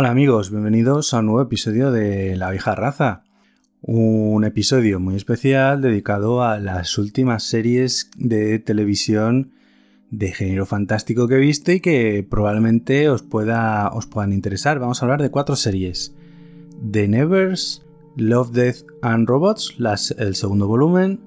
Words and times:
Hola 0.00 0.12
amigos, 0.12 0.50
bienvenidos 0.50 1.12
a 1.12 1.18
un 1.18 1.26
nuevo 1.26 1.42
episodio 1.42 1.92
de 1.92 2.34
La 2.34 2.50
vieja 2.50 2.74
raza. 2.74 3.22
Un 3.82 4.44
episodio 4.44 4.98
muy 4.98 5.14
especial 5.14 5.82
dedicado 5.82 6.42
a 6.42 6.58
las 6.58 6.96
últimas 6.96 7.42
series 7.42 8.10
de 8.16 8.58
televisión 8.60 9.52
de 10.10 10.32
género 10.32 10.64
fantástico 10.64 11.28
que 11.28 11.34
he 11.34 11.40
visto 11.40 11.70
y 11.70 11.80
que 11.80 12.26
probablemente 12.26 13.10
os, 13.10 13.20
pueda, 13.20 13.90
os 13.90 14.06
puedan 14.06 14.32
interesar. 14.32 14.78
Vamos 14.78 15.02
a 15.02 15.04
hablar 15.04 15.20
de 15.20 15.30
cuatro 15.30 15.54
series. 15.54 16.14
The 16.90 17.06
Nevers, 17.06 17.84
Love, 18.16 18.52
Death 18.52 18.86
and 19.02 19.28
Robots, 19.28 19.76
el 20.16 20.34
segundo 20.34 20.66
volumen, 20.66 21.20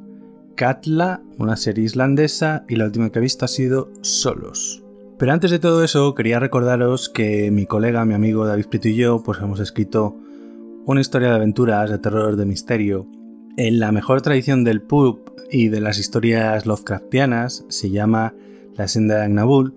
Katla, 0.55 1.21
una 1.37 1.57
serie 1.57 1.85
islandesa 1.85 2.65
y 2.67 2.77
la 2.77 2.85
última 2.85 3.11
que 3.11 3.19
he 3.19 3.21
visto 3.21 3.45
ha 3.45 3.49
sido 3.49 3.91
Solos. 4.01 4.82
Pero 5.17 5.31
antes 5.31 5.51
de 5.51 5.59
todo 5.59 5.83
eso, 5.83 6.15
quería 6.15 6.39
recordaros 6.39 7.09
que 7.09 7.51
mi 7.51 7.65
colega, 7.65 8.05
mi 8.05 8.13
amigo 8.13 8.45
David 8.45 8.65
Prieto 8.67 8.87
y 8.89 8.95
yo, 8.95 9.21
pues 9.23 9.39
hemos 9.39 9.59
escrito 9.59 10.17
una 10.85 11.01
historia 11.01 11.29
de 11.29 11.35
aventuras, 11.35 11.89
de 11.89 11.99
terror, 11.99 12.35
de 12.35 12.45
misterio. 12.45 13.07
En 13.55 13.79
la 13.79 13.91
mejor 13.91 14.21
tradición 14.21 14.63
del 14.63 14.81
pub 14.81 15.31
y 15.51 15.69
de 15.69 15.79
las 15.79 15.99
historias 15.99 16.65
Lovecraftianas 16.65 17.65
se 17.69 17.91
llama 17.91 18.33
La 18.75 18.87
senda 18.87 19.17
de 19.17 19.25
Agnabul 19.25 19.75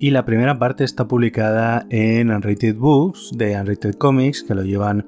y 0.00 0.10
la 0.10 0.24
primera 0.24 0.58
parte 0.58 0.84
está 0.84 1.06
publicada 1.06 1.86
en 1.90 2.30
Unrated 2.30 2.76
Books 2.76 3.32
de 3.36 3.60
Unrated 3.60 3.94
Comics 3.94 4.42
que 4.42 4.54
lo 4.54 4.62
llevan 4.62 5.06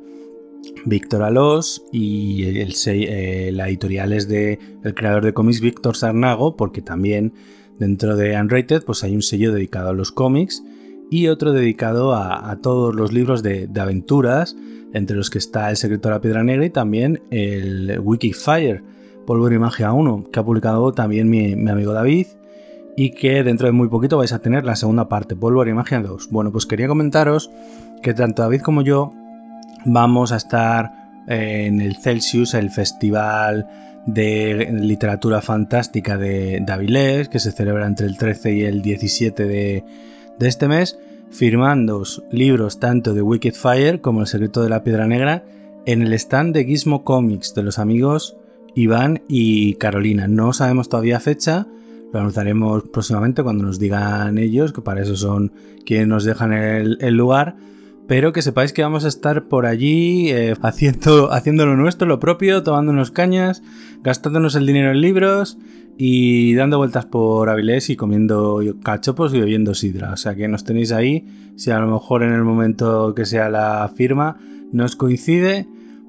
Víctor 0.85 1.23
Alós 1.23 1.83
y 1.93 2.45
eh, 2.47 3.51
la 3.53 3.69
editorial 3.69 4.13
es 4.13 4.29
de 4.29 4.59
el 4.85 4.95
creador 4.95 5.25
de 5.25 5.33
cómics 5.33 5.61
Víctor 5.61 5.97
Sarnago 5.97 6.57
porque 6.57 6.83
también 6.83 7.33
Dentro 7.81 8.15
de 8.15 8.39
Unrated 8.39 8.85
pues 8.85 9.03
hay 9.03 9.15
un 9.15 9.23
sello 9.23 9.53
dedicado 9.53 9.89
a 9.89 9.95
los 9.95 10.13
cómics 10.13 10.63
y 11.11 11.29
otro 11.29 11.53
dedicado 11.53 12.15
a, 12.15 12.57
todos 12.63 12.95
los 12.95 13.13
libros 13.13 13.43
de, 13.43 13.69
aventuras, 13.81 14.55
entre 14.93 15.17
los 15.17 15.31
que 15.31 15.39
está 15.39 15.71
El 15.71 15.77
secreto 15.77 16.09
de 16.09 16.15
la 16.15 16.21
piedra 16.21 16.45
negra 16.45 16.67
y 16.67 16.71
también 16.71 17.23
el 17.31 17.99
Wikifire, 18.01 18.83
Polvo 19.27 19.51
y 19.51 19.59
Magia 19.59 19.93
1, 19.93 20.27
que 20.31 20.39
ha 20.39 20.45
publicado 20.45 20.93
también 20.93 21.29
mi, 21.29 21.53
amigo 21.69 21.93
David 21.93 22.27
y 22.97 23.11
que 23.11 23.43
dentro 23.43 23.67
de 23.67 23.73
muy 23.73 23.89
poquito 23.89 24.19
vais 24.19 24.33
a 24.33 24.41
tener 24.41 24.65
la 24.65 24.77
segunda 24.77 25.09
parte, 25.09 25.35
Polvo 25.35 25.67
y 25.67 25.73
Magia 25.73 26.01
2. 26.01 26.29
Bueno, 26.31 26.53
pues 26.53 26.67
quería 26.67 26.87
comentaros 26.87 27.51
que 28.03 28.13
tanto 28.13 28.43
David 28.43 28.61
como 28.61 28.83
yo 28.83 29.13
vamos 29.87 30.33
a 30.33 30.37
estar 30.37 30.93
en 31.29 31.81
el 31.81 31.97
Celsius, 31.97 32.55
el 32.55 32.71
festival 32.71 33.67
de 34.07 34.71
literatura 34.73 35.43
fantástica 35.43 36.17
de, 36.17 36.65
Avilés, 36.69 37.29
que 37.29 37.39
se 37.39 37.53
celebra 37.53 37.87
entre 37.87 38.07
el 38.07 38.17
13 38.17 38.53
y 38.53 38.63
el 38.63 38.83
17 38.83 39.45
de, 39.45 39.85
este 40.41 40.69
mes, 40.69 40.99
firmando 41.31 42.03
libros 42.31 42.81
tanto 42.81 43.15
de 43.15 43.23
Wicked 43.23 43.55
Fire 43.55 44.01
como 44.01 44.23
El 44.23 44.27
secreto 44.27 44.63
de 44.63 44.71
la 44.71 44.83
piedra 44.83 45.07
negra 45.07 45.45
en 45.87 46.03
el 46.03 46.13
stand 46.15 46.55
de 46.55 46.65
Gizmo 46.65 47.05
Comics 47.05 47.55
de 47.55 47.63
los 47.63 47.79
amigos 47.79 48.37
Iván 48.75 49.23
y 49.29 49.75
Carolina. 49.75 50.29
No 50.29 50.53
sabemos 50.53 50.89
todavía 50.89 51.21
fecha, 51.21 51.67
lo 52.13 52.21
anunciaremos 52.21 52.85
próximamente 52.93 53.43
cuando 53.43 53.65
nos 53.65 53.79
digan 53.79 54.39
ellos, 54.39 54.73
que 54.73 54.81
para 54.81 55.03
eso 55.03 55.17
son 55.17 55.53
quienes 55.85 56.09
nos 56.09 56.25
dejan 56.25 56.53
el 56.53 57.15
lugar 57.15 57.57
pero 58.11 58.33
que 58.33 58.43
sepáis 58.43 58.73
que 58.73 58.83
vamos 58.83 59.05
a 59.05 59.09
estar 59.09 59.45
por 59.45 59.67
allí 59.67 60.31
eh, 60.31 60.57
haciendo, 60.63 61.29
lo 61.65 61.77
nuestro, 61.77 62.09
lo 62.09 62.19
propio, 62.19 62.65
tomándonos 62.65 63.13
cañas, 63.13 63.63
gastándonos 64.03 64.57
el 64.57 64.67
dinero 64.67 64.91
en 64.91 65.01
libros 65.01 65.59
y 65.97 66.55
dando 66.55 66.79
vueltas 66.79 67.07
por 67.07 67.49
Avilés 67.49 67.89
y 67.89 67.95
comiendo 67.95 68.61
cachopos 68.83 69.33
y 69.33 69.39
bebiendo 69.39 69.75
sidra. 69.75 70.13
O 70.13 70.17
sea 70.17 70.35
que 70.35 70.49
nos 70.49 70.65
tenéis 70.65 70.91
ahí, 70.91 71.25
si 71.55 71.71
a 71.71 71.79
lo 71.79 71.87
mejor 71.87 72.25
en 72.25 72.33
el 72.33 72.43
momento 72.43 73.15
que 73.15 73.27
sea 73.27 73.49
la 73.49 73.89
firma 73.95 74.39
nos 74.73 74.97
coincide, 74.97 75.69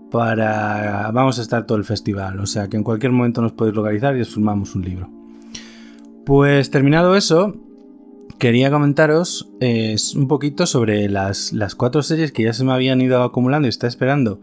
para 0.09 1.11
vamos 1.11 1.37
a 1.37 1.43
estar 1.43 1.67
todo 1.67 1.77
el 1.77 1.83
festival. 1.83 2.39
O 2.39 2.47
sea 2.47 2.67
que 2.67 2.77
en 2.77 2.83
cualquier 2.83 3.11
momento 3.11 3.43
nos 3.43 3.51
podéis 3.51 3.75
localizar 3.75 4.17
y 4.17 4.21
os 4.21 4.35
un 4.35 4.81
libro. 4.81 5.07
Pues 6.25 6.71
terminado 6.71 7.15
eso, 7.15 7.53
quería 8.41 8.71
comentaros 8.71 9.51
un 10.15 10.27
poquito 10.27 10.65
sobre 10.65 11.07
las, 11.07 11.53
cuatro 11.77 12.01
series 12.01 12.31
que 12.31 12.41
ya 12.41 12.53
se 12.53 12.63
me 12.63 12.73
habían 12.73 12.99
ido 12.99 13.21
acumulando 13.21 13.67
y 13.67 13.69
está 13.69 13.85
esperando 13.85 14.41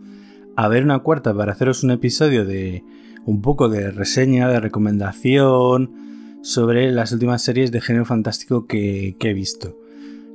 a 0.54 0.68
ver 0.68 0.84
una 0.84 1.00
cuarta 1.00 1.34
para 1.34 1.50
haceros 1.50 1.82
un 1.82 1.90
episodio 1.90 2.44
de 2.44 2.84
un 3.26 3.42
poco 3.42 3.68
de 3.68 3.90
reseña, 3.90 4.48
de 4.48 4.60
recomendación 4.60 6.38
sobre 6.42 6.92
las 6.92 7.10
últimas 7.10 7.42
series 7.42 7.72
de 7.72 7.80
género 7.80 8.04
fantástico 8.04 8.68
que, 8.68 9.16
he 9.18 9.34
visto. 9.34 9.76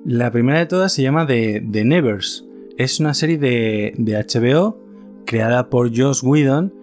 La 0.05 0.29
primera 0.29 0.59
de 0.59 0.65
todas 0.65 0.91
se 0.91 1.01
llama 1.01 1.25
The, 1.25 1.61
Nevers. 1.85 2.43
Es 2.77 2.99
una 2.99 3.13
serie 3.13 3.37
de, 3.37 3.93
HBO 3.97 4.77
creada 5.25 5.69
por 5.69 5.97
Joss 5.97 6.21
Whedon 6.21 6.73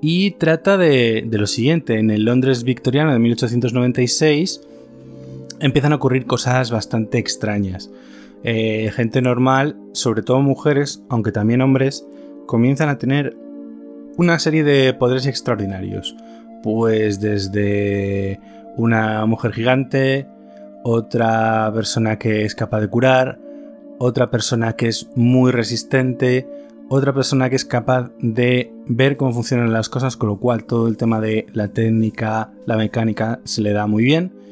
y 0.00 0.30
trata 0.30 0.78
de, 0.78 1.26
de 1.26 1.38
lo 1.38 1.46
siguiente. 1.46 1.98
En 1.98 2.10
el 2.10 2.24
Londres 2.24 2.64
victoriano 2.64 3.12
de 3.12 3.18
1896 3.18 4.62
empiezan 5.60 5.92
a 5.92 5.96
ocurrir 5.96 6.26
cosas 6.26 6.70
bastante 6.70 7.18
extrañas. 7.18 7.90
Eh, 8.42 8.90
gente 8.94 9.22
normal, 9.22 9.76
sobre 9.92 10.22
todo 10.22 10.40
mujeres, 10.40 11.02
aunque 11.08 11.32
también 11.32 11.62
hombres, 11.62 12.06
comienzan 12.46 12.88
a 12.88 12.98
tener 12.98 13.34
una 14.16 14.38
serie 14.38 14.64
de 14.64 14.92
poderes 14.94 15.26
extraordinarios. 15.26 16.14
Pues 16.62 17.20
desde 17.20 18.38
una 18.76 19.24
mujer 19.26 19.52
gigante, 19.52 20.26
otra 20.82 21.70
persona 21.74 22.18
que 22.18 22.44
es 22.44 22.54
capaz 22.54 22.80
de 22.80 22.88
curar, 22.88 23.38
otra 23.98 24.30
persona 24.30 24.74
que 24.74 24.88
es 24.88 25.08
muy 25.14 25.50
resistente, 25.52 26.46
otra 26.90 27.14
persona 27.14 27.48
que 27.48 27.56
es 27.56 27.64
capaz 27.64 28.10
de 28.18 28.72
ver 28.86 29.16
cómo 29.16 29.32
funcionan 29.32 29.72
las 29.72 29.88
cosas, 29.88 30.16
con 30.16 30.28
lo 30.28 30.36
cual 30.36 30.64
todo 30.64 30.86
el 30.88 30.98
tema 30.98 31.20
de 31.20 31.46
la 31.52 31.68
técnica, 31.68 32.52
la 32.66 32.76
mecánica 32.76 33.40
se 33.44 33.62
le 33.62 33.72
da 33.72 33.86
muy 33.86 34.04
bien 34.04 34.43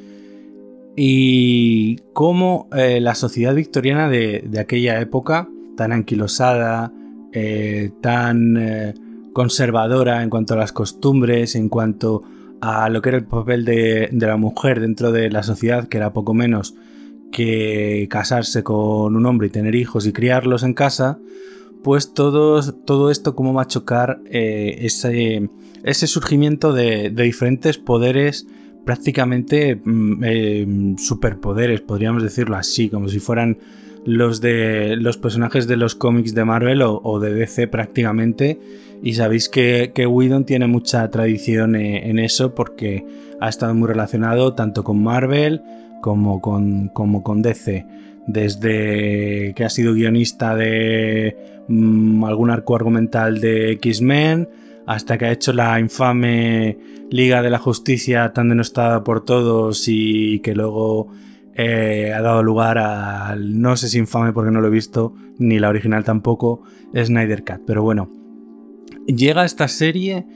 y 0.97 1.97
cómo 2.13 2.69
eh, 2.77 3.01
la 3.01 3.15
sociedad 3.15 3.55
victoriana 3.55 4.09
de, 4.09 4.49
aquella 4.61 5.01
época, 5.01 5.49
tan 5.77 5.93
anquilosada, 5.93 6.93
eh, 7.33 7.91
tan 8.01 8.57
eh, 8.59 8.95
conservadora 9.33 10.23
en 10.23 10.31
cuanto 10.31 10.55
a 10.55 10.59
las 10.59 10.73
costumbres, 10.73 11.55
en 11.55 11.69
cuanto 11.69 12.23
a 12.61 12.89
lo 12.91 13.01
que 13.01 13.09
era 13.09 13.19
el 13.19 13.25
papel 13.25 13.65
de, 13.65 14.09
la 14.13 14.37
mujer 14.37 14.81
dentro 14.81 15.13
de 15.13 15.31
la 15.31 15.43
sociedad, 15.43 15.89
que 15.89 15.97
era 15.97 16.13
poco 16.13 16.35
menos 16.35 16.75
que 17.33 18.07
casarse 18.11 18.63
con 18.63 19.17
un 19.17 19.25
hombre 19.25 19.47
y 19.47 19.51
tener 19.51 19.75
hijos 19.75 20.07
y 20.07 20.13
criarlos 20.13 20.63
en 20.63 20.75
casa, 20.75 21.19
pues 21.83 22.13
todo, 22.13 22.63
todo 22.85 23.11
esto 23.11 23.35
cómo 23.35 23.55
va 23.55 23.63
a 23.63 23.67
chocar 23.67 24.21
ese, 24.27 25.49
ese, 25.83 26.07
surgimiento 26.07 26.75
de, 26.75 27.11
de 27.11 27.23
diferentes 27.23 27.79
poderes 27.79 28.47
prácticamente 28.85 29.81
mm, 29.83 30.25
eh, 30.25 30.95
superpoderes, 30.99 31.81
podríamos 31.81 32.23
decirlo 32.23 32.57
así, 32.57 32.89
como 32.89 33.09
si 33.09 33.21
fueran 33.21 33.59
los 34.05 34.41
de 34.41 34.97
los 34.97 35.17
personajes 35.17 35.69
de 35.69 35.77
los 35.77 35.95
cómics 35.95 36.35
de 36.35 36.45
Marvel 36.45 36.83
o, 36.83 37.21
de 37.21 37.35
DC 37.35 37.69
prácticamente. 37.69 38.59
Y 39.03 39.15
sabéis 39.15 39.49
que, 39.49 39.93
que 39.95 40.07
Whedon 40.07 40.45
tiene 40.45 40.67
mucha 40.67 41.09
tradición 41.11 41.77
eh, 41.77 42.09
en 42.09 42.19
eso 42.19 42.55
porque 42.55 43.05
ha 43.41 43.49
estado 43.49 43.75
muy 43.75 43.89
relacionado 43.89 44.55
tanto 44.55 44.85
con 44.85 45.03
Marvel 45.03 45.63
como 46.01 46.41
con, 46.41 46.89
como 46.89 47.23
con 47.23 47.43
DC. 47.43 47.87
Desde 48.27 49.53
que 49.55 49.65
ha 49.65 49.69
sido 49.69 49.95
guionista 49.95 50.55
de 50.55 51.65
mm, 51.69 52.25
algún 52.25 52.51
arco 52.51 52.77
argumental 52.77 53.41
de 53.41 53.73
X-Men, 53.73 54.49
hasta 54.87 55.19
que 55.19 55.27
ha 55.27 55.33
hecho 55.33 55.53
la 55.53 55.79
infame 55.79 56.79
Liga 57.11 57.43
de 57.43 57.51
la 57.51 57.59
Justicia 57.59 58.33
tan 58.33 58.49
denostada 58.49 59.05
por 59.05 59.25
todos 59.25 59.85
y 59.87 60.41
que 60.41 60.55
luego 60.55 61.09
eh, 61.55 62.13
ha 62.15 62.23
dado 62.23 62.43
lugar 62.43 62.79
al 62.79 63.61
no 63.61 63.77
sé 63.77 63.89
si 63.89 63.99
infame 63.99 64.33
porque 64.33 64.51
no 64.51 64.61
lo 64.61 64.69
he 64.69 64.71
visto, 64.71 65.15
ni 65.39 65.59
la 65.59 65.69
original 65.69 66.05
tampoco, 66.05 66.63
Snyder 66.95 67.45
Cut. 67.45 67.63
Pero 67.67 67.83
bueno, 67.83 68.11
llega 69.07 69.45
esta 69.45 69.69
serie 69.69 70.27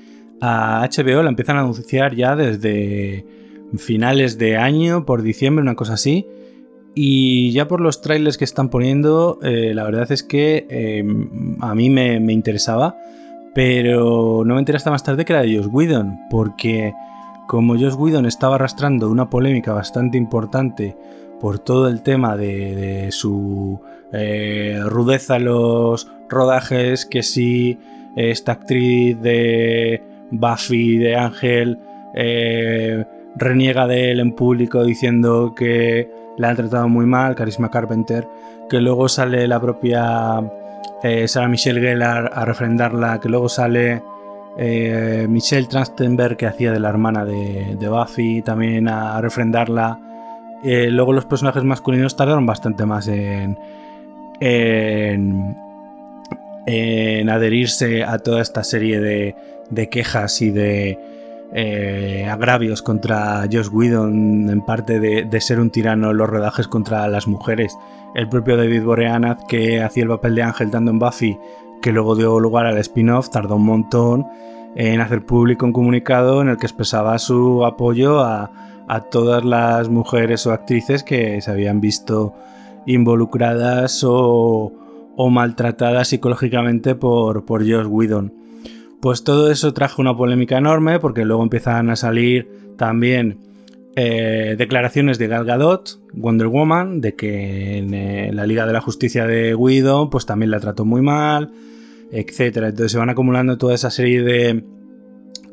a 0.40 0.86
HBO, 0.86 1.22
la 1.22 1.30
empiezan 1.30 1.56
a 1.56 1.60
anunciar 1.60 2.14
ya 2.14 2.36
desde 2.36 3.24
finales 3.78 4.38
de 4.38 4.56
año, 4.56 5.06
por 5.06 5.22
diciembre, 5.22 5.62
una 5.62 5.74
cosa 5.74 5.94
así. 5.94 6.26
Y 6.94 7.52
ya 7.52 7.68
por 7.68 7.80
los 7.80 8.00
trailers 8.00 8.38
que 8.38 8.44
están 8.44 8.70
poniendo, 8.70 9.38
eh, 9.42 9.72
la 9.74 9.84
verdad 9.84 10.10
es 10.12 10.22
que 10.22 10.66
eh, 10.70 11.04
a 11.60 11.74
mí 11.74 11.90
me, 11.90 12.20
me 12.20 12.32
interesaba 12.32 12.96
pero 13.56 14.42
no 14.44 14.52
me 14.52 14.58
enteré 14.60 14.76
hasta 14.76 14.90
más 14.90 15.02
tarde 15.02 15.24
que 15.24 15.32
era 15.32 15.40
de 15.40 15.56
Josh 15.56 15.70
Whedon, 15.72 16.20
porque 16.28 16.92
como 17.46 17.72
Josh 17.72 17.94
Whedon 17.94 18.26
estaba 18.26 18.56
arrastrando 18.56 19.08
una 19.08 19.30
polémica 19.30 19.72
bastante 19.72 20.18
importante 20.18 20.94
por 21.40 21.58
todo 21.58 21.88
el 21.88 22.02
tema 22.02 22.36
de, 22.36 23.08
su 23.12 23.80
eh, 24.12 24.78
rudeza 24.84 25.36
en 25.36 25.46
los 25.46 26.06
rodajes, 26.28 27.06
que 27.06 27.22
si 27.22 27.78
esta 28.14 28.52
actriz 28.52 29.18
de 29.22 30.02
Buffy, 30.30 30.98
de 30.98 31.16
Ángel, 31.16 31.78
eh, 32.14 33.06
reniega 33.36 33.86
de 33.86 34.10
él 34.10 34.20
en 34.20 34.32
público 34.32 34.84
diciendo 34.84 35.54
que 35.56 36.10
la 36.36 36.50
han 36.50 36.56
tratado 36.56 36.90
muy 36.90 37.06
mal, 37.06 37.34
Carisma 37.34 37.70
Carpenter, 37.70 38.28
que 38.68 38.82
luego 38.82 39.08
sale 39.08 39.48
la 39.48 39.58
propia 39.58 40.42
eh, 41.02 41.28
Sarah 41.28 41.48
Michelle 41.48 41.80
Gellar 41.80 42.30
a 42.34 42.44
refrendarla, 42.44 43.20
que 43.20 43.28
luego 43.28 43.48
sale 43.48 44.02
eh, 44.58 45.26
Michelle 45.28 45.66
Trachtenberg, 45.66 46.36
que 46.36 46.46
hacía 46.46 46.72
de 46.72 46.80
la 46.80 46.88
hermana 46.88 47.24
de, 47.24 47.88
Buffy, 47.88 48.42
también 48.42 48.88
a 48.88 49.20
refrendarla. 49.20 50.00
Eh, 50.64 50.90
luego 50.90 51.12
los 51.12 51.26
personajes 51.26 51.62
masculinos 51.64 52.16
tardaron 52.16 52.46
bastante 52.46 52.86
más 52.86 53.08
en, 53.08 53.58
en, 54.40 55.56
adherirse 57.28 58.04
a 58.04 58.18
toda 58.18 58.42
esta 58.42 58.64
serie 58.64 59.00
de, 59.00 59.34
quejas 59.90 60.42
y 60.42 60.50
de 60.50 60.98
eh, 61.52 62.26
agravios 62.28 62.82
contra 62.82 63.46
Josh 63.50 63.68
Whedon, 63.70 64.50
en 64.50 64.64
parte 64.64 64.98
de, 64.98 65.40
ser 65.40 65.60
un 65.60 65.70
tirano 65.70 66.10
en 66.10 66.16
los 66.16 66.28
rodajes 66.28 66.66
contra 66.68 67.06
las 67.08 67.28
mujeres. 67.28 67.76
El 68.16 68.30
propio 68.30 68.56
David 68.56 68.82
Boreanaz, 68.82 69.44
que 69.46 69.82
hacía 69.82 70.04
el 70.04 70.08
papel 70.08 70.36
de 70.36 70.42
Ángel 70.42 70.70
tanto 70.70 70.90
en 70.90 70.98
Buffy, 70.98 71.36
que 71.82 71.92
luego 71.92 72.16
dio 72.16 72.40
lugar 72.40 72.64
al 72.64 72.78
spin-off, 72.78 73.28
tardó 73.28 73.56
un 73.56 73.66
montón 73.66 74.24
en 74.74 75.02
hacer 75.02 75.26
público 75.26 75.66
un 75.66 75.74
comunicado 75.74 76.40
en 76.40 76.48
el 76.48 76.56
que 76.56 76.64
expresaba 76.64 77.18
su 77.18 77.66
apoyo 77.66 78.20
a, 78.20 78.50
todas 79.10 79.44
las 79.44 79.90
mujeres 79.90 80.46
o 80.46 80.52
actrices 80.52 81.02
que 81.02 81.42
se 81.42 81.50
habían 81.50 81.82
visto 81.82 82.32
involucradas 82.86 84.02
o, 84.02 84.72
maltratadas 85.30 86.08
psicológicamente 86.08 86.94
por, 86.94 87.44
por 87.44 87.70
Josh 87.70 87.86
Whedon. 87.86 88.32
Pues 89.02 89.24
todo 89.24 89.50
eso 89.50 89.74
trajo 89.74 90.00
una 90.00 90.16
polémica 90.16 90.56
enorme 90.56 91.00
porque 91.00 91.26
luego 91.26 91.42
empiezan 91.42 91.90
a 91.90 91.96
salir 91.96 92.72
también 92.78 93.40
eh, 93.98 94.56
declaraciones 94.58 95.18
de 95.18 95.26
Gal 95.26 95.46
Gadot, 95.46 96.02
Wonder 96.12 96.48
Woman, 96.48 97.00
de 97.00 97.14
que 97.14 97.78
en 97.78 97.94
eh, 97.94 98.30
la 98.30 98.46
Liga 98.46 98.66
de 98.66 98.74
la 98.74 98.82
Justicia 98.82 99.26
de 99.26 99.54
Whedon 99.54 100.10
pues 100.10 100.26
también 100.26 100.50
la 100.50 100.60
trató 100.60 100.84
muy 100.84 101.00
mal, 101.00 101.50
etcétera. 102.12 102.68
Entonces 102.68 102.92
se 102.92 102.98
van 102.98 103.08
acumulando 103.08 103.56
toda 103.56 103.74
esa 103.74 103.90
serie 103.90 104.22
de 104.22 104.66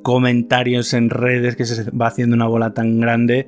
comentarios 0.01 0.93
en 0.93 1.09
redes 1.09 1.55
que 1.55 1.63
se 1.63 1.89
va 1.91 2.07
haciendo 2.07 2.35
una 2.35 2.47
bola 2.47 2.73
tan 2.73 2.99
grande 2.99 3.47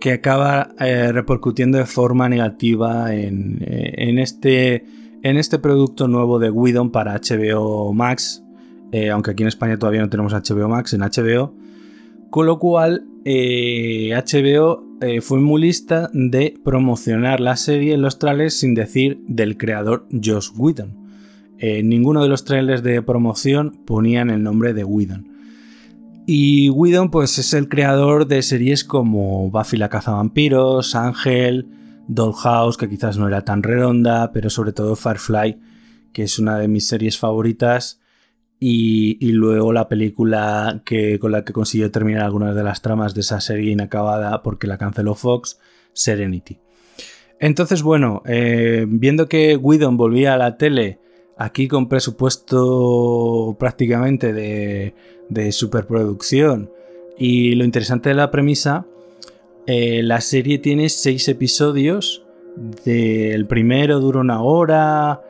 que 0.00 0.10
acaba 0.10 0.74
eh, 0.80 1.12
repercutiendo 1.12 1.78
de 1.78 1.86
forma 1.86 2.28
negativa 2.28 3.14
en, 3.14 4.18
este, 4.18 4.84
en 5.22 5.36
este 5.36 5.60
producto 5.60 6.08
nuevo 6.08 6.40
de 6.40 6.50
Widon 6.50 6.90
para 6.90 7.20
HBO 7.20 7.92
Max, 7.92 8.42
aunque 9.12 9.30
aquí 9.30 9.44
en 9.44 9.48
España 9.48 9.78
todavía 9.78 10.00
no 10.00 10.10
tenemos 10.10 10.32
HBO 10.32 10.68
Max, 10.68 10.92
en 10.92 11.02
HBO. 11.02 11.54
Con 12.34 12.46
lo 12.46 12.58
cual, 12.58 13.06
HBO 13.24 14.82
fue 15.22 15.38
muy 15.38 15.62
lista 15.62 16.10
de 16.12 16.58
promocionar 16.64 17.38
la 17.38 17.54
serie 17.54 17.94
en 17.94 18.02
los 18.02 18.18
trailers 18.18 18.58
sin 18.58 18.74
decir 18.74 19.20
del 19.28 19.56
creador 19.56 20.08
Josh 20.10 20.48
Whedon. 20.56 20.98
ninguno 21.84 22.24
de 22.24 22.28
los 22.28 22.44
trailers 22.44 22.82
de 22.82 23.02
promoción 23.02 23.78
ponían 23.86 24.30
el 24.30 24.42
nombre 24.42 24.74
de 24.74 24.82
Whedon. 24.82 25.28
Y 26.26 26.70
Whedon 26.70 27.12
pues 27.12 27.38
es 27.38 27.54
el 27.54 27.68
creador 27.68 28.26
de 28.26 28.42
series 28.42 28.82
como 28.82 29.48
Buffy 29.48 29.76
la 29.76 29.88
cazavampiros, 29.88 30.96
Ángel, 30.96 31.68
Dollhouse, 32.08 32.76
que 32.76 32.88
quizás 32.88 33.16
no 33.16 33.28
era 33.28 33.44
tan 33.44 33.62
redonda, 33.62 34.32
pero 34.32 34.50
sobre 34.50 34.72
todo 34.72 34.96
Firefly, 34.96 35.60
que 36.12 36.24
es 36.24 36.40
una 36.40 36.58
de 36.58 36.66
mis 36.66 36.88
series 36.88 37.16
favoritas. 37.16 38.00
Y, 38.66 39.32
luego 39.32 39.74
la 39.74 39.88
película 39.88 40.80
que, 40.86 41.18
con 41.18 41.32
la 41.32 41.44
que 41.44 41.52
consiguió 41.52 41.90
terminar 41.90 42.22
algunas 42.22 42.56
de 42.56 42.64
las 42.64 42.80
tramas 42.80 43.14
de 43.14 43.20
esa 43.20 43.38
serie 43.42 43.72
inacabada 43.72 44.42
porque 44.42 44.66
la 44.66 44.78
canceló 44.78 45.14
Fox, 45.14 45.60
Serenity. 45.92 46.56
Entonces, 47.40 47.82
bueno, 47.82 48.22
eh, 48.24 48.86
viendo 48.88 49.28
que 49.28 49.56
Whedon 49.56 49.98
volvía 49.98 50.32
a 50.32 50.38
la 50.38 50.56
tele 50.56 50.98
aquí 51.36 51.68
con 51.68 51.90
presupuesto 51.90 53.54
prácticamente 53.60 54.32
de, 54.32 55.52
superproducción. 55.52 56.70
Y 57.18 57.56
lo 57.56 57.64
interesante 57.64 58.08
de 58.08 58.14
la 58.14 58.30
premisa, 58.30 58.86
eh, 59.66 60.02
la 60.02 60.22
serie 60.22 60.56
tiene 60.56 60.88
seis 60.88 61.28
episodios. 61.28 62.24
el 62.86 63.46
primero 63.46 64.00
dura 64.00 64.20
una 64.20 64.42
hora, 64.42 65.20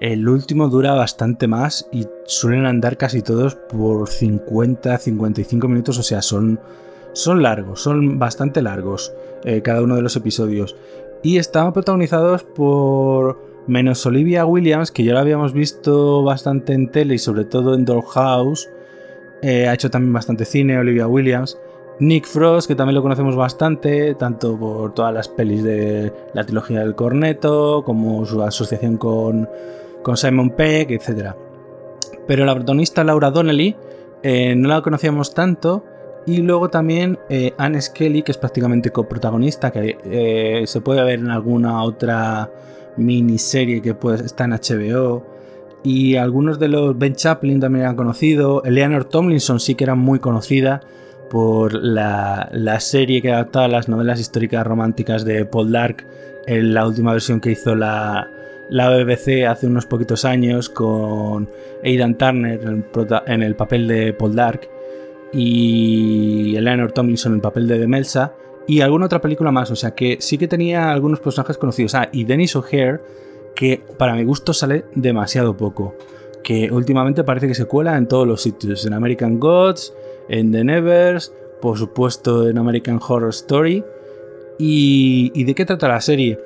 el 0.00 0.28
último 0.28 0.68
dura 0.68 0.94
bastante 0.94 1.46
más 1.46 1.88
y 1.90 2.06
suelen 2.24 2.66
andar 2.66 2.96
casi 2.96 3.22
todos 3.22 3.54
por 3.54 4.08
50-55 4.08 5.68
minutos, 5.68 5.98
o 5.98 6.02
sea, 6.02 6.22
son, 6.22 6.60
son 7.12 7.42
largos, 7.42 7.80
son 7.80 8.18
bastante 8.18 8.60
largos 8.62 9.12
eh, 9.44 9.62
cada 9.62 9.82
uno 9.82 9.96
de 9.96 10.02
los 10.02 10.16
episodios. 10.16 10.76
Y 11.22 11.38
estaban 11.38 11.72
protagonizados 11.72 12.44
por 12.44 13.38
menos 13.66 14.04
Olivia 14.06 14.44
Williams, 14.44 14.92
que 14.92 15.02
ya 15.02 15.14
la 15.14 15.20
habíamos 15.20 15.52
visto 15.52 16.22
bastante 16.22 16.72
en 16.74 16.90
tele 16.90 17.14
y 17.14 17.18
sobre 17.18 17.44
todo 17.44 17.74
en 17.74 17.84
Dollhouse, 17.84 18.68
eh, 19.42 19.66
ha 19.68 19.74
hecho 19.74 19.90
también 19.90 20.12
bastante 20.12 20.44
cine, 20.44 20.78
Olivia 20.78 21.06
Williams. 21.06 21.58
Nick 21.98 22.26
Frost, 22.26 22.68
que 22.68 22.74
también 22.74 22.94
lo 22.94 23.02
conocemos 23.02 23.36
bastante, 23.36 24.14
tanto 24.14 24.58
por 24.58 24.92
todas 24.92 25.14
las 25.14 25.28
pelis 25.28 25.62
de 25.64 26.12
la 26.34 26.44
trilogía 26.44 26.80
del 26.80 26.94
corneto, 26.94 27.82
como 27.84 28.26
su 28.26 28.42
asociación 28.42 28.98
con, 28.98 29.48
Simon 30.14 30.50
Pegg, 30.50 30.92
etc. 30.92 31.34
Pero 32.26 32.44
la 32.44 32.54
protagonista 32.54 33.02
Laura 33.02 33.30
Donnelly 33.30 33.76
eh, 34.22 34.54
no 34.54 34.68
la 34.68 34.82
conocíamos 34.82 35.34
tanto. 35.34 35.84
Y 36.26 36.38
luego 36.38 36.68
también 36.68 37.18
eh, 37.28 37.54
Anne 37.56 37.80
Skelly, 37.80 38.22
que 38.22 38.32
es 38.32 38.38
prácticamente 38.38 38.90
coprotagonista, 38.90 39.70
que 39.70 40.64
se 40.66 40.80
puede 40.80 41.02
ver 41.04 41.20
en 41.20 41.30
alguna 41.30 41.82
otra 41.82 42.50
miniserie 42.96 43.80
que 43.80 43.94
pues, 43.94 44.20
está 44.20 44.44
en 44.44 44.50
HBO 44.52 45.36
y 45.86 46.16
algunos 46.16 46.58
de 46.58 46.66
los 46.66 46.98
Ben 46.98 47.14
Chaplin 47.14 47.60
también 47.60 47.84
eran 47.84 47.94
conocidos. 47.94 48.62
Eleanor 48.64 49.04
Tomlinson 49.04 49.60
sí 49.60 49.76
que 49.76 49.84
era 49.84 49.94
muy 49.94 50.18
conocida 50.18 50.80
por 51.30 51.74
la, 51.74 52.50
serie 52.80 53.22
que 53.22 53.30
adaptaba 53.30 53.68
las 53.68 53.88
novelas 53.88 54.18
históricas 54.18 54.66
románticas 54.66 55.24
de 55.24 55.44
Paul 55.44 55.70
Dark 55.70 56.04
en 56.48 56.74
la 56.74 56.88
última 56.88 57.12
versión 57.12 57.40
que 57.40 57.52
hizo 57.52 57.76
la, 57.76 58.28
BBC 58.70 59.46
hace 59.46 59.66
unos 59.66 59.86
poquitos 59.86 60.24
años 60.24 60.68
con 60.68 61.48
Aidan 61.84 62.16
Turner 62.16 62.60
en 63.26 63.42
el, 63.42 63.54
papel 63.54 63.86
de 63.86 64.12
Paul 64.12 64.34
Dark 64.34 64.68
y 65.32 66.54
Eleanor 66.56 66.92
Tomlinson 66.92 67.32
en 67.32 67.36
el 67.36 67.42
papel 67.42 67.68
de 67.68 67.78
Demelsa 67.78 68.34
y 68.66 68.80
alguna 68.80 69.06
otra 69.06 69.20
película 69.20 69.52
más, 69.52 69.70
o 69.70 69.76
sea 69.76 69.94
que 69.94 70.16
sí 70.20 70.38
que 70.38 70.48
tenía 70.48 70.90
algunos 70.90 71.20
personajes 71.20 71.56
conocidos. 71.56 71.94
Ah, 71.94 72.08
y 72.12 72.24
Dennis 72.24 72.56
O'Hare 72.56 73.00
que 73.56 73.82
para 73.98 74.14
mi 74.14 74.22
gusto 74.22 74.52
sale 74.52 74.84
demasiado 74.94 75.56
poco. 75.56 75.96
Que 76.44 76.70
últimamente 76.70 77.24
parece 77.24 77.48
que 77.48 77.56
se 77.56 77.64
cuela 77.64 77.96
en 77.96 78.06
todos 78.06 78.28
los 78.28 78.42
sitios. 78.42 78.86
En 78.86 78.92
American 78.92 79.40
Gods, 79.40 79.92
en 80.28 80.52
The 80.52 80.62
Nevers, 80.62 81.32
por 81.60 81.76
supuesto 81.76 82.48
en 82.48 82.58
American 82.58 83.00
Horror 83.04 83.30
Story. 83.30 83.82
¿Y, 84.58 85.42
de 85.42 85.54
qué 85.54 85.64
trata 85.64 85.88
la 85.88 86.00
serie? 86.00 86.38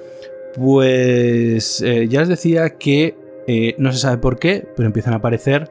Pues 0.55 1.81
eh, 1.83 2.09
ya 2.09 2.23
os 2.23 2.29
decía 2.29 2.71
que 2.71 3.15
eh, 3.47 3.75
no 3.79 3.93
se 3.93 3.99
sabe 3.99 4.19
por 4.19 4.39
qué, 4.39 4.67
pero 4.77 4.87
empiezan 4.87 5.13
a 5.13 5.17
aparecer 5.17 5.71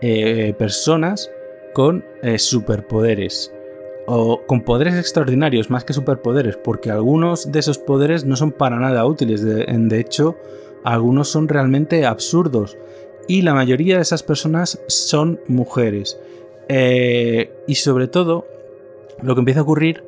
eh, 0.00 0.54
personas 0.58 1.30
con 1.72 2.04
superpoderes. 2.36 3.52
O 4.06 4.44
con 4.46 4.62
poderes 4.62 4.94
extraordinarios 4.94 5.70
más 5.70 5.84
que 5.84 5.92
superpoderes, 5.92 6.56
porque 6.56 6.90
algunos 6.90 7.52
de 7.52 7.60
esos 7.60 7.78
poderes 7.78 8.24
no 8.24 8.34
son 8.34 8.50
para 8.50 8.76
nada 8.76 9.06
útiles. 9.06 9.44
de 9.44 10.00
hecho, 10.00 10.36
algunos 10.82 11.28
son 11.28 11.46
realmente 11.46 12.06
absurdos 12.06 12.76
y 13.28 13.42
la 13.42 13.54
mayoría 13.54 13.96
de 13.96 14.02
esas 14.02 14.24
personas 14.24 14.82
son 14.88 15.38
mujeres. 15.46 16.18
Y 16.68 17.74
sobre 17.76 18.08
todo, 18.08 18.48
lo 19.22 19.34
que 19.34 19.40
empieza 19.40 19.60
a 19.60 19.62
ocurrir 19.62 20.02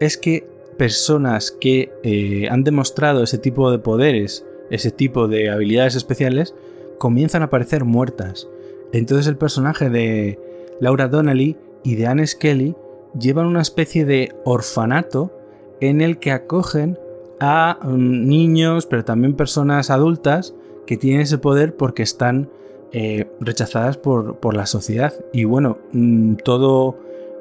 es 0.00 0.16
que 0.16 0.46
personas 0.76 1.50
que 1.50 1.92
eh, 2.02 2.48
han 2.50 2.64
demostrado 2.64 3.22
ese 3.22 3.38
tipo 3.38 3.70
de 3.70 3.78
poderes, 3.78 4.46
ese 4.70 4.90
tipo 4.90 5.28
de 5.28 5.50
habilidades 5.50 5.94
especiales, 5.94 6.54
comienzan 6.98 7.42
a 7.42 7.46
aparecer 7.46 7.84
muertas. 7.84 8.48
Entonces 8.92 9.26
el 9.26 9.36
personaje 9.36 9.90
de 9.90 10.38
Laura 10.80 11.08
Donnelly 11.08 11.56
y 11.82 11.96
de 11.96 12.06
Anne 12.06 12.26
Skelly 12.26 12.74
llevan 13.18 13.46
una 13.46 13.62
especie 13.62 14.04
de 14.04 14.32
orfanato 14.44 15.32
en 15.80 16.00
el 16.00 16.18
que 16.18 16.32
acogen 16.32 16.98
a 17.40 17.78
mm, 17.82 18.26
niños, 18.26 18.86
pero 18.86 19.04
también 19.04 19.34
personas 19.34 19.90
adultas 19.90 20.54
que 20.86 20.96
tienen 20.96 21.22
ese 21.22 21.38
poder 21.38 21.76
porque 21.76 22.02
están 22.02 22.48
eh, 22.92 23.26
rechazadas 23.40 23.96
por, 23.96 24.54
la 24.54 24.66
sociedad. 24.66 25.12
Y 25.32 25.44
bueno, 25.44 25.78
mm, 25.92 26.36
todo 26.36 26.96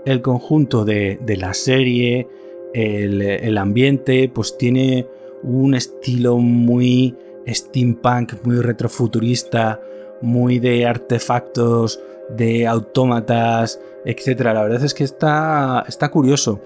el 0.05 0.21
conjunto 0.21 0.85
de, 0.85 1.19
la 1.37 1.53
serie, 1.53 2.27
el, 2.73 3.57
ambiente, 3.57 4.29
pues 4.33 4.57
tiene 4.57 5.07
un 5.43 5.75
estilo 5.75 6.37
muy 6.37 7.15
steampunk, 7.47 8.33
muy 8.43 8.57
retrofuturista, 8.57 9.81
muy 10.21 10.59
de 10.59 10.85
artefactos, 10.85 11.99
de 12.29 12.65
autómatas, 12.65 13.79
etc. 14.05 14.41
La 14.45 14.63
verdad 14.63 14.83
es 14.83 14.93
que 14.93 15.03
está, 15.03 15.83
está 15.87 16.09
curioso. 16.09 16.61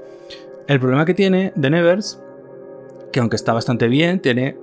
El 0.67 0.79
problema 0.79 1.05
que 1.05 1.13
tiene 1.13 1.53
The 1.59 1.69
Nevers 1.69 2.19
que 3.11 3.19
aunque 3.19 3.35
está 3.35 3.53
bastante 3.53 3.87
bien, 3.87 4.19
tiene 4.19 4.57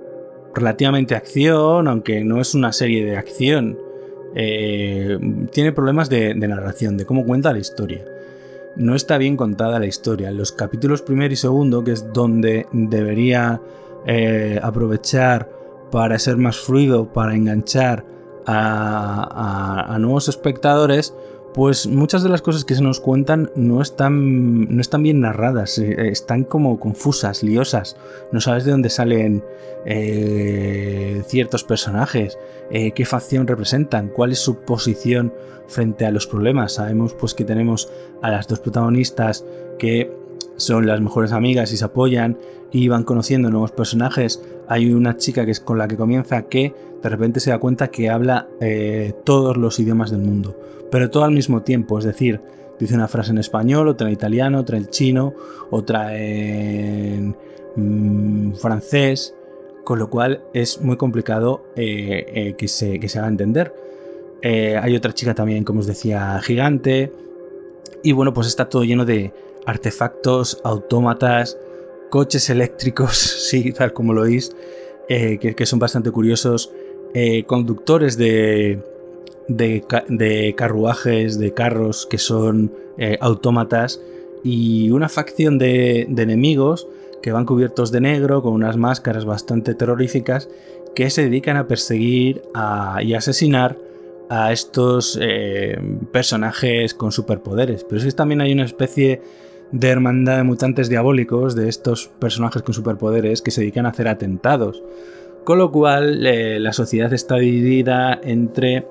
relativamente 0.53 1.15
acción, 1.15 1.87
aunque 1.87 2.23
no 2.23 2.39
es 2.39 2.55
una 2.55 2.71
serie 2.71 3.05
de 3.05 3.17
acción, 3.17 3.77
eh, 4.35 5.17
tiene 5.51 5.71
problemas 5.71 6.09
de, 6.09 6.33
narración, 6.35 6.97
de 6.97 7.05
cómo 7.05 7.25
cuenta 7.25 7.51
la 7.51 7.59
historia. 7.59 8.05
No 8.75 8.95
está 8.95 9.17
bien 9.17 9.37
contada 9.37 9.79
la 9.79 9.85
historia. 9.85 10.31
Los 10.31 10.51
capítulos 10.51 11.01
primero 11.01 11.33
y 11.33 11.37
segundo, 11.37 11.83
que 11.83 11.93
es 11.93 12.11
donde 12.13 12.67
debería 12.71 13.61
eh, 14.05 14.59
aprovechar 14.61 15.49
para 15.91 16.19
ser 16.19 16.37
más 16.37 16.57
fluido, 16.57 17.11
para 17.13 17.35
enganchar 17.35 18.05
a 18.47 19.97
nuevos 19.99 20.27
espectadores, 20.27 21.15
pues 21.55 21.87
muchas 21.87 22.21
de 22.21 22.27
las 22.27 22.41
cosas 22.41 22.65
que 22.65 22.75
se 22.75 22.81
nos 22.81 22.99
cuentan 22.99 23.49
no 23.55 23.81
están, 23.81 24.75
no 24.75 24.81
están 24.81 25.03
bien 25.03 25.21
narradas, 25.21 25.77
eh, 25.77 26.09
están 26.09 26.43
como 26.43 26.81
confusas, 26.81 27.43
liosas. 27.43 27.95
No 28.33 28.41
sabes 28.41 28.65
de 28.65 28.71
dónde 28.71 28.89
salen 28.89 29.41
eh, 29.85 31.23
ciertos 31.25 31.63
personajes, 31.63 32.37
eh, 32.71 32.91
qué 32.91 33.05
facción 33.05 33.47
representan, 33.47 34.09
cuál 34.09 34.33
es 34.33 34.39
su 34.39 34.57
posición 34.57 35.33
frente 35.67 36.05
a 36.05 36.11
los 36.11 36.27
problemas. 36.27 36.73
Sabemos 36.73 37.13
pues 37.13 37.33
que 37.33 37.45
tenemos 37.45 37.89
a 38.21 38.31
las 38.31 38.49
dos 38.49 38.59
protagonistas 38.59 39.45
que 39.79 40.11
son 40.57 40.87
las 40.87 41.01
mejores 41.01 41.31
amigas 41.31 41.71
y 41.71 41.77
se 41.77 41.85
apoyan 41.85 42.37
y 42.71 42.87
van 42.87 43.03
conociendo 43.03 43.49
nuevos 43.49 43.71
personajes. 43.71 44.41
Hay 44.67 44.93
una 44.93 45.17
chica 45.17 45.45
que 45.45 45.51
es 45.51 45.59
con 45.59 45.77
la 45.77 45.87
que 45.87 45.97
comienza 45.97 46.43
que 46.43 46.73
de 47.01 47.09
repente 47.09 47.39
se 47.39 47.51
da 47.51 47.59
cuenta 47.59 47.89
que 47.89 48.09
habla 48.09 48.47
todos 49.23 49.57
los 49.57 49.79
idiomas 49.79 50.11
del 50.11 50.21
mundo 50.21 50.55
pero 50.95 51.09
todo 51.09 51.25
al 51.25 51.31
mismo 51.31 51.61
tiempo, 51.61 51.99
es 51.99 52.05
decir, 52.05 52.39
dice 52.79 52.95
una 52.95 53.07
frase 53.07 53.31
en 53.31 53.37
español, 53.37 53.87
otra 53.87 54.07
en 54.07 54.13
italiano, 54.13 54.59
otra 54.59 54.77
en 54.77 54.87
chino, 54.87 55.33
otra 55.69 56.17
en 56.17 57.35
mm, 57.75 58.53
francés, 58.53 59.35
con 59.83 59.99
lo 59.99 60.09
cual 60.09 60.43
es 60.53 60.81
muy 60.81 60.97
complicado 60.97 61.65
eh, 61.75 62.25
eh, 62.33 62.55
que, 62.57 62.67
se, 62.67 62.99
que, 62.99 63.09
se, 63.09 63.19
haga 63.19 63.27
entender. 63.27 63.73
Eh, 64.41 64.79
hay 64.81 64.95
otra 64.95 65.13
chica 65.13 65.33
también, 65.33 65.63
como 65.63 65.81
os 65.81 65.87
decía, 65.87 66.39
gigante, 66.41 67.11
y 68.03 68.11
bueno, 68.11 68.33
pues 68.33 68.47
está 68.47 68.69
todo 68.69 68.83
lleno 68.83 69.03
de 69.05 69.33
artefactos, 69.65 70.59
autómatas, 70.63 71.57
coches 72.09 72.49
eléctricos, 72.49 73.17
sí, 73.49 73.71
tal 73.71 73.93
como 73.93 74.13
lo 74.13 74.21
oís, 74.21 74.55
que, 75.07 75.65
son 75.65 75.79
bastante 75.79 76.11
curiosos, 76.11 76.71
conductores 77.47 78.17
de, 78.17 78.79
de, 79.47 80.53
carruajes, 80.57 81.39
de 81.39 81.53
carros 81.53 82.05
que 82.05 82.17
son 82.17 82.71
eh, 82.97 83.17
autómatas 83.21 84.01
y 84.43 84.89
una 84.91 85.09
facción 85.09 85.57
de, 85.57 86.01
enemigos 86.01 86.87
que 87.21 87.31
van 87.31 87.45
cubiertos 87.45 87.91
de 87.91 88.01
negro 88.01 88.41
con 88.41 88.53
unas 88.53 88.77
máscaras 88.77 89.25
bastante 89.25 89.73
terroríficas 89.73 90.49
que 90.93 91.09
se 91.09 91.23
dedican 91.23 91.57
a 91.57 91.67
perseguir 91.67 92.43
y 93.01 93.13
asesinar 93.13 93.77
a 94.29 94.51
estos 94.51 95.19
eh, 95.21 95.77
personajes 96.11 96.93
con 96.93 97.11
superpoderes. 97.11 97.83
Pero 97.83 97.97
es 97.97 98.05
que 98.05 98.11
también 98.11 98.41
hay 98.41 98.53
una 98.53 98.65
especie 98.65 99.21
de 99.71 99.89
hermandad 99.89 100.37
de 100.37 100.43
mutantes 100.43 100.89
diabólicos 100.89 101.55
de 101.55 101.69
estos 101.69 102.07
personajes 102.19 102.61
con 102.61 102.73
superpoderes 102.73 103.41
que 103.41 103.51
se 103.51 103.61
dedican 103.61 103.85
a 103.85 103.89
hacer 103.89 104.07
atentados. 104.07 104.83
Con 105.43 105.59
lo 105.59 105.71
cual 105.71 106.25
eh, 106.25 106.59
la 106.59 106.73
sociedad 106.73 107.13
está 107.13 107.35
dividida 107.35 108.19
entre 108.23 108.87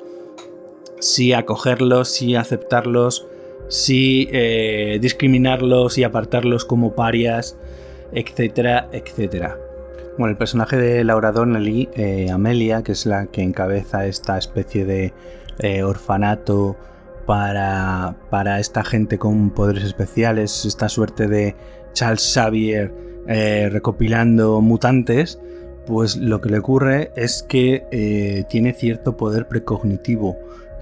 si 1.01 1.33
acogerlos, 1.33 2.09
si 2.09 2.37
aceptarlos, 2.37 3.27
si 3.69 4.29
eh, 4.31 4.99
discriminarlos 5.01 5.99
y 5.99 6.05
apartarlos 6.05 6.65
como 6.65 6.95
parias, 6.95 7.59
etcétera, 8.13 8.89
etcétera. 8.93 9.59
Bueno, 10.17 10.31
el 10.31 10.37
personaje 10.37 10.77
de 10.77 11.03
Laura 11.03 11.33
Donnelly, 11.33 11.89
eh, 11.95 12.31
Amelia, 12.31 12.83
que 12.83 12.93
es 12.93 13.05
la 13.05 13.27
que 13.27 13.43
encabeza 13.43 14.07
esta 14.07 14.39
especie 14.39 14.85
de 14.85 15.13
orfanato 15.83 16.77
para, 17.27 18.17
para, 18.31 18.61
esta 18.61 18.85
gente 18.85 19.19
con 19.19 19.51
poderes 19.51 19.85
especiales, 19.85 20.65
esta 20.65 20.89
suerte 20.89 21.29
de 21.29 21.57
Charles 21.93 22.33
Xavier 22.35 22.93
recopilando 23.27 24.61
mutantes, 24.61 25.41
pues 25.87 26.17
lo 26.17 26.41
que 26.41 26.51
le 26.51 26.59
ocurre 26.59 27.11
es 27.17 27.43
que 27.43 28.45
tiene 28.51 28.75
cierto 28.75 29.17
poder 29.17 29.49
precognitivo 29.49 30.37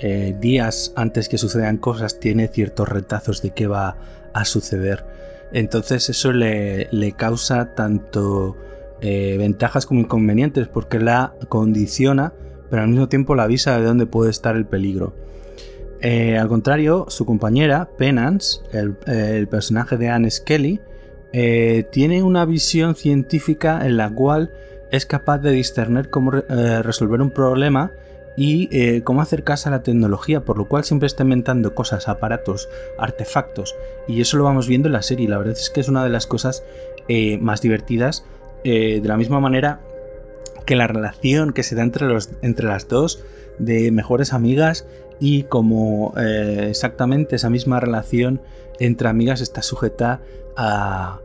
eh, 0.04 0.34
días 0.36 0.92
antes 0.96 1.28
que 1.28 1.38
sucedan 1.38 1.76
cosas 1.76 2.18
tiene 2.18 2.48
ciertos 2.48 2.88
retazos 2.88 3.40
de 3.40 3.50
qué 3.50 3.68
va 3.68 3.96
a 4.32 4.44
suceder. 4.44 5.04
Entonces 5.52 6.08
eso 6.10 6.32
le, 6.32 6.88
causa 7.16 7.76
tanto 7.76 8.56
eh, 9.00 9.36
ventajas 9.38 9.86
como 9.86 10.00
inconvenientes 10.00 10.66
porque 10.66 10.98
la 10.98 11.34
condiciona, 11.48 12.32
pero 12.68 12.82
al 12.82 12.88
mismo 12.88 13.08
tiempo 13.08 13.36
la 13.36 13.44
avisa 13.44 13.78
de 13.78 13.84
dónde 13.84 14.06
puede 14.06 14.32
estar 14.32 14.56
el 14.56 14.66
peligro. 14.66 15.14
Eh, 16.02 16.36
al 16.36 16.48
contrario, 16.48 17.06
su 17.08 17.24
compañera, 17.24 17.88
Penance, 17.96 18.60
el, 18.72 19.46
personaje 19.48 19.96
de 19.96 20.08
Anne 20.08 20.30
Skelly, 20.30 20.80
tiene 21.90 22.22
una 22.22 22.44
visión 22.44 22.94
científica 22.94 23.86
en 23.86 23.96
la 23.96 24.10
cual 24.10 24.52
es 24.90 25.06
capaz 25.06 25.38
de 25.38 25.52
discernir 25.52 26.10
cómo 26.10 26.30
resolver 26.30 27.22
un 27.22 27.30
problema 27.30 27.92
y 28.36 28.68
eh, 28.72 29.02
cómo 29.02 29.20
acercarse 29.20 29.68
a 29.68 29.72
la 29.72 29.82
tecnología, 29.82 30.44
por 30.44 30.56
lo 30.56 30.66
cual 30.66 30.84
siempre 30.84 31.06
está 31.06 31.22
inventando 31.22 31.74
cosas, 31.74 32.08
aparatos, 32.08 32.68
artefactos, 32.98 33.74
y 34.08 34.20
eso 34.20 34.36
lo 34.36 34.44
vamos 34.44 34.68
viendo 34.68 34.88
en 34.88 34.94
la 34.94 35.02
serie. 35.02 35.28
La 35.28 35.38
verdad 35.38 35.54
es 35.54 35.70
que 35.70 35.80
es 35.80 35.88
una 35.88 36.04
de 36.04 36.10
las 36.10 36.26
cosas 36.26 36.64
eh, 37.08 37.38
más 37.38 37.60
divertidas, 37.60 38.24
eh, 38.64 39.00
de 39.02 39.08
la 39.08 39.16
misma 39.16 39.40
manera 39.40 39.80
que 40.64 40.76
la 40.76 40.86
relación 40.86 41.52
que 41.52 41.62
se 41.62 41.74
da 41.74 41.82
entre, 41.82 42.06
los, 42.06 42.30
entre 42.42 42.68
las 42.68 42.88
dos, 42.88 43.22
de 43.58 43.90
mejores 43.90 44.32
amigas, 44.32 44.86
y 45.22 45.44
como 45.44 46.12
exactamente 46.16 47.36
esa 47.36 47.48
misma 47.48 47.78
relación 47.78 48.40
entre 48.80 49.08
amigas 49.08 49.40
está 49.40 49.62
sujeta 49.62 50.20
a, 50.56 51.20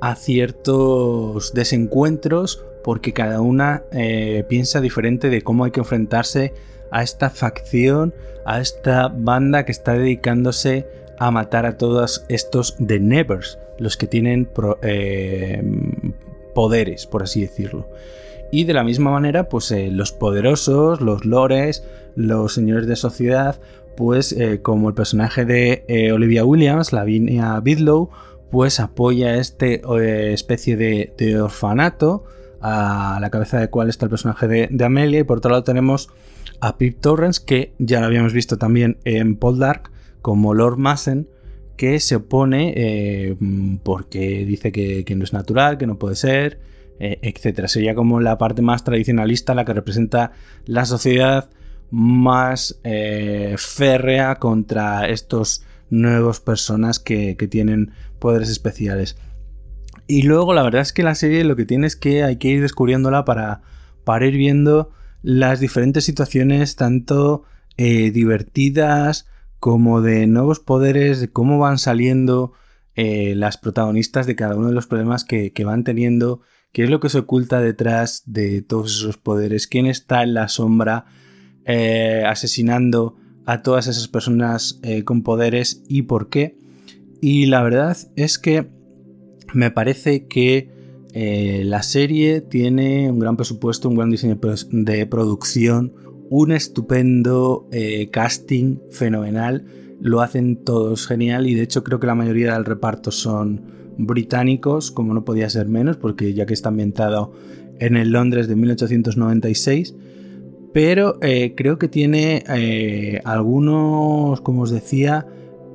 a 0.00 0.16
ciertos 0.16 1.52
desencuentros 1.52 2.64
porque 2.82 3.12
cada 3.12 3.40
una 3.40 3.84
eh, 3.92 4.44
piensa 4.48 4.80
diferente 4.80 5.30
de 5.30 5.42
cómo 5.42 5.64
hay 5.64 5.70
que 5.70 5.80
enfrentarse 5.80 6.54
a 6.90 7.02
esta 7.02 7.30
facción, 7.30 8.14
a 8.44 8.60
esta 8.60 9.08
banda 9.08 9.64
que 9.64 9.72
está 9.72 9.92
dedicándose 9.92 10.88
a 11.18 11.30
matar 11.30 11.66
a 11.66 11.78
todos 11.78 12.24
estos 12.28 12.76
The 12.84 12.98
Nevers, 12.98 13.58
los 13.78 13.96
que 13.96 14.06
tienen 14.06 14.48
eh, 14.82 15.62
poderes, 16.54 17.06
por 17.06 17.22
así 17.22 17.42
decirlo. 17.42 17.88
Y 18.52 18.64
de 18.64 18.74
la 18.74 18.84
misma 18.84 19.10
manera, 19.10 19.48
pues 19.48 19.72
eh, 19.72 19.90
los 19.90 20.12
poderosos, 20.12 21.00
los 21.00 21.24
lores, 21.24 21.84
los 22.14 22.54
señores 22.54 22.86
de 22.86 22.94
sociedad, 22.94 23.60
pues 23.96 24.34
como 24.62 24.88
el 24.88 24.94
personaje 24.94 25.44
de 25.44 26.10
Olivia 26.14 26.44
Williams, 26.44 26.92
Lavinia 26.92 27.60
Bidlow, 27.60 28.08
pues 28.50 28.80
apoya 28.80 29.36
este 29.36 29.82
especie 30.32 30.76
de 30.76 31.42
orfanato 31.42 32.24
a 32.62 33.18
la 33.20 33.30
cabeza 33.30 33.58
de 33.58 33.68
cuál 33.68 33.88
está 33.88 34.06
el 34.06 34.10
personaje 34.10 34.46
de, 34.46 34.84
Amelia. 34.84 35.20
Y 35.20 35.24
por 35.24 35.38
otro 35.38 35.50
lado 35.50 35.64
tenemos 35.64 36.08
a 36.60 36.78
Pip 36.78 37.00
Torrens, 37.00 37.40
que 37.40 37.72
ya 37.78 38.00
lo 38.00 38.06
habíamos 38.06 38.32
visto 38.32 38.56
también 38.56 38.98
en 39.04 39.36
Paul 39.36 39.58
Dark, 39.58 39.90
como 40.22 40.54
Lord 40.54 40.78
Massen, 40.78 41.28
que 41.76 41.98
se 41.98 42.16
opone 42.16 42.72
eh, 42.76 43.36
porque 43.82 44.46
dice 44.46 44.70
que, 44.70 45.04
no 45.16 45.24
es 45.24 45.32
natural, 45.32 45.76
que 45.76 45.88
no 45.88 45.98
puede 45.98 46.14
ser, 46.14 46.60
eh, 47.02 47.18
etc. 47.22 47.66
Sería 47.66 47.94
como 47.94 48.20
la 48.20 48.38
parte 48.38 48.62
más 48.62 48.84
tradicionalista, 48.84 49.54
la 49.54 49.64
que 49.64 49.74
representa 49.74 50.32
la 50.64 50.84
sociedad 50.86 51.50
más 51.90 52.80
eh, 52.84 53.56
férrea 53.58 54.36
contra 54.36 55.08
estos 55.08 55.64
nuevos 55.90 56.40
personas 56.40 56.98
que 56.98 57.34
tienen 57.50 57.92
poderes 58.18 58.48
especiales. 58.48 59.16
Y 60.06 60.22
luego 60.22 60.54
la 60.54 60.62
verdad 60.62 60.82
es 60.82 60.92
que 60.92 61.02
la 61.02 61.14
serie 61.14 61.44
lo 61.44 61.56
que 61.56 61.64
tiene 61.64 61.86
es 61.86 61.96
que 61.96 62.22
hay 62.22 62.36
que 62.36 62.48
ir 62.48 62.60
descubriéndola 62.60 63.24
para, 63.24 63.62
para 64.04 64.26
ir 64.26 64.36
viendo 64.36 64.90
las 65.22 65.60
diferentes 65.60 66.04
situaciones, 66.04 66.76
tanto 66.76 67.44
eh, 67.76 68.10
divertidas 68.10 69.26
como 69.58 70.02
de 70.02 70.26
nuevos 70.26 70.60
poderes, 70.60 71.20
de 71.20 71.28
cómo 71.30 71.58
van 71.58 71.78
saliendo 71.78 72.52
eh, 72.94 73.34
las 73.36 73.56
protagonistas 73.56 74.26
de 74.26 74.36
cada 74.36 74.56
uno 74.56 74.68
de 74.68 74.74
los 74.74 74.86
problemas 74.86 75.24
que, 75.24 75.52
van 75.64 75.84
teniendo, 75.84 76.40
qué 76.72 76.84
es 76.84 76.90
lo 76.90 77.00
que 77.00 77.08
se 77.08 77.18
oculta 77.18 77.60
detrás 77.60 78.22
de 78.26 78.62
todos 78.62 78.96
esos 78.96 79.16
poderes, 79.16 79.66
quién 79.66 79.86
está 79.86 80.22
en 80.22 80.34
la 80.34 80.48
sombra 80.48 81.04
eh, 81.64 82.24
asesinando 82.26 83.16
a 83.44 83.62
todas 83.62 83.86
esas 83.86 84.08
personas 84.08 84.80
con 85.04 85.22
poderes 85.22 85.82
y 85.88 86.02
por 86.02 86.28
qué. 86.28 86.56
Y 87.20 87.46
la 87.46 87.62
verdad 87.62 87.96
es 88.16 88.38
que 88.38 88.68
me 89.52 89.70
parece 89.70 90.26
que 90.26 90.70
eh, 91.12 91.62
la 91.64 91.82
serie 91.82 92.40
tiene 92.40 93.10
un 93.10 93.18
gran 93.18 93.36
presupuesto, 93.36 93.88
un 93.88 93.96
gran 93.96 94.10
diseño 94.10 94.38
de 94.70 95.06
producción, 95.06 95.92
un 96.30 96.52
estupendo 96.52 97.68
eh, 97.70 98.08
casting 98.10 98.78
fenomenal. 98.90 99.66
Lo 100.00 100.20
hacen 100.20 100.64
todos 100.64 101.06
genial 101.06 101.46
y 101.46 101.54
de 101.54 101.62
hecho 101.62 101.84
creo 101.84 102.00
que 102.00 102.06
la 102.06 102.14
mayoría 102.14 102.54
del 102.54 102.64
reparto 102.64 103.10
son 103.10 103.81
británicos, 103.96 104.90
como 104.90 105.14
no 105.14 105.24
podía 105.24 105.48
ser 105.50 105.68
menos, 105.68 105.96
porque 105.96 106.34
ya 106.34 106.46
que 106.46 106.54
está 106.54 106.68
ambientado 106.68 107.32
en 107.78 107.96
el 107.96 108.10
Londres 108.10 108.48
de 108.48 108.56
1896, 108.56 109.94
pero 110.72 111.18
eh, 111.20 111.54
creo 111.56 111.78
que 111.78 111.88
tiene 111.88 112.44
eh, 112.48 113.20
algunos, 113.24 114.40
como 114.40 114.62
os 114.62 114.70
decía, 114.70 115.26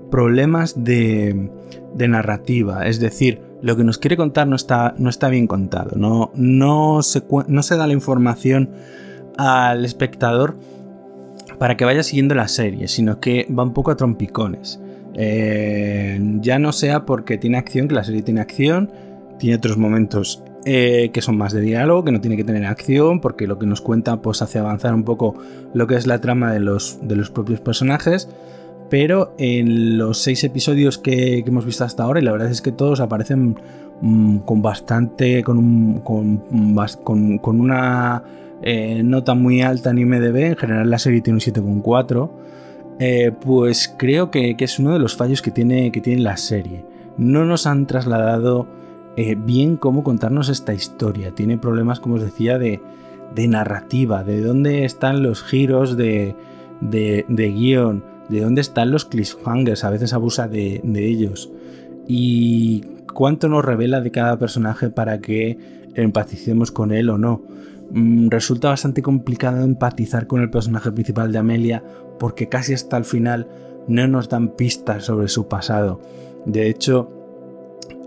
problemas 0.10 0.84
de, 0.84 1.52
narrativa, 1.96 2.88
es 2.88 3.00
decir, 3.00 3.42
lo 3.62 3.76
que 3.76 3.84
nos 3.84 3.98
quiere 3.98 4.18
contar 4.18 4.48
no 4.48 4.56
está, 4.56 4.96
no 4.98 5.10
está 5.10 5.30
bien 5.30 5.48
contado, 5.48 5.98
no, 5.98 6.32
no, 6.36 7.02
se, 7.02 7.24
no 7.48 7.64
se 7.64 7.76
da 7.76 7.88
la 7.88 7.94
información 7.94 8.72
al 9.38 9.84
espectador 9.84 10.58
para 11.60 11.76
que 11.76 11.86
vaya 11.86 12.04
siguiendo 12.04 12.36
la 12.36 12.48
serie, 12.48 12.88
sino 12.88 13.20
que 13.20 13.48
va 13.52 13.64
un 13.64 13.74
poco 13.74 13.92
a 13.92 13.98
trompicones. 13.98 14.80
Eh, 15.20 16.20
ya 16.42 16.60
no 16.60 16.72
sea 16.72 17.06
porque 17.06 17.38
tiene 17.40 17.58
acción, 17.58 17.88
que 17.88 17.96
la 17.96 18.04
serie 18.04 18.22
tiene 18.22 18.40
acción, 18.40 18.92
tiene 19.40 19.56
otros 19.56 19.76
momentos 19.76 20.44
eh, 20.66 21.10
que 21.12 21.22
son 21.22 21.38
más 21.38 21.54
de 21.54 21.62
diálogo, 21.62 22.04
que 22.04 22.12
no 22.12 22.22
tiene 22.22 22.38
que 22.38 22.44
tener 22.44 22.66
acción, 22.66 23.20
porque 23.20 23.48
lo 23.48 23.58
que 23.58 23.66
nos 23.66 23.82
cuenta 23.82 24.22
pues 24.22 24.42
hace 24.42 24.60
avanzar 24.60 24.94
un 24.94 25.04
poco 25.04 25.36
lo 25.74 25.88
que 25.88 25.96
es 25.96 26.06
la 26.06 26.22
trama 26.22 26.52
de 26.52 26.60
los, 26.60 27.00
de 27.02 27.16
los 27.16 27.32
propios 27.32 27.60
personajes. 27.60 28.30
Pero 28.90 29.34
en 29.38 29.98
los 29.98 30.20
seis 30.20 30.44
episodios 30.44 30.98
que, 30.98 31.40
hemos 31.40 31.66
visto 31.66 31.84
hasta 31.84 32.04
ahora, 32.04 32.20
y 32.20 32.24
la 32.24 32.32
verdad 32.32 32.50
es 32.50 32.62
que 32.62 32.72
todos 32.72 33.00
aparecen 33.00 33.58
mm, 34.02 34.38
con 34.40 34.62
bastante, 34.62 35.44
con, 35.44 36.00
con, 36.02 37.60
una 37.60 38.24
eh, 38.62 39.02
nota 39.04 39.34
muy 39.34 39.62
alta 39.62 39.90
en 39.90 39.98
IMDB, 39.98 40.38
en 40.38 40.56
general 40.58 40.90
la 40.90 41.00
serie 41.00 41.22
tiene 41.22 41.38
un 41.38 41.42
7,4 41.42 42.30
eh, 43.00 43.32
pues 43.39 43.94
creo 43.98 44.32
que, 44.32 44.56
es 44.58 44.80
uno 44.80 44.94
de 44.94 45.00
los 45.00 45.16
fallos 45.16 45.42
que 45.42 45.51
tiene, 45.51 45.92
que 45.92 46.01
tiene 46.01 46.22
la 46.22 46.38
serie. 46.38 46.84
No 47.18 47.46
nos 47.46 47.68
han 47.68 47.86
trasladado 47.86 48.68
eh, 49.16 49.36
bien 49.36 49.77
cómo 49.77 50.04
contarnos 50.04 50.50
esta 50.50 50.74
historia. 50.74 51.32
Tiene 51.32 51.58
problemas, 51.58 52.00
como 52.00 52.16
os 52.16 52.22
decía, 52.22 52.58
de, 52.58 52.80
narrativa, 53.36 54.24
de 54.24 54.42
dónde 54.42 54.86
están 54.86 55.22
los 55.22 55.44
giros 55.44 55.96
de, 55.96 56.36
guion, 56.82 58.04
de 58.30 58.42
dónde 58.42 58.62
están 58.62 58.92
los 58.92 59.06
cliffhangers, 59.06 59.84
a 59.84 59.92
veces 59.92 60.13
abusa 60.13 60.48
de, 60.48 60.82
ellos. 60.96 61.51
Y 62.08 62.82
cuánto 63.13 63.48
nos 63.48 63.63
revela 63.63 64.01
de 64.01 64.12
cada 64.12 64.39
personaje 64.39 64.89
para 64.89 65.20
que 65.20 65.58
empaticemos 65.94 66.72
con 66.72 66.92
él 66.92 67.10
o 67.10 67.18
no. 67.18 67.44
Mm, 67.91 68.29
resulta 68.29 68.70
bastante 68.70 69.01
complicado 69.01 69.63
empatizar 69.63 70.27
con 70.27 70.41
el 70.41 70.50
personaje 70.50 70.91
principal 70.91 71.32
de 71.32 71.38
Amelia 71.38 71.84
porque 72.20 72.50
casi 72.50 72.74
hasta 72.74 72.98
el 72.98 73.05
final 73.05 73.48
no 73.88 74.07
nos 74.07 74.29
dan 74.29 74.55
pistas 74.55 75.05
sobre 75.05 75.27
su 75.27 75.48
pasado. 75.48 76.01
De 76.46 76.70
hecho, 76.70 77.12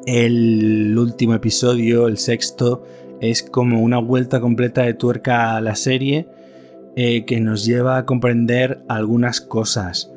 el 0.07 0.97
último 0.99 1.35
episodio, 1.35 2.09
el 2.09 2.19
sexto, 2.19 2.85
es 3.21 3.43
como 3.43 3.81
una 3.81 3.99
vuelta 3.99 4.41
completa 4.41 4.83
de 4.83 4.95
tuerca 4.95 5.57
a 5.57 5.61
la 5.61 5.75
serie 5.75 6.29
eh, 6.97 7.25
que 7.25 7.41
nos 7.41 7.65
lleva 7.65 7.99
a 7.99 8.07
comprender 8.07 8.83
algunas 8.89 9.41
cosas. 9.41 10.13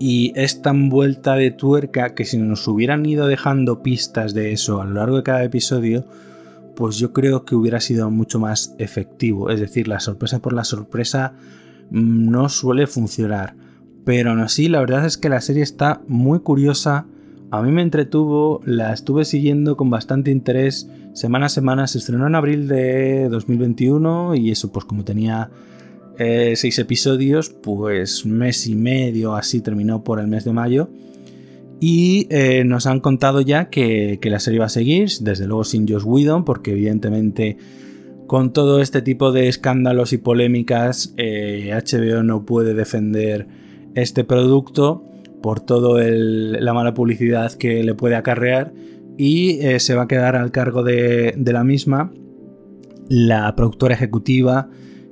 Y 0.00 0.32
es 0.36 0.62
tan 0.62 0.88
vuelta 0.88 1.34
de 1.34 1.50
tuerca 1.50 2.14
que 2.14 2.24
si 2.24 2.38
nos 2.38 2.66
hubieran 2.68 3.04
ido 3.04 3.26
dejando 3.26 3.82
pistas 3.82 4.32
de 4.32 4.52
eso 4.52 4.80
a 4.80 4.84
lo 4.84 4.94
largo 4.94 5.16
de 5.18 5.22
cada 5.24 5.44
episodio, 5.44 6.04
pues 6.78 6.96
yo 6.96 7.12
creo 7.12 7.44
que 7.44 7.56
hubiera 7.56 7.80
sido 7.80 8.08
mucho 8.08 8.38
más 8.38 8.76
efectivo. 8.78 9.50
Es 9.50 9.58
decir, 9.58 9.88
la 9.88 9.98
sorpresa 9.98 10.38
por 10.38 10.52
la 10.52 10.62
sorpresa 10.62 11.32
mm, 11.90 12.30
no 12.30 12.48
suele 12.48 12.86
funcionar. 12.86 13.56
Pero 14.04 14.30
aún 14.30 14.38
así, 14.38 14.68
la 14.68 14.78
verdad 14.78 15.04
es 15.04 15.18
que 15.18 15.28
la 15.28 15.40
serie 15.40 15.64
está 15.64 16.02
muy 16.06 16.38
curiosa. 16.38 17.06
A 17.50 17.62
mí 17.62 17.72
me 17.72 17.82
entretuvo, 17.82 18.60
la 18.64 18.92
estuve 18.92 19.24
siguiendo 19.24 19.76
con 19.76 19.90
bastante 19.90 20.30
interés 20.30 20.88
semana 21.14 21.46
a 21.46 21.48
semana. 21.48 21.88
Se 21.88 21.98
estrenó 21.98 22.28
en 22.28 22.36
abril 22.36 22.68
de 22.68 23.28
2021 23.28 24.36
y 24.36 24.52
eso, 24.52 24.70
pues 24.70 24.84
como 24.84 25.02
tenía 25.02 25.50
eh, 26.16 26.52
seis 26.54 26.78
episodios, 26.78 27.50
pues 27.50 28.24
mes 28.24 28.68
y 28.68 28.76
medio 28.76 29.34
así 29.34 29.60
terminó 29.62 30.04
por 30.04 30.20
el 30.20 30.28
mes 30.28 30.44
de 30.44 30.52
mayo. 30.52 30.90
Y 31.80 32.26
eh, 32.30 32.64
nos 32.64 32.86
han 32.86 33.00
contado 33.00 33.40
ya 33.40 33.70
que, 33.70 34.18
la 34.22 34.40
serie 34.40 34.58
va 34.58 34.66
a 34.66 34.70
seguir, 34.70 35.08
desde 35.20 35.46
luego 35.46 35.64
sin 35.64 35.86
Josh 35.86 36.04
Whedon, 36.04 36.44
porque 36.44 36.72
evidentemente 36.72 37.56
con 38.26 38.52
todo 38.52 38.80
este 38.80 39.00
tipo 39.00 39.32
de 39.32 39.48
escándalos 39.48 40.12
y 40.12 40.18
polémicas, 40.18 41.14
HBO 41.16 42.20
eh, 42.20 42.22
no 42.24 42.44
puede 42.44 42.74
defender 42.74 43.46
este 43.94 44.22
producto 44.24 45.04
por 45.40 45.60
toda 45.60 46.02
la 46.04 46.74
mala 46.74 46.94
publicidad 46.94 47.52
que 47.52 47.82
le 47.82 47.94
puede 47.94 48.16
acarrear 48.16 48.74
y 49.16 49.60
eh, 49.60 49.80
se 49.80 49.94
va 49.94 50.02
a 50.02 50.08
quedar 50.08 50.36
al 50.36 50.50
cargo 50.50 50.82
de, 50.82 51.32
de, 51.36 51.52
la 51.52 51.64
misma 51.64 52.12
la 53.08 53.54
productora 53.56 53.94
ejecutiva 53.94 54.68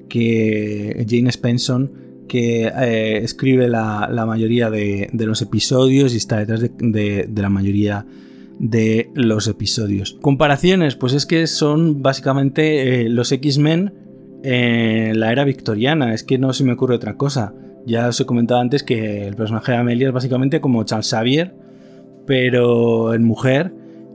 que 0.08 1.06
Jane 1.08 1.30
Spenson 1.30 2.05
que 2.26 2.66
eh, 2.66 3.18
escribe 3.18 3.68
la, 3.68 4.24
mayoría 4.26 4.70
de, 4.70 5.08
los 5.12 5.42
episodios 5.42 6.14
y 6.14 6.16
está 6.16 6.38
detrás 6.38 6.60
de, 6.60 7.28
la 7.34 7.48
mayoría 7.48 8.06
de 8.58 9.10
los 9.14 9.48
episodios. 9.48 10.16
Comparaciones, 10.20 10.96
pues 10.96 11.12
es 11.12 11.26
que 11.26 11.46
son 11.46 12.02
básicamente 12.02 13.02
eh, 13.02 13.08
los 13.08 13.32
X-Men 13.32 13.94
en 14.42 15.18
la 15.18 15.32
era 15.32 15.44
victoriana, 15.44 16.14
es 16.14 16.22
que 16.22 16.38
no 16.38 16.52
se 16.52 16.64
me 16.64 16.72
ocurre 16.72 16.94
otra 16.94 17.16
cosa. 17.16 17.54
Ya 17.86 18.08
os 18.08 18.20
he 18.20 18.26
comentado 18.26 18.60
antes 18.60 18.82
que 18.82 19.26
el 19.28 19.36
personaje 19.36 19.72
de 19.72 19.78
Amelia 19.78 20.08
es 20.08 20.14
básicamente 20.14 20.60
como 20.60 20.84
Charles 20.84 21.10
Xavier, 21.10 21.54
pero 22.26 23.14
en 23.14 23.24
mujer, 23.24 23.72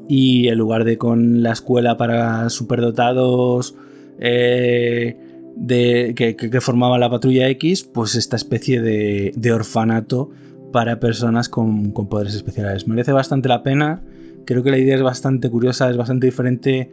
y 0.07 0.49
en 0.49 0.57
lugar 0.57 0.83
de 0.83 0.97
con 0.97 1.41
la 1.41 1.53
escuela 1.53 1.97
para 1.97 2.49
superdotados, 2.49 3.75
eh, 4.19 5.17
de, 5.61 6.15
que, 6.15 6.61
formaba 6.61 6.97
la 6.97 7.09
patrulla 7.09 7.47
X, 7.49 7.83
pues 7.83 8.15
esta 8.15 8.35
especie 8.35 8.81
de, 8.81 9.53
orfanato 9.53 10.31
para 10.71 10.99
personas 10.99 11.49
con, 11.49 11.91
poderes 11.93 12.33
especiales. 12.33 12.87
Merece 12.87 13.11
bastante 13.11 13.47
la 13.47 13.61
pena, 13.61 14.01
creo 14.45 14.63
que 14.63 14.71
la 14.71 14.79
idea 14.79 14.95
es 14.95 15.03
bastante 15.03 15.49
curiosa, 15.49 15.89
es 15.89 15.97
bastante 15.97 16.25
diferente 16.25 16.91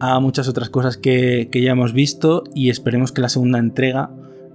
a 0.00 0.20
muchas 0.20 0.48
otras 0.48 0.70
cosas 0.70 0.96
que, 0.96 1.50
ya 1.52 1.72
hemos 1.72 1.92
visto 1.92 2.44
y 2.54 2.70
esperemos 2.70 3.12
que 3.12 3.20
la 3.20 3.28
segunda 3.28 3.58
entrega, 3.58 4.10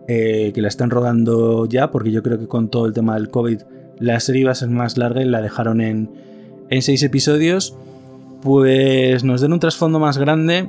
eh, 0.08 0.52
que 0.56 0.62
la 0.62 0.68
están 0.68 0.90
rodando 0.90 1.68
ya, 1.68 1.92
porque 1.92 2.12
yo 2.12 2.24
creo 2.24 2.40
que 2.40 2.48
con 2.48 2.70
todo 2.70 2.88
el 2.88 2.94
tema 2.94 3.14
del 3.16 3.30
COVID 3.30 3.62
la 4.00 4.20
serie 4.20 4.42
iba 4.42 4.52
a 4.52 4.56
ser 4.56 4.70
más 4.70 4.98
larga 4.98 5.22
y 5.22 5.26
la 5.26 5.42
dejaron 5.42 5.80
en, 5.80 6.10
en 6.70 6.82
seis 6.82 7.04
episodios, 7.04 7.78
pues 8.42 9.24
nos 9.24 9.42
den 9.42 9.54
un 9.54 9.60
trasfondo 9.60 10.00
más 10.00 10.18
grande 10.18 10.68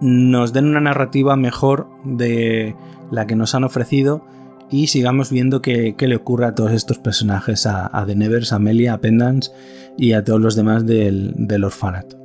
nos 0.00 0.52
den 0.52 0.66
una 0.66 0.80
narrativa 0.80 1.36
mejor 1.36 1.88
de 2.04 2.74
la 3.10 3.26
que 3.26 3.36
nos 3.36 3.54
han 3.54 3.64
ofrecido 3.64 4.24
y 4.70 4.88
sigamos 4.88 5.30
viendo 5.30 5.62
qué, 5.62 5.94
le 5.98 6.16
ocurre 6.16 6.46
a 6.46 6.54
todos 6.54 6.72
estos 6.72 6.98
personajes, 6.98 7.66
a, 7.66 8.04
The 8.06 8.16
Nevers, 8.16 8.52
a 8.52 8.56
Amelia, 8.56 8.94
a 8.94 9.00
Pendance 9.00 9.50
y 9.96 10.12
a 10.12 10.24
todos 10.24 10.40
los 10.40 10.56
demás 10.56 10.86
del, 10.86 11.64
orfanato. 11.64 12.18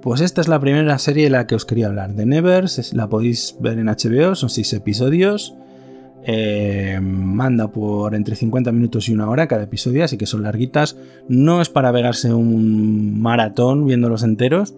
Pues 0.00 0.20
esta 0.20 0.40
es 0.40 0.48
la 0.48 0.60
primera 0.60 0.96
serie 0.98 1.24
de 1.24 1.30
la 1.30 1.46
que 1.46 1.56
os 1.56 1.64
quería 1.64 1.88
hablar. 1.88 2.14
The 2.14 2.24
Nevers, 2.24 2.94
la 2.94 3.08
podéis 3.08 3.56
ver 3.60 3.78
en 3.78 3.86
HBO, 3.86 4.34
son 4.34 4.48
6 4.48 4.72
episodios. 4.74 5.54
Eh, 6.24 6.98
manda 7.00 7.68
por 7.68 8.14
entre 8.14 8.36
50 8.36 8.70
minutos 8.72 9.08
y 9.08 9.12
una 9.12 9.28
hora 9.28 9.48
cada 9.48 9.64
episodio, 9.64 10.04
así 10.04 10.16
que 10.16 10.26
son 10.26 10.42
larguitas. 10.42 10.96
No 11.28 11.60
es 11.60 11.68
para 11.68 11.92
pegarse 11.92 12.32
un 12.32 13.20
maratón 13.20 13.86
viéndolos 13.86 14.22
enteros, 14.22 14.74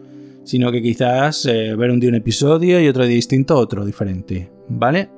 sino 0.50 0.72
que 0.72 0.82
quizás 0.82 1.46
eh, 1.46 1.76
ver 1.76 1.92
un 1.92 2.00
día 2.00 2.08
un 2.08 2.16
episodio 2.16 2.80
y 2.80 2.88
otro 2.88 3.04
día 3.04 3.14
distinto, 3.14 3.56
otro 3.56 3.84
diferente, 3.84 4.50
¿vale? 4.68 5.08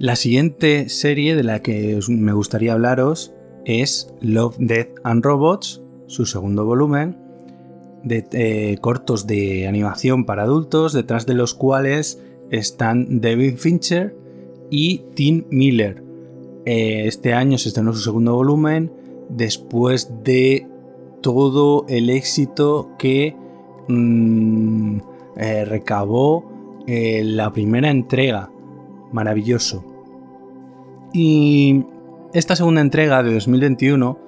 La 0.00 0.16
siguiente 0.16 0.88
serie 0.88 1.36
de 1.36 1.44
la 1.44 1.62
que 1.62 2.00
me 2.08 2.32
gustaría 2.32 2.72
hablaros 2.72 3.32
es 3.64 4.12
Love, 4.20 4.56
Death 4.58 4.88
and 5.04 5.24
Robots, 5.24 5.80
su 6.08 6.26
segundo 6.26 6.64
volumen, 6.64 7.16
de 8.02 8.26
eh, 8.32 8.78
cortos 8.80 9.28
de 9.28 9.68
animación 9.68 10.24
para 10.26 10.42
adultos, 10.42 10.92
detrás 10.92 11.26
de 11.26 11.34
los 11.34 11.54
cuales 11.54 12.20
están 12.50 13.20
David 13.20 13.54
Fincher 13.58 14.16
y 14.68 15.04
Tim 15.14 15.44
Miller. 15.50 16.02
Eh, 16.66 17.04
este 17.06 17.34
año 17.34 17.56
se 17.56 17.68
estrenó 17.68 17.92
su 17.92 18.00
segundo 18.00 18.34
volumen, 18.34 18.90
después 19.28 20.10
de 20.24 20.66
todo 21.20 21.84
el 21.88 22.10
éxito 22.10 22.90
que 22.98 23.36
mm, 23.88 24.98
eh, 25.36 25.64
recabó 25.64 26.44
eh, 26.86 27.22
la 27.24 27.52
primera 27.52 27.90
entrega. 27.90 28.50
Maravilloso. 29.12 29.84
Y 31.12 31.84
esta 32.32 32.54
segunda 32.54 32.80
entrega 32.80 33.22
de 33.22 33.34
2021 33.34 34.18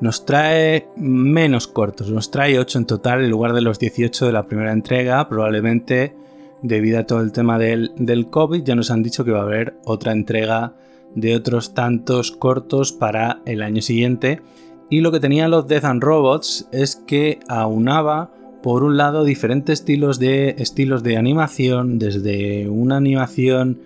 nos 0.00 0.26
trae 0.26 0.88
menos 0.96 1.68
cortos, 1.68 2.10
nos 2.10 2.30
trae 2.30 2.58
8 2.58 2.78
en 2.78 2.86
total 2.86 3.24
en 3.24 3.30
lugar 3.30 3.52
de 3.52 3.60
los 3.60 3.78
18 3.78 4.26
de 4.26 4.32
la 4.32 4.46
primera 4.46 4.72
entrega, 4.72 5.28
probablemente 5.28 6.16
debido 6.62 6.98
a 6.98 7.04
todo 7.04 7.20
el 7.20 7.30
tema 7.30 7.58
del, 7.58 7.92
del 7.96 8.26
COVID, 8.26 8.64
ya 8.64 8.74
nos 8.74 8.90
han 8.90 9.02
dicho 9.02 9.24
que 9.24 9.30
va 9.30 9.40
a 9.40 9.44
haber 9.44 9.76
otra 9.84 10.12
entrega 10.12 10.74
de 11.14 11.36
otros 11.36 11.74
tantos 11.74 12.32
cortos 12.32 12.92
para 12.92 13.40
el 13.46 13.62
año 13.62 13.82
siguiente 13.82 14.40
Y 14.94 15.00
lo 15.00 15.10
que 15.10 15.18
tenía 15.18 15.48
los 15.48 15.66
Death 15.66 15.86
and 15.86 16.04
Robots 16.04 16.68
es 16.70 16.94
que 16.94 17.40
aunaba 17.48 18.32
por 18.62 18.84
un 18.84 18.96
lado 18.96 19.24
diferentes 19.24 19.80
estilos 19.80 20.20
de, 20.20 20.50
estilos 20.58 21.02
de 21.02 21.16
animación, 21.16 21.98
desde 21.98 22.68
una 22.68 22.98
animación 22.98 23.80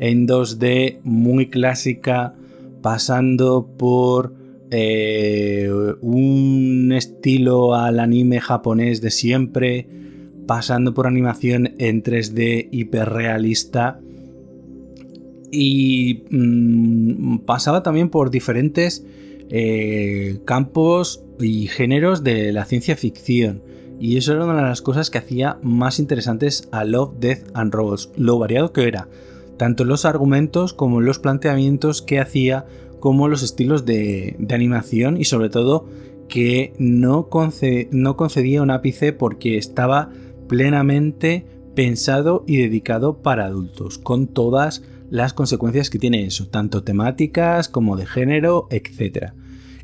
en 0.00 0.26
2D 0.26 0.98
muy 1.04 1.48
clásica, 1.48 2.34
pasando 2.82 3.68
por 3.78 4.34
eh, 4.72 5.70
un 6.00 6.92
estilo 6.92 7.76
al 7.76 8.00
anime 8.00 8.40
japonés 8.40 9.00
de 9.00 9.12
siempre, 9.12 9.86
pasando 10.48 10.92
por 10.92 11.06
animación 11.06 11.74
en 11.78 12.02
3D 12.02 12.68
hiperrealista. 12.72 14.00
Y 15.52 16.24
mm, 16.32 17.38
pasaba 17.46 17.84
también 17.84 18.10
por 18.10 18.32
diferentes 18.32 19.06
eh, 19.50 20.40
campos 20.44 21.24
y 21.40 21.68
géneros 21.68 22.22
de 22.24 22.52
la 22.52 22.64
ciencia 22.64 22.96
ficción. 22.96 23.62
Y 24.00 24.16
eso 24.16 24.32
era 24.32 24.44
una 24.44 24.56
de 24.56 24.62
las 24.62 24.82
cosas 24.82 25.10
que 25.10 25.18
hacía 25.18 25.58
más 25.62 25.98
interesantes 25.98 26.68
a 26.70 26.84
Love, 26.84 27.14
Death 27.18 27.50
and 27.54 27.74
Robots, 27.74 28.10
lo 28.16 28.38
variado 28.38 28.72
que 28.72 28.86
era, 28.86 29.08
tanto 29.56 29.84
los 29.84 30.04
argumentos 30.04 30.72
como 30.72 31.00
los 31.00 31.18
planteamientos 31.18 32.00
que 32.00 32.20
hacía, 32.20 32.66
como 33.00 33.28
los 33.28 33.42
estilos 33.42 33.84
de, 33.84 34.36
animación 34.50 35.20
y 35.20 35.24
sobre 35.24 35.50
todo 35.50 35.86
que 36.28 36.74
no, 36.78 37.28
no 37.90 38.16
concedía 38.16 38.62
un 38.62 38.70
ápice 38.70 39.12
porque 39.12 39.56
estaba 39.56 40.10
plenamente 40.46 41.46
pensado 41.74 42.44
y 42.46 42.58
dedicado 42.58 43.18
para 43.18 43.46
adultos, 43.46 43.98
con 43.98 44.26
todas 44.28 44.82
las 45.10 45.32
consecuencias 45.32 45.90
que 45.90 45.98
tiene 45.98 46.24
eso, 46.24 46.48
tanto 46.48 46.82
temáticas 46.82 47.68
como 47.68 47.96
de 47.96 48.06
género, 48.06 48.68
etc. 48.70 49.32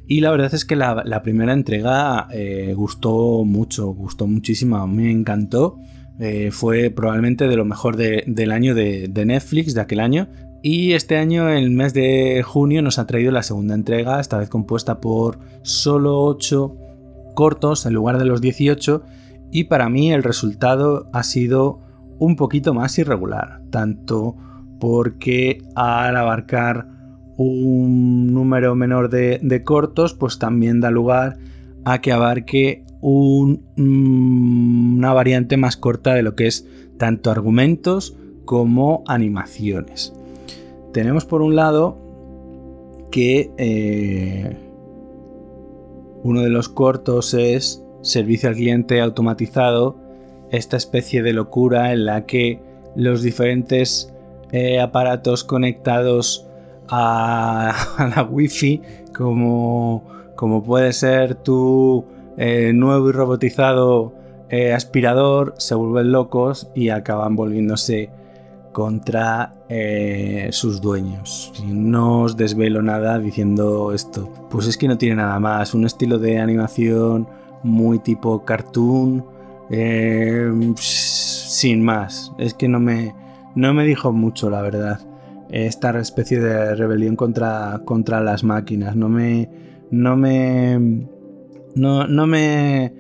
Y 0.07 0.21
la 0.21 0.31
verdad 0.31 0.53
es 0.55 0.65
que 0.65 0.77
la, 0.77 1.23
primera 1.23 1.53
entrega 1.53 2.29
eh, 2.33 2.75
gustó 2.77 3.45
mucho, 3.45 3.87
gustó 3.89 4.27
muchísimo, 4.27 4.87
me 4.87 5.11
encantó. 5.11 5.79
Eh, 6.21 6.51
fue 6.53 6.91
probablemente 6.91 7.49
de 7.49 7.57
lo 7.57 7.65
mejor 7.65 7.97
del 7.97 8.53
año 8.53 8.75
de, 8.75 9.11
Netflix, 9.25 9.75
de 9.75 9.81
aquel 9.81 10.01
año. 10.01 10.29
Y 10.63 10.93
este 10.93 11.17
año, 11.17 11.49
el 11.49 11.71
mes 11.71 11.95
de 11.95 12.43
junio, 12.43 12.83
nos 12.83 12.99
ha 12.99 13.07
traído 13.07 13.33
la 13.33 13.43
segunda 13.43 13.75
entrega, 13.75 14.21
esta 14.21 14.39
vez 14.39 14.49
compuesta 14.49 15.01
por 15.01 15.39
solo 15.63 16.23
8 16.23 16.77
cortos 17.35 17.85
en 17.87 17.95
lugar 17.95 18.19
de 18.19 18.25
los 18.27 18.41
18. 18.41 19.03
Y 19.53 19.65
para 19.65 19.89
mí 19.89 20.13
el 20.13 20.23
resultado 20.23 21.09
ha 21.13 21.23
sido 21.23 21.81
un 22.19 22.37
poquito 22.37 22.75
más 22.75 22.99
irregular, 22.99 23.63
tanto 23.71 24.37
porque 24.79 25.63
al 25.75 26.17
abarcar 26.17 26.87
un 27.37 28.33
número 28.33 28.75
menor 28.75 29.11
de, 29.11 29.63
cortos, 29.65 30.15
pues 30.15 30.39
también 30.39 30.81
da 30.81 30.91
lugar 30.91 31.37
a 31.85 32.01
que 32.01 32.13
abarque 32.13 32.85
mm, 33.03 33.55
una 33.77 35.13
variante 35.13 35.57
más 35.57 35.77
corta 35.77 36.15
de 36.15 36.23
lo 36.23 36.35
que 36.35 36.47
es 36.47 36.67
tanto 36.99 37.31
argumentos 37.31 38.17
como 38.45 39.03
animaciones. 39.07 40.13
Tenemos 40.93 41.25
por 41.25 41.43
un 41.43 41.57
lado 41.57 41.99
que 43.11 43.51
eh, 43.59 44.57
uno 46.23 46.43
de 46.43 46.51
los 46.51 46.69
cortos 46.69 47.35
es 47.35 47.83
servicio 48.03 48.49
al 48.49 48.55
cliente 48.55 49.01
automatizado, 49.01 49.97
esta 50.51 50.77
especie 50.77 51.23
de 51.23 51.33
locura 51.33 51.93
en 51.93 52.05
la 52.05 52.27
que 52.27 52.61
los 52.95 53.23
diferentes 53.23 54.14
eh, 54.57 54.79
aparatos 54.79 55.43
conectados 55.43 56.47
a, 56.89 57.75
la 58.15 58.23
wifi 58.23 58.81
como, 59.13 60.05
como 60.37 60.63
puede 60.63 60.93
ser 60.93 61.35
tu 61.35 62.05
eh, 62.37 62.71
nuevo 62.73 63.09
y 63.09 63.13
robotizado 63.13 64.13
eh, 64.51 64.73
aspirador 64.73 65.55
se 65.59 65.75
vuelven 65.75 66.13
locos 66.13 66.71
y 66.73 66.91
acaban 66.91 67.35
volviéndose 67.35 68.11
contra 68.71 69.55
sus 70.51 70.81
dueños. 70.81 71.53
no 71.65 72.23
os 72.23 72.37
desvelo 72.37 72.81
nada 72.81 73.19
diciendo 73.19 73.93
esto, 73.93 74.31
pues 74.51 74.69
es 74.69 74.77
que 74.77 74.87
no 74.87 74.97
tiene 74.99 75.17
nada 75.17 75.41
más, 75.41 75.75
un 75.75 75.85
estilo 75.85 76.19
de 76.21 76.39
animación 76.39 77.27
muy 77.65 77.99
tipo 77.99 78.45
cartoon, 78.45 79.25
sin 80.77 81.83
más, 81.83 82.33
es 82.39 82.55
que 82.55 82.69
no 82.69 82.79
me, 82.79 83.15
no 83.55 83.75
me 83.75 83.85
dijo 83.85 84.13
mucho, 84.13 84.51
la 84.51 84.63
verdad. 84.63 85.01
Esta 85.51 85.99
especie 85.99 86.41
de 86.41 86.75
rebelión 86.75 87.17
contra, 87.17 87.81
contra 87.85 88.21
las 88.21 88.45
máquinas. 88.45 88.97
No 88.97 89.09
me. 89.09 89.49
No 89.91 90.17
me. 90.17 91.07
No, 91.75 92.07
no 92.07 92.27
me. 92.27 92.93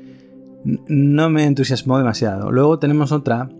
No 0.64 1.30
me 1.30 1.44
entusiasmó 1.44 1.98
demasiado. 1.98 2.50
Luego 2.50 2.78
tenemos 2.78 3.12
otra 3.12 3.50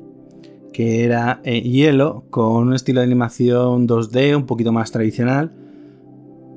que 0.72 1.04
era 1.04 1.40
eh, 1.44 1.60
Hielo, 1.60 2.24
con 2.30 2.68
un 2.68 2.74
estilo 2.74 3.00
de 3.00 3.06
animación 3.06 3.86
2D 3.86 4.36
un 4.36 4.46
poquito 4.46 4.72
más 4.72 4.90
tradicional. 4.90 5.52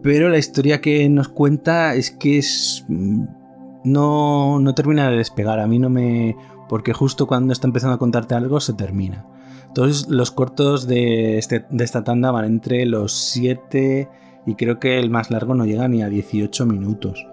Pero 0.03 0.29
la 0.29 0.37
historia 0.37 0.81
que 0.81 1.07
nos 1.09 1.29
cuenta 1.29 1.95
es 1.95 2.11
que 2.11 2.37
es. 2.37 2.85
No, 2.87 4.59
no 4.59 4.75
termina 4.75 5.09
de 5.09 5.17
despegar. 5.17 5.59
A 5.59 5.67
mí 5.67 5.79
no 5.79 5.89
me. 5.89 6.35
Porque 6.69 6.93
justo 6.93 7.25
cuando 7.25 7.53
está 7.53 7.67
empezando 7.67 7.95
a 7.95 7.99
contarte 7.99 8.35
algo 8.35 8.59
se 8.59 8.73
termina. 8.73 9.25
Todos 9.73 10.07
los 10.09 10.31
cortos 10.31 10.87
este, 10.89 11.65
de, 11.69 11.83
esta 11.83 12.03
tanda 12.03 12.31
van 12.31 12.45
entre 12.45 12.85
los 12.85 13.13
7 13.13 14.09
y 14.45 14.55
creo 14.55 14.79
que 14.79 14.97
el 14.97 15.09
más 15.09 15.29
largo 15.29 15.53
no 15.53 15.65
llega 15.65 15.87
ni 15.87 16.01
a 16.01 16.09
18 16.09 16.65
minutos. 16.65 17.27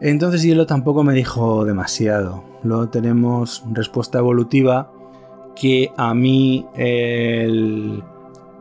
Entonces 0.00 0.42
Hielo 0.42 0.66
tampoco 0.66 1.04
me 1.04 1.14
dijo 1.14 1.64
demasiado. 1.64 2.44
Luego 2.62 2.88
tenemos 2.88 3.64
respuesta 3.72 4.18
evolutiva 4.18 4.92
que 5.54 5.92
a 5.96 6.14
mí 6.14 6.66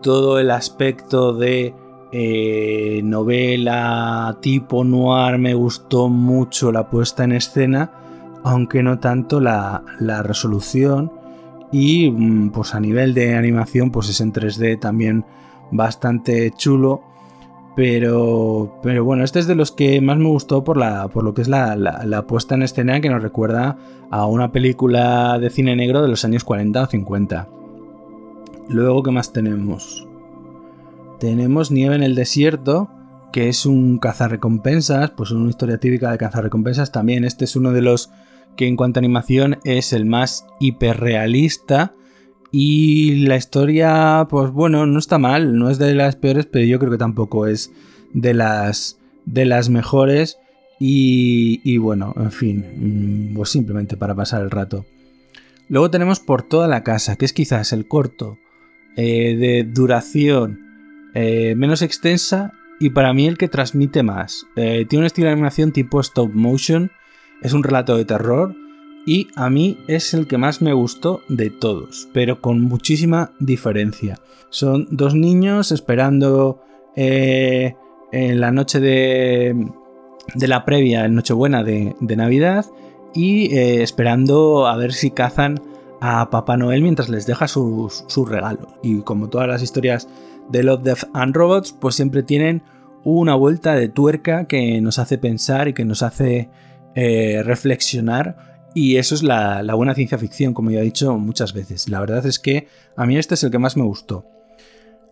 todo 0.02 0.40
el 0.40 0.52
aspecto 0.52 1.34
de 1.34 1.74
eh, 2.12 3.02
novela 3.04 4.38
tipo 4.42 4.84
noir 4.84 5.38
me 5.38 5.54
gustó 5.54 6.10
mucho 6.10 6.72
la 6.72 6.90
puesta 6.90 7.24
en 7.24 7.34
escena, 7.34 7.92
aunque 8.44 8.84
no 8.84 9.00
tanto 9.00 9.40
la 9.40 9.84
resolución 10.24 11.19
y 11.72 12.10
mm, 12.10 12.50
pues 12.52 12.74
a 12.76 12.80
nivel 12.80 13.14
de 13.14 13.36
animación 13.36 13.92
pues 13.92 14.10
es 14.10 14.22
en 14.22 14.34
3D 14.34 14.80
también 14.80 15.26
bastante 15.72 16.52
chulo 16.52 17.04
pero, 17.80 18.78
pero 18.84 19.06
bueno, 19.06 19.24
este 19.24 19.40
es 19.40 19.48
de 19.48 19.56
los 19.56 19.72
que 19.72 20.02
más 20.02 20.18
me 20.18 20.28
gustó 20.28 20.66
por, 20.66 20.76
la, 20.76 21.08
por 21.08 21.24
lo 21.24 21.34
que 21.34 21.42
es 21.42 21.48
la, 21.48 21.78
la, 21.78 22.28
puesta 22.28 22.56
en 22.56 22.64
escena 22.64 23.00
que 23.00 23.10
nos 23.10 23.24
recuerda 23.24 23.78
a 24.12 24.26
una 24.26 24.52
película 24.52 25.40
de 25.40 25.50
cine 25.50 25.78
negro 25.78 26.02
de 26.02 26.10
los 26.10 26.26
años 26.26 26.44
40 26.44 26.84
o 26.84 26.86
50. 26.88 27.48
Luego, 28.68 29.02
¿qué 29.02 29.12
más 29.12 29.32
tenemos? 29.32 30.06
Tenemos 31.22 31.72
Nieve 31.72 31.96
en 31.96 32.04
el 32.04 32.16
Desierto, 32.16 32.90
que 33.32 33.48
es 33.48 33.66
un 33.66 33.98
cazarrecompensas, 34.00 35.12
pues 35.12 35.32
una 35.32 35.50
historia 35.50 35.78
típica 35.78 36.12
de 36.12 36.18
cazarrecompensas 36.18 36.92
también. 36.92 37.24
Este 37.24 37.46
es 37.46 37.56
uno 37.56 37.72
de 37.72 37.82
los 37.82 38.10
que 38.60 38.68
en 38.68 38.76
cuanto 38.76 39.00
a 39.00 39.02
animación 39.02 39.58
es 39.64 39.94
el 39.94 40.06
más 40.06 40.46
hiperrealista. 40.60 41.96
Y 42.52 43.26
la 43.26 43.38
historia, 43.38 44.28
pues 44.30 44.52
bueno, 44.52 44.86
no 44.86 45.00
está 45.00 45.18
mal, 45.18 45.58
no 45.58 45.70
es 45.70 45.80
de 45.80 45.96
las 45.96 46.18
peores, 46.18 46.46
pero 46.46 46.66
yo 46.66 46.78
creo 46.78 46.92
que 46.92 46.98
tampoco 46.98 47.48
es 47.48 47.72
de 48.14 48.34
las, 48.34 49.00
de 49.24 49.46
las 49.46 49.70
mejores. 49.70 50.40
Y, 50.78 51.78
bueno, 51.78 52.14
en 52.18 52.34
fin, 52.34 53.30
mm, 53.32 53.36
pues 53.36 53.48
simplemente 53.48 53.96
para 53.96 54.14
pasar 54.14 54.42
el 54.42 54.52
rato. 54.52 54.86
Luego 55.70 55.90
tenemos 55.90 56.20
Por 56.20 56.42
toda 56.42 56.68
la 56.68 56.84
casa, 56.84 57.16
que 57.16 57.24
es 57.24 57.32
quizás 57.32 57.72
el 57.72 57.88
corto 57.88 58.38
eh, 58.98 59.38
de 59.38 59.64
duración 59.64 60.60
eh, 61.14 61.56
menos 61.56 61.82
extensa 61.82 62.52
y 62.78 62.90
para 62.90 63.14
mí 63.14 63.26
el 63.26 63.38
que 63.38 63.48
transmite 63.48 64.04
más. 64.04 64.48
Eh, 64.58 64.86
tiene 64.90 65.04
un 65.04 65.06
estilo 65.06 65.28
de 65.28 65.34
animación 65.34 65.72
tipo 65.72 66.02
stop 66.02 66.34
motion 66.34 66.92
es 67.42 67.54
un 67.54 67.64
relato 67.64 67.98
de 67.98 68.06
terror 68.06 68.56
y 69.06 69.28
a 69.36 69.50
mí 69.50 69.78
es 69.88 70.14
el 70.14 70.28
que 70.28 70.38
más 70.38 70.62
me 70.62 70.74
gustó 70.74 71.22
de 71.30 71.50
todos, 71.50 72.10
pero 72.14 72.42
con 72.42 72.62
muchísima 72.62 73.32
diferencia. 73.40 74.20
Son 74.50 74.88
dos 74.92 75.16
niños 75.16 75.72
esperando 75.72 76.62
eh, 76.96 77.76
en 78.12 78.40
la 78.40 78.52
noche 78.52 78.80
de, 78.80 79.68
de 80.36 80.48
la 80.48 80.66
previa, 80.66 81.06
en 81.06 81.16
Nochebuena 81.16 81.64
de, 81.64 81.96
Navidad, 82.02 82.66
y 83.14 83.56
eh, 83.56 83.82
esperando 83.82 84.68
a 84.68 84.76
ver 84.76 84.94
si 84.94 85.12
cazan 85.12 85.60
a 86.02 86.30
Papá 86.30 86.58
Noel 86.58 86.82
mientras 86.82 87.10
les 87.10 87.26
deja 87.26 87.48
sus, 87.48 88.04
sus 88.08 88.30
regalos. 88.30 88.68
Y 88.84 89.02
como 89.02 89.30
todas 89.30 89.48
las 89.48 89.62
historias 89.62 90.08
de 90.50 90.64
Love, 90.64 90.84
Death 90.84 91.04
and 91.14 91.36
Robots, 91.36 91.74
pues 91.74 91.96
siempre 91.96 92.24
tienen 92.24 92.64
una 93.04 93.36
vuelta 93.36 93.76
de 93.76 93.90
tuerca 93.90 94.46
que 94.46 94.82
nos 94.82 95.00
hace 95.00 95.18
pensar 95.18 95.68
y 95.68 95.74
que 95.74 95.86
nos 95.86 96.04
hace 96.04 96.50
eh, 97.02 97.44
reflexionar 97.44 98.36
y 98.74 98.98
eso 98.98 99.16
es 99.16 99.24
la, 99.24 99.64
buena 99.74 99.96
ciencia 99.96 100.18
ficción, 100.18 100.54
como 100.54 100.70
ya 100.70 100.82
he 100.82 100.84
dicho 100.84 101.18
muchas 101.18 101.54
veces. 101.54 101.88
La 101.88 102.02
verdad 102.02 102.26
es 102.26 102.40
que 102.40 102.68
a 102.98 103.06
mí 103.06 103.18
este 103.18 103.36
es 103.36 103.44
el 103.44 103.52
que 103.52 103.58
más 103.58 103.78
me 103.78 103.84
gustó. 103.84 104.26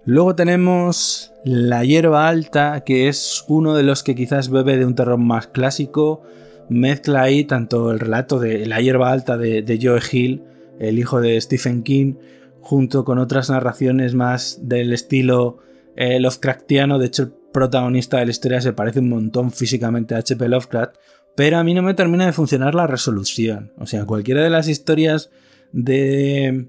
Luego 0.03 0.35
tenemos 0.35 1.31
La 1.45 1.85
hierba 1.85 2.27
alta, 2.27 2.83
que 2.85 3.07
es 3.07 3.45
uno 3.47 3.73
de 3.73 3.83
los 3.83 4.03
que 4.03 4.15
quizás 4.15 4.49
bebe 4.49 4.75
de 4.75 4.85
un 4.85 4.95
terror 4.95 5.17
más 5.17 5.47
clásico. 5.47 6.23
Mezcla 6.67 7.21
ahí 7.21 7.45
tanto 7.45 7.91
el 7.91 8.01
relato 8.01 8.37
de 8.39 8.65
La 8.65 8.81
hierba 8.81 9.09
alta 9.09 9.37
de, 9.37 9.79
Joe 9.81 10.01
Hill, 10.11 10.43
el 10.79 10.99
hijo 10.99 11.21
de 11.21 11.39
Stephen 11.39 11.83
King, 11.83 12.15
junto 12.59 13.05
con 13.05 13.17
otras 13.17 13.49
narraciones 13.49 14.13
más 14.13 14.59
del 14.61 14.91
estilo 14.91 15.59
eh, 15.95 16.19
Lovecraftiano. 16.19 16.99
De 16.99 17.07
hecho, 17.07 17.23
el 17.23 17.33
protagonista 17.53 18.17
de 18.17 18.25
la 18.25 18.31
historia 18.31 18.59
se 18.59 18.73
parece 18.73 18.99
un 18.99 19.09
montón 19.09 19.51
físicamente 19.51 20.15
a 20.15 20.19
H.P. 20.19 20.47
Lovecraft, 20.47 20.95
pero 21.37 21.59
a 21.59 21.63
mí 21.63 21.75
no 21.75 21.83
me 21.83 21.93
termina 21.93 22.25
de 22.25 22.33
funcionar 22.33 22.73
la 22.73 22.87
resolución. 22.87 23.71
O 23.77 23.85
sea, 23.85 24.05
cualquiera 24.05 24.41
de 24.41 24.49
las 24.49 24.67
historias 24.67 25.29
de, 25.71 26.65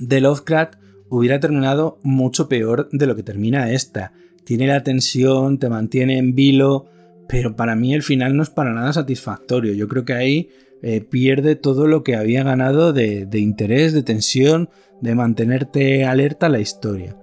de 0.00 0.20
Lovecraft 0.20 0.74
hubiera 1.08 1.38
terminado 1.38 2.00
mucho 2.02 2.48
peor 2.48 2.88
de 2.90 3.06
lo 3.06 3.14
que 3.14 3.22
termina 3.22 3.70
esta. 3.70 4.12
Tiene 4.42 4.66
la 4.66 4.82
tensión, 4.82 5.60
te 5.60 5.68
mantiene 5.68 6.18
en 6.18 6.34
vilo, 6.34 6.86
pero 7.28 7.54
para 7.54 7.76
mí 7.76 7.94
el 7.94 8.02
final 8.02 8.36
no 8.36 8.42
es 8.42 8.50
para 8.50 8.72
nada 8.72 8.92
satisfactorio. 8.92 9.74
Yo 9.74 9.86
creo 9.86 10.04
que 10.04 10.14
ahí 10.14 10.48
eh, 10.82 11.00
pierde 11.00 11.54
todo 11.54 11.86
lo 11.86 12.02
que 12.02 12.16
había 12.16 12.42
ganado 12.42 12.92
de, 12.92 13.28
interés, 13.34 13.92
de 13.92 14.02
tensión, 14.02 14.70
de 15.02 15.14
mantenerte 15.14 16.04
alerta 16.04 16.48
la 16.48 16.58
historia. 16.58 17.16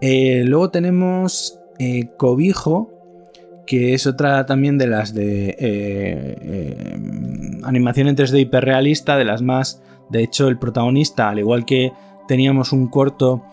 Eh, 0.00 0.44
luego 0.46 0.70
tenemos 0.70 1.58
eh, 1.78 2.08
Cobijo, 2.16 2.99
que 3.70 3.94
es 3.94 4.08
otra 4.08 4.44
también 4.46 4.78
de 4.78 4.88
las 4.88 5.14
de 5.14 5.54
animación 7.62 8.08
en 8.08 8.16
3D 8.16 8.40
hiperrealista, 8.40 9.16
de 9.16 9.24
las 9.24 9.42
más... 9.42 9.80
De 10.08 10.24
hecho, 10.24 10.48
el 10.48 10.58
protagonista, 10.58 11.28
al 11.28 11.38
igual 11.38 11.64
que 11.64 11.92
teníamos 12.26 12.72
un 12.72 12.88
corto 12.88 13.44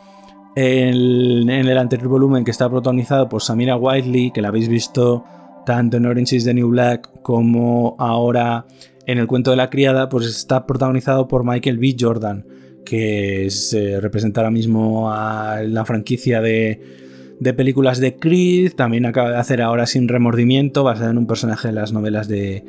en, 0.56 1.48
el 1.48 1.78
anterior 1.78 2.08
volumen 2.08 2.44
que 2.44 2.50
está 2.50 2.68
protagonizado 2.68 3.30
por 3.30 3.44
Samira 3.44 3.76
Whiteley, 3.76 4.32
que 4.32 4.42
la 4.42 4.48
habéis 4.48 4.70
visto 4.70 5.24
tanto 5.68 5.98
en 5.98 6.08
Orange 6.08 6.38
is 6.38 6.46
the 6.46 6.54
New 6.56 6.70
Black 6.70 7.22
como 7.22 7.96
ahora 8.00 8.66
en 9.06 9.20
El 9.20 9.28
cuento 9.28 9.52
de 9.52 9.58
la 9.58 9.70
criada, 9.70 10.10
pues 10.10 10.26
está 10.26 10.66
protagonizado 10.66 11.28
por 11.28 11.46
Michael 11.46 11.78
B. 11.78 11.96
Jordan, 12.00 12.44
que 12.84 13.52
se 13.52 14.02
representa 14.02 14.42
ahora 14.42 14.50
mismo 14.50 15.12
a 15.14 15.62
la 15.62 15.86
franquicia 15.86 16.42
de, 16.42 17.07
películas 17.54 18.00
de 18.00 18.16
Creed, 18.16 18.74
también 18.74 19.06
acaba 19.06 19.32
de 19.32 19.38
hacer 19.38 19.62
ahora 19.62 19.86
Sin 19.86 20.08
Remordimiento, 20.08 20.84
basado 20.84 21.12
en 21.12 21.18
un 21.18 21.28
personaje 21.28 21.68
de 21.68 21.74
las 21.74 21.94
novelas 21.94 22.28
de, 22.28 22.64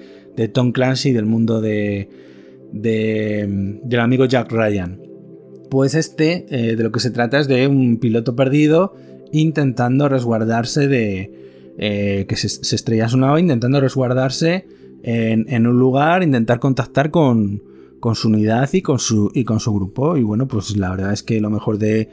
Tom 0.52 0.72
Clancy 0.72 1.12
del 1.12 1.26
mundo 1.26 1.60
de, 1.60 2.08
del 2.72 4.00
amigo 4.00 4.26
Jack 4.26 4.52
Ryan. 4.52 5.00
Pues 5.70 5.94
este, 5.94 6.46
eh, 6.50 6.76
de 6.76 6.82
lo 6.82 6.92
que 6.92 7.00
se 7.00 7.10
trata 7.10 7.38
es 7.38 7.48
de 7.48 7.66
un 7.66 7.98
piloto 7.98 8.36
perdido 8.36 8.94
intentando 9.32 10.08
resguardarse 10.08 10.88
de... 10.88 11.34
Eh, 11.80 12.26
que 12.28 12.34
se, 12.34 12.74
estrella 12.74 13.08
su 13.08 13.18
nave, 13.18 13.40
intentando 13.40 13.80
resguardarse 13.80 14.66
en, 15.04 15.66
un 15.66 15.78
lugar, 15.78 16.24
intentar 16.24 16.58
contactar 16.58 17.10
con, 17.10 17.62
su 18.14 18.28
unidad 18.28 18.68
y 18.72 18.82
con 18.82 18.98
su, 18.98 19.30
y 19.32 19.44
con 19.44 19.60
su 19.60 19.72
grupo. 19.72 20.16
Y 20.16 20.24
bueno, 20.24 20.48
pues 20.48 20.76
la 20.76 20.90
verdad 20.90 21.12
es 21.12 21.22
que 21.22 21.40
lo 21.40 21.50
mejor 21.50 21.78
de, 21.78 22.08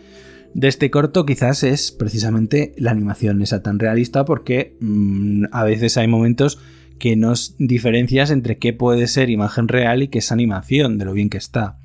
este 0.61 0.89
corto 0.89 1.25
quizás 1.25 1.63
es 1.63 1.91
precisamente 1.91 2.73
la 2.77 2.91
animación 2.91 3.41
esa 3.41 3.61
tan 3.61 3.79
realista 3.79 4.25
porque 4.25 4.77
mm, 4.79 5.45
a 5.51 5.63
veces 5.63 5.97
hay 5.97 6.07
momentos 6.07 6.59
que 6.97 7.15
nos 7.15 7.55
diferencias 7.59 8.31
entre 8.31 8.57
qué 8.57 8.73
puede 8.73 9.07
ser 9.07 9.29
imagen 9.29 9.67
real 9.67 10.03
y 10.03 10.07
qué 10.07 10.19
es 10.19 10.31
animación, 10.31 10.97
de 10.97 11.05
lo 11.05 11.13
bien 11.13 11.29
que 11.29 11.37
está. 11.37 11.77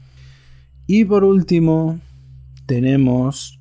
Y 0.87 1.05
por 1.05 1.25
último, 1.25 2.01
tenemos 2.67 3.59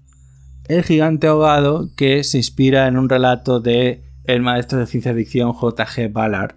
El 0.68 0.84
gigante 0.84 1.26
ahogado, 1.26 1.90
que 1.96 2.24
se 2.24 2.38
inspira 2.38 2.88
en 2.88 2.96
un 2.96 3.10
relato 3.10 3.60
de 3.60 4.04
el 4.26 4.44
maestro 4.44 4.78
de 4.78 4.86
ciencia 4.86 5.16
ficción 5.16 5.52
J.G. 5.52 6.12
Ballard, 6.12 6.54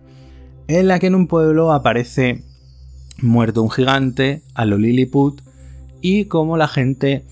en 0.68 0.88
la 0.88 0.98
que 0.98 1.06
en 1.06 1.14
un 1.14 1.28
pueblo 1.28 1.72
aparece 1.72 2.44
muerto 3.22 3.62
un 3.62 3.70
gigante 3.70 4.42
a 4.54 4.66
lo 4.66 4.76
Lilliput 4.76 5.40
y 6.02 6.26
cómo 6.26 6.58
la 6.58 6.68
gente 6.68 7.24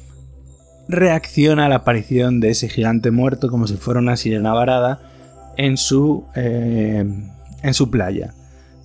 reacciona 0.90 1.66
a 1.66 1.68
la 1.68 1.76
aparición 1.76 2.40
de 2.40 2.50
ese 2.50 2.68
gigante 2.68 3.11
muerto 3.11 3.50
como 3.50 3.66
si 3.66 3.76
fuera 3.76 4.00
una 4.00 4.16
sirena 4.16 4.53
varada 4.53 5.00
en 5.57 5.76
su, 5.76 6.26
eh, 6.35 7.05
en 7.62 7.74
su 7.74 7.90
playa. 7.90 8.35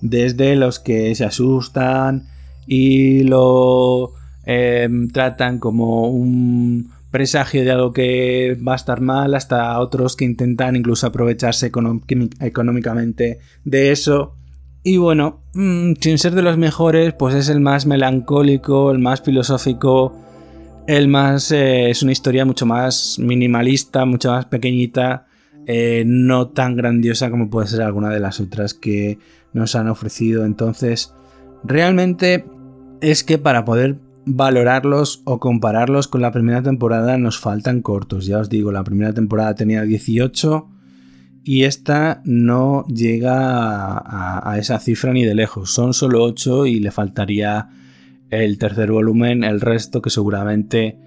Desde 0.00 0.56
los 0.56 0.78
que 0.78 1.14
se 1.14 1.24
asustan 1.24 2.28
y 2.66 3.24
lo 3.24 4.14
Em, 4.46 5.08
tratan 5.08 5.58
como 5.58 6.08
un 6.08 6.92
presagio 7.10 7.64
de 7.64 7.72
algo 7.72 7.92
que 7.92 8.56
va 8.66 8.74
a 8.74 8.76
estar 8.76 9.00
mal, 9.00 9.34
hasta 9.34 9.78
otros 9.80 10.14
que 10.14 10.24
intentan 10.24 10.76
incluso 10.76 11.08
aprovecharse 11.08 11.72
económicamente 12.40 13.40
de 13.64 13.90
eso. 13.90 14.36
Y 14.84 14.98
bueno, 14.98 15.40
mm, 15.54 15.94
sin 16.00 16.18
ser 16.18 16.36
de 16.36 16.42
los 16.42 16.58
mejores, 16.58 17.12
pues 17.14 17.34
es 17.34 17.48
el 17.48 17.58
más 17.58 17.86
melancólico, 17.86 18.92
el 18.92 19.00
más 19.00 19.20
filosófico, 19.20 20.14
el 20.86 21.08
más... 21.08 21.50
Eh, 21.52 21.90
es 21.90 22.02
una 22.02 22.12
historia 22.12 22.44
mucho 22.44 22.66
más 22.66 23.18
minimalista, 23.18 24.04
mucho 24.04 24.30
más 24.30 24.46
pequeñita, 24.46 25.26
eh, 25.66 26.04
no 26.06 26.48
tan 26.48 26.76
grandiosa 26.76 27.30
como 27.30 27.50
puede 27.50 27.66
ser 27.66 27.82
alguna 27.82 28.10
de 28.10 28.20
las 28.20 28.40
otras 28.40 28.74
que 28.74 29.18
nos 29.52 29.74
han 29.74 29.88
ofrecido. 29.88 30.44
Entonces, 30.44 31.14
realmente 31.64 32.44
es 33.00 33.24
que 33.24 33.38
para 33.38 33.64
poder 33.64 33.98
valorarlos 34.26 35.22
o 35.24 35.38
compararlos 35.38 36.08
con 36.08 36.20
la 36.20 36.32
primera 36.32 36.62
temporada 36.62 37.16
nos 37.16 37.38
faltan 37.38 37.80
cortos. 37.80 38.26
Ya 38.26 38.38
os 38.38 38.48
digo, 38.48 38.72
la 38.72 38.84
primera 38.84 39.12
temporada 39.12 39.54
tenía 39.54 39.82
18 39.82 40.68
y 41.44 41.62
esta 41.62 42.22
no 42.24 42.84
llega 42.88 43.38
a, 43.38 44.58
esa 44.58 44.80
cifra 44.80 45.12
ni 45.12 45.24
de 45.24 45.36
lejos. 45.36 45.70
Son 45.70 45.94
solo 45.94 46.24
8 46.24 46.66
y 46.66 46.80
le 46.80 46.90
faltaría 46.90 47.68
el 48.30 48.58
tercer 48.58 48.90
volumen, 48.90 49.44
el 49.44 49.60
resto 49.60 50.02
que 50.02 50.10
seguramente 50.10 50.98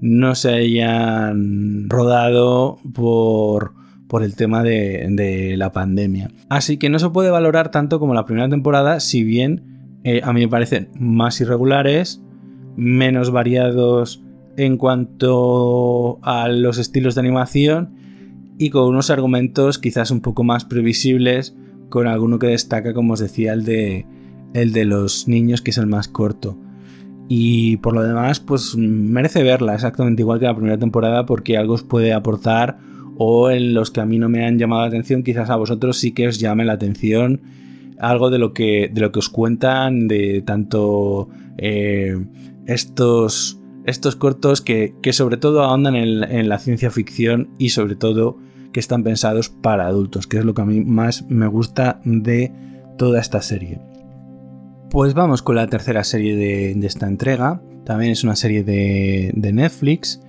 no 0.00 0.34
se 0.34 0.50
hayan 0.50 1.88
rodado 1.88 2.78
por, 2.94 3.74
por 4.08 4.22
el 4.22 4.36
tema 4.36 4.62
de, 4.62 5.54
la 5.56 5.72
pandemia. 5.72 6.30
Así 6.48 6.76
que 6.76 6.88
no 6.88 6.98
se 6.98 7.10
puede 7.10 7.30
valorar 7.30 7.70
tanto 7.70 7.98
como 7.98 8.14
la 8.14 8.24
primera 8.24 8.48
temporada, 8.48 9.00
si 9.00 9.24
bien 9.24 10.00
eh, 10.04 10.20
a 10.22 10.32
mí 10.32 10.40
me 10.40 10.48
parecen 10.48 10.88
más 10.98 11.40
irregulares 11.40 12.22
menos 12.76 13.32
variados 13.32 14.22
en 14.56 14.76
cuanto 14.76 16.20
a 16.22 16.48
los 16.48 16.78
estilos 16.78 17.16
de 17.16 17.20
animación 17.20 17.94
y 18.56 18.70
con 18.70 18.84
unos 18.84 19.10
argumentos 19.10 19.78
quizás 19.78 20.12
un 20.12 20.20
poco 20.20 20.44
más 20.44 20.64
previsibles, 20.64 21.56
con 21.88 22.06
alguno 22.06 22.38
que 22.38 22.48
destaca, 22.48 22.94
como 22.94 23.14
os 23.14 23.20
decía, 23.20 23.52
el 23.52 23.64
de, 23.64 24.06
el 24.54 24.72
de 24.72 24.84
los 24.84 25.28
niños, 25.28 25.62
que 25.62 25.70
es 25.70 25.78
el 25.78 25.86
más 25.86 26.08
corto. 26.08 26.58
Y 27.28 27.76
por 27.78 27.94
lo 27.94 28.02
demás, 28.02 28.40
pues 28.40 28.74
merece 28.76 29.42
verla 29.42 29.74
exactamente 29.74 30.22
igual 30.22 30.40
que 30.40 30.46
la 30.46 30.54
primera 30.56 30.78
temporada 30.78 31.26
porque 31.26 31.58
algo 31.58 31.74
os 31.74 31.82
puede 31.82 32.12
aportar 32.12 32.78
o 33.18 33.50
en 33.50 33.74
los 33.74 33.90
que 33.90 34.00
a 34.00 34.06
mí 34.06 34.18
no 34.18 34.28
me 34.28 34.46
han 34.46 34.58
llamado 34.58 34.82
la 34.82 34.88
atención, 34.88 35.22
quizás 35.22 35.50
a 35.50 35.56
vosotros 35.56 35.98
sí 35.98 36.12
que 36.12 36.28
os 36.28 36.38
llame 36.38 36.64
la 36.64 36.74
atención 36.74 37.42
algo 37.98 38.30
de 38.30 38.38
lo 38.38 38.52
que, 38.52 38.90
de 38.92 39.00
lo 39.00 39.12
que 39.12 39.18
os 39.18 39.28
cuentan, 39.28 40.08
de 40.08 40.42
tanto 40.42 41.28
eh, 41.58 42.16
estos, 42.66 43.60
estos 43.84 44.16
cortos 44.16 44.60
que, 44.60 44.94
sobre 45.10 45.36
todo 45.36 45.62
ahondan 45.62 45.96
en, 45.96 46.48
la 46.48 46.58
ciencia 46.58 46.90
ficción 46.90 47.50
y 47.58 47.70
sobre 47.70 47.96
todo 47.96 48.38
que 48.72 48.80
están 48.80 49.02
pensados 49.02 49.48
para 49.48 49.86
adultos, 49.86 50.26
que 50.26 50.38
es 50.38 50.44
lo 50.44 50.54
que 50.54 50.62
a 50.62 50.66
mí 50.66 50.80
más 50.80 51.28
me 51.28 51.46
gusta 51.46 52.00
de 52.04 52.52
toda 52.96 53.20
esta 53.20 53.42
serie. 53.42 53.80
Pues 54.90 55.12
vamos 55.12 55.42
con 55.42 55.56
la 55.56 55.66
tercera 55.66 56.02
serie 56.02 56.34
de, 56.34 56.86
esta 56.86 57.06
entrega. 57.06 57.60
También 57.84 58.12
es 58.12 58.24
una 58.24 58.36
serie 58.36 58.64
de, 58.64 59.32
Netflix 59.34 60.20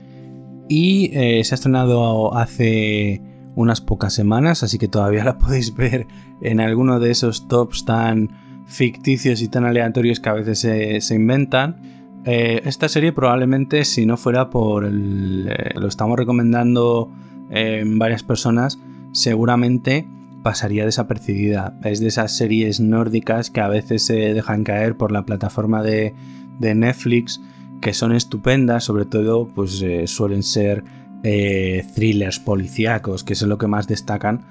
y 0.67 1.11
eh, 1.13 1.43
se 1.45 1.53
ha 1.53 1.55
estrenado 1.55 2.35
hace 2.35 3.21
unas 3.55 3.79
pocas 3.79 4.13
semanas, 4.13 4.61
así 4.61 4.77
que 4.77 4.89
todavía 4.89 5.23
la 5.25 5.37
podéis 5.37 5.73
ver 5.75 6.07
en 6.41 6.59
alguno 6.59 6.99
de 6.99 7.11
esos 7.11 7.47
tops 7.47 7.85
tan 7.85 8.29
ficticios 8.67 9.41
y 9.41 9.47
tan 9.47 9.65
aleatorios 9.65 10.19
que 10.19 10.29
a 10.29 10.33
veces 10.33 10.59
se 11.05 11.15
inventan. 11.15 11.77
Eh, 12.25 12.61
esta 12.65 12.89
serie 12.89 13.13
probablemente 13.13 13.85
si 13.85 14.05
no 14.05 14.17
fuera 14.17 14.49
por 14.49 14.83
el, 14.83 15.47
eh, 15.49 15.79
lo 15.79 15.87
estamos 15.87 16.19
recomendando 16.19 17.09
en 17.49 17.97
varias 17.97 18.23
personas, 18.23 18.77
seguramente 19.13 20.05
pasaría 20.43 20.85
desapercibida. 20.85 21.77
Es 21.83 21.99
de 21.99 22.07
esas 22.07 22.35
series 22.35 22.79
nórdicas 22.79 23.49
que 23.49 23.61
a 23.61 23.67
veces 23.67 24.05
se 24.05 24.33
dejan 24.33 24.63
caer 24.63 24.97
por 24.97 25.11
la 25.11 25.25
plataforma 25.25 25.83
de, 25.83 26.13
Netflix, 26.59 27.41
que 27.81 27.93
son 27.93 28.13
estupendas, 28.13 28.83
sobre 28.83 29.05
todo 29.05 29.47
pues 29.47 29.81
eh, 29.81 30.07
suelen 30.07 30.43
ser 30.43 30.83
thrillers 31.23 32.39
policíacos, 32.39 33.23
que 33.23 33.33
es 33.33 33.41
lo 33.43 33.57
que 33.57 33.67
más 33.67 33.87
destacan. 33.87 34.45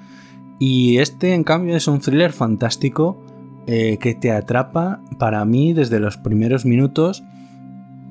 Y 0.59 0.97
este 0.97 1.33
en 1.33 1.43
cambio 1.43 1.75
es 1.75 1.87
un 1.87 1.99
thriller 1.99 2.33
fantástico 2.33 3.23
que 3.67 4.17
te 4.19 4.31
atrapa 4.31 4.99
para 5.19 5.45
mí 5.45 5.73
desde 5.73 5.99
los 5.99 6.17
primeros 6.17 6.65
minutos 6.65 7.23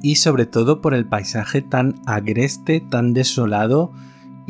y 0.02 0.16
sobre 0.16 0.46
todo 0.46 0.80
por 0.80 0.94
el 0.94 1.06
paisaje 1.06 1.62
tan 1.62 1.96
agreste, 2.06 2.80
tan 2.80 3.14
desolado 3.14 3.92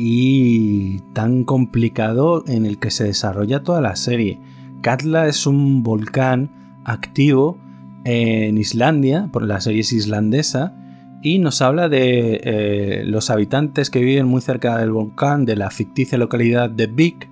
y 0.01 0.99
tan 1.11 1.43
complicado 1.43 2.45
en 2.47 2.65
el 2.65 2.79
que 2.79 2.89
se 2.89 3.03
desarrolla 3.03 3.63
toda 3.63 3.81
la 3.81 3.97
serie. 3.97 4.39
Katla 4.79 5.27
es 5.27 5.45
un 5.45 5.83
volcán 5.83 6.79
activo 6.85 7.57
en 8.05 8.57
Islandia, 8.57 9.27
por 9.33 9.43
la 9.43 9.59
serie 9.59 9.81
es 9.81 9.91
islandesa, 9.91 10.73
y 11.21 11.39
nos 11.39 11.61
habla 11.61 11.89
de 11.89 12.39
eh, 12.41 13.03
los 13.05 13.29
habitantes 13.29 13.89
que 13.89 13.99
viven 13.99 14.25
muy 14.25 14.39
cerca 14.39 14.77
del 14.77 14.91
volcán, 14.91 15.43
de 15.43 15.57
la 15.57 15.69
ficticia 15.69 16.17
localidad 16.17 16.69
de 16.69 16.87
Vik, 16.87 17.27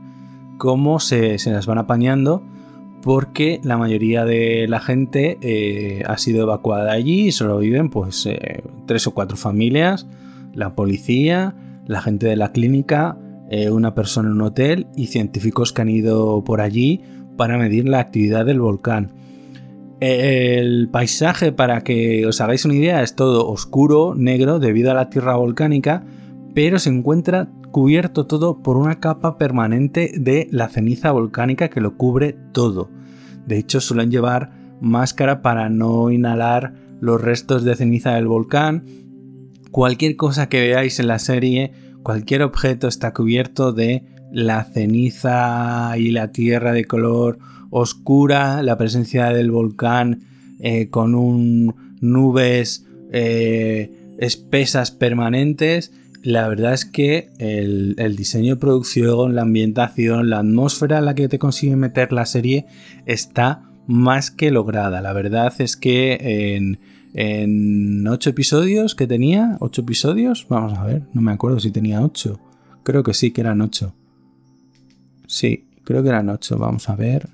cómo 0.57 0.99
se, 0.99 1.37
las 1.45 1.67
van 1.67 1.77
apañando, 1.77 2.43
porque 3.01 3.61
la 3.63 3.77
mayoría 3.77 4.25
de 4.25 4.67
la 4.67 4.81
gente 4.81 5.37
eh, 5.39 6.03
ha 6.05 6.17
sido 6.17 6.43
evacuada 6.43 6.91
allí 6.91 7.27
y 7.27 7.31
solo 7.31 7.59
viven 7.59 7.89
pues 7.89 8.25
eh, 8.25 8.61
tres 8.87 9.07
o 9.07 9.11
cuatro 9.13 9.37
familias, 9.37 10.05
la 10.53 10.75
policía, 10.75 11.55
la 11.87 12.01
gente 12.01 12.27
de 12.27 12.35
la 12.35 12.51
clínica, 12.51 13.17
una 13.71 13.95
persona 13.95 14.29
en 14.29 14.35
un 14.35 14.41
hotel 14.41 14.87
y 14.95 15.07
científicos 15.07 15.73
que 15.73 15.81
han 15.81 15.89
ido 15.89 16.43
por 16.43 16.61
allí 16.61 17.01
para 17.37 17.57
medir 17.57 17.87
la 17.87 17.99
actividad 17.99 18.45
del 18.45 18.59
volcán. 18.59 19.13
El 19.99 20.89
paisaje, 20.89 21.51
para 21.51 21.81
que 21.81 22.25
os 22.27 22.39
hagáis 22.41 22.65
una 22.65 22.75
idea, 22.75 23.01
es 23.01 23.15
todo 23.15 23.49
oscuro, 23.49 24.13
negro, 24.15 24.59
debido 24.59 24.91
a 24.91 24.93
la 24.93 25.09
tierra 25.09 25.35
volcánica, 25.37 26.03
pero 26.53 26.77
se 26.77 26.89
encuentra 26.89 27.49
cubierto 27.71 28.27
todo 28.27 28.61
por 28.61 28.77
una 28.77 28.99
capa 28.99 29.37
permanente 29.37 30.11
de 30.15 30.47
la 30.51 30.67
ceniza 30.67 31.11
volcánica 31.11 31.69
que 31.69 31.81
lo 31.81 31.97
cubre 31.97 32.37
todo. 32.51 32.89
De 33.45 33.57
hecho, 33.57 33.79
suelen 33.81 34.11
llevar 34.11 34.51
máscara 34.81 35.41
para 35.41 35.69
no 35.69 36.11
inhalar 36.11 36.73
los 36.99 37.21
restos 37.21 37.63
de 37.63 37.75
ceniza 37.75 38.13
del 38.13 38.27
volcán. 38.27 38.83
Cualquier 39.71 40.15
cosa 40.15 40.49
que 40.49 40.61
veáis 40.61 40.99
en 40.99 41.07
la 41.07 41.19
serie, 41.19 41.71
cualquier 42.03 42.41
objeto 42.41 42.87
está 42.87 43.13
cubierto 43.13 43.73
de 43.73 44.03
la 44.31 44.63
ceniza 44.63 45.93
y 45.97 46.11
la 46.11 46.31
tierra 46.31 46.73
de 46.73 46.85
color 46.85 47.39
oscura, 47.69 48.61
la 48.63 48.77
presencia 48.77 49.27
del 49.29 49.51
volcán 49.51 50.23
eh, 50.59 50.89
con 50.89 51.15
un, 51.15 51.97
nubes 52.01 52.85
eh, 53.11 54.15
espesas 54.19 54.91
permanentes. 54.91 55.91
La 56.23 56.47
verdad 56.47 56.73
es 56.73 56.85
que 56.85 57.29
el, 57.37 58.15
diseño 58.15 58.55
de 58.55 58.59
producción, 58.59 59.35
la 59.35 59.43
ambientación, 59.43 60.29
la 60.29 60.39
atmósfera 60.39 60.97
en 60.97 61.05
la 61.05 61.15
que 61.15 61.29
te 61.29 61.39
consigue 61.39 61.75
meter 61.75 62.11
la 62.11 62.25
serie 62.25 62.65
está 63.05 63.63
más 63.85 64.31
que 64.31 64.51
lograda. 64.51 64.99
La 65.01 65.13
verdad 65.13 65.53
es 65.59 65.77
que 65.77 66.55
en, 66.55 66.79
en 67.19 68.07
ocho 68.07 68.29
episodios 68.29 68.93
que 68.93 69.07
tenía, 69.07 69.57
ocho 69.59 69.81
episodios, 69.81 70.45
vamos 70.49 70.77
a 70.77 70.85
ver, 70.85 71.01
no 71.13 71.21
me 71.21 71.31
acuerdo 71.31 71.59
si 71.59 71.71
tenía 71.71 72.03
ocho. 72.03 72.39
Creo 72.83 73.01
que 73.01 73.15
sí, 73.15 73.31
que 73.31 73.41
eran 73.41 73.59
ocho. 73.61 73.95
Sí, 75.25 75.65
creo 75.83 76.03
que 76.03 76.09
eran 76.09 76.29
ocho, 76.29 76.59
vamos 76.59 76.87
a 76.89 76.95
ver. 76.95 77.27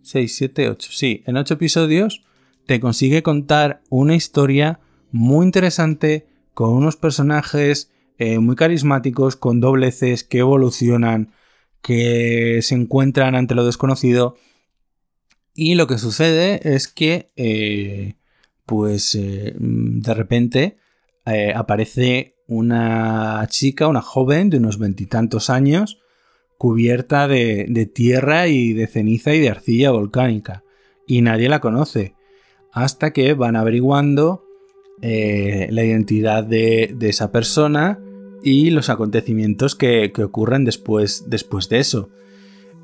6, 0.00 0.34
7, 0.34 0.70
8. 0.70 0.90
Sí, 0.90 1.22
en 1.26 1.36
8 1.36 1.52
episodios 1.52 2.24
te 2.64 2.80
consigue 2.80 3.22
contar 3.22 3.82
una 3.90 4.14
historia 4.16 4.80
muy 5.12 5.44
interesante 5.44 6.26
con 6.54 6.70
unos 6.70 6.96
personajes 6.96 7.90
eh, 8.16 8.38
muy 8.38 8.56
carismáticos, 8.56 9.36
con 9.36 9.60
dobleces 9.60 10.24
que 10.24 10.38
evolucionan, 10.38 11.32
que 11.82 12.60
se 12.62 12.76
encuentran 12.76 13.34
ante 13.34 13.54
lo 13.54 13.66
desconocido. 13.66 14.36
Y 15.54 15.74
lo 15.74 15.86
que 15.86 15.98
sucede 15.98 16.60
es 16.74 16.88
que, 16.88 17.30
eh, 17.36 18.14
pues, 18.66 19.14
eh, 19.14 19.54
de 19.58 20.14
repente 20.14 20.76
aparece 21.54 22.34
una 22.48 23.46
chica, 23.48 23.86
una 23.86 24.02
joven 24.02 24.50
de 24.50 24.56
unos 24.56 24.80
veintitantos 24.80 25.48
años, 25.48 26.00
cubierta 26.60 27.26
de, 27.26 27.90
tierra 27.94 28.48
y 28.48 28.74
de 28.74 28.86
ceniza 28.86 29.32
y 29.32 29.40
de 29.40 29.48
arcilla 29.48 29.92
volcánica. 29.92 30.62
Y 31.06 31.22
nadie 31.22 31.48
la 31.48 31.60
conoce. 31.60 32.14
Hasta 32.70 33.14
que 33.14 33.32
van 33.32 33.56
averiguando 33.56 34.44
eh, 35.00 35.68
la 35.70 35.84
identidad 35.84 36.44
de, 36.44 36.94
esa 37.00 37.32
persona 37.32 37.98
y 38.42 38.68
los 38.68 38.90
acontecimientos 38.90 39.74
que, 39.74 40.12
ocurren 40.22 40.66
después, 40.66 41.30
después 41.30 41.70
de 41.70 41.78
eso. 41.78 42.10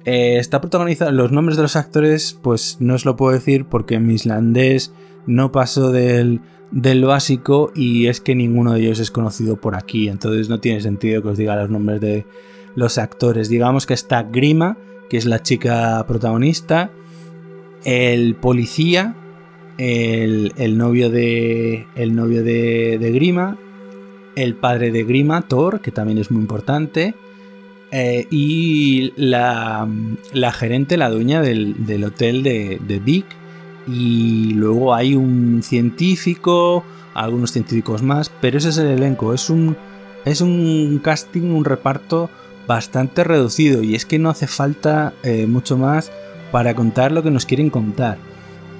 Eh, 0.07 0.39
está 0.39 0.63
protagonizado. 0.63 1.13
Los 1.13 1.31
nombres 1.31 1.59
de 1.59 1.63
los 1.63 1.77
actores, 1.77 2.39
pues 2.41 2.79
no 2.81 2.95
os 2.95 3.05
lo 3.05 3.17
puedo 3.17 3.33
decir 3.33 3.67
porque 3.67 3.99
mi 3.99 4.15
islandés 4.15 4.93
no 5.27 5.53
paso 5.53 5.93
del, 5.93 6.41
del 6.71 7.05
básico 7.05 7.73
y 7.75 8.07
es 8.07 8.23
que 8.23 8.35
ninguno 8.35 8.73
de 8.73 8.81
ellos 8.81 9.01
es 9.01 9.11
conocido 9.11 9.61
por 9.61 9.75
aquí. 9.75 10.09
Entonces 10.09 10.49
no 10.49 10.61
tiene 10.61 10.81
sentido 10.81 11.21
que 11.21 11.29
os 11.29 11.37
diga 11.37 11.57
los 11.57 11.69
nombres 11.69 12.01
de, 12.01 12.25
los 12.77 12.99
actores. 12.99 13.49
Digamos 13.49 13.87
que 13.87 13.95
está 13.95 14.23
Grima, 14.23 14.79
que 15.11 15.17
es 15.17 15.25
la 15.25 15.43
chica 15.43 16.05
protagonista, 16.07 16.93
el 17.85 18.37
policía, 18.37 19.17
el, 19.79 20.79
novio, 20.79 21.11
de, 21.11 21.87
el 21.97 22.15
novio 22.15 22.45
de, 22.45 23.11
Grima, 23.13 23.59
el 24.37 24.55
padre 24.55 24.93
de 24.93 25.03
Grima, 25.03 25.43
Thor, 25.43 25.81
que 25.81 25.91
también 25.91 26.19
es 26.19 26.31
muy 26.31 26.43
importante, 26.43 27.15
eh, 27.91 28.27
y 28.31 29.13
la, 29.17 29.89
gerente, 30.53 30.97
la 30.97 31.11
dueña 31.11 31.41
del, 31.41 32.05
hotel 32.05 32.43
de, 32.43 32.81
de 32.87 32.99
Vic. 32.99 33.27
Y 33.87 34.53
luego 34.55 34.95
hay 34.95 35.15
un 35.15 35.63
científico, 35.63 36.85
algunos 37.15 37.53
científicos 37.53 38.03
más, 38.03 38.31
pero 38.41 38.59
ese 38.59 38.71
es 38.71 38.79
el 38.79 38.89
elenco. 38.89 39.33
Es 39.33 39.49
un, 39.49 39.77
es 40.25 40.41
un 40.41 41.01
casting, 41.03 41.43
un 41.53 41.65
reparto 41.65 42.31
bastante 42.67 43.25
reducido 43.25 43.83
y 43.83 43.95
es 43.95 44.05
que 44.05 44.19
no 44.19 44.29
hace 44.29 44.47
falta 44.47 45.15
eh, 45.23 45.47
mucho 45.47 45.79
más 45.79 46.11
para 46.51 46.75
contar 46.75 47.13
lo 47.13 47.23
que 47.23 47.31
nos 47.31 47.47
quieren 47.47 47.71
contar. 47.71 48.19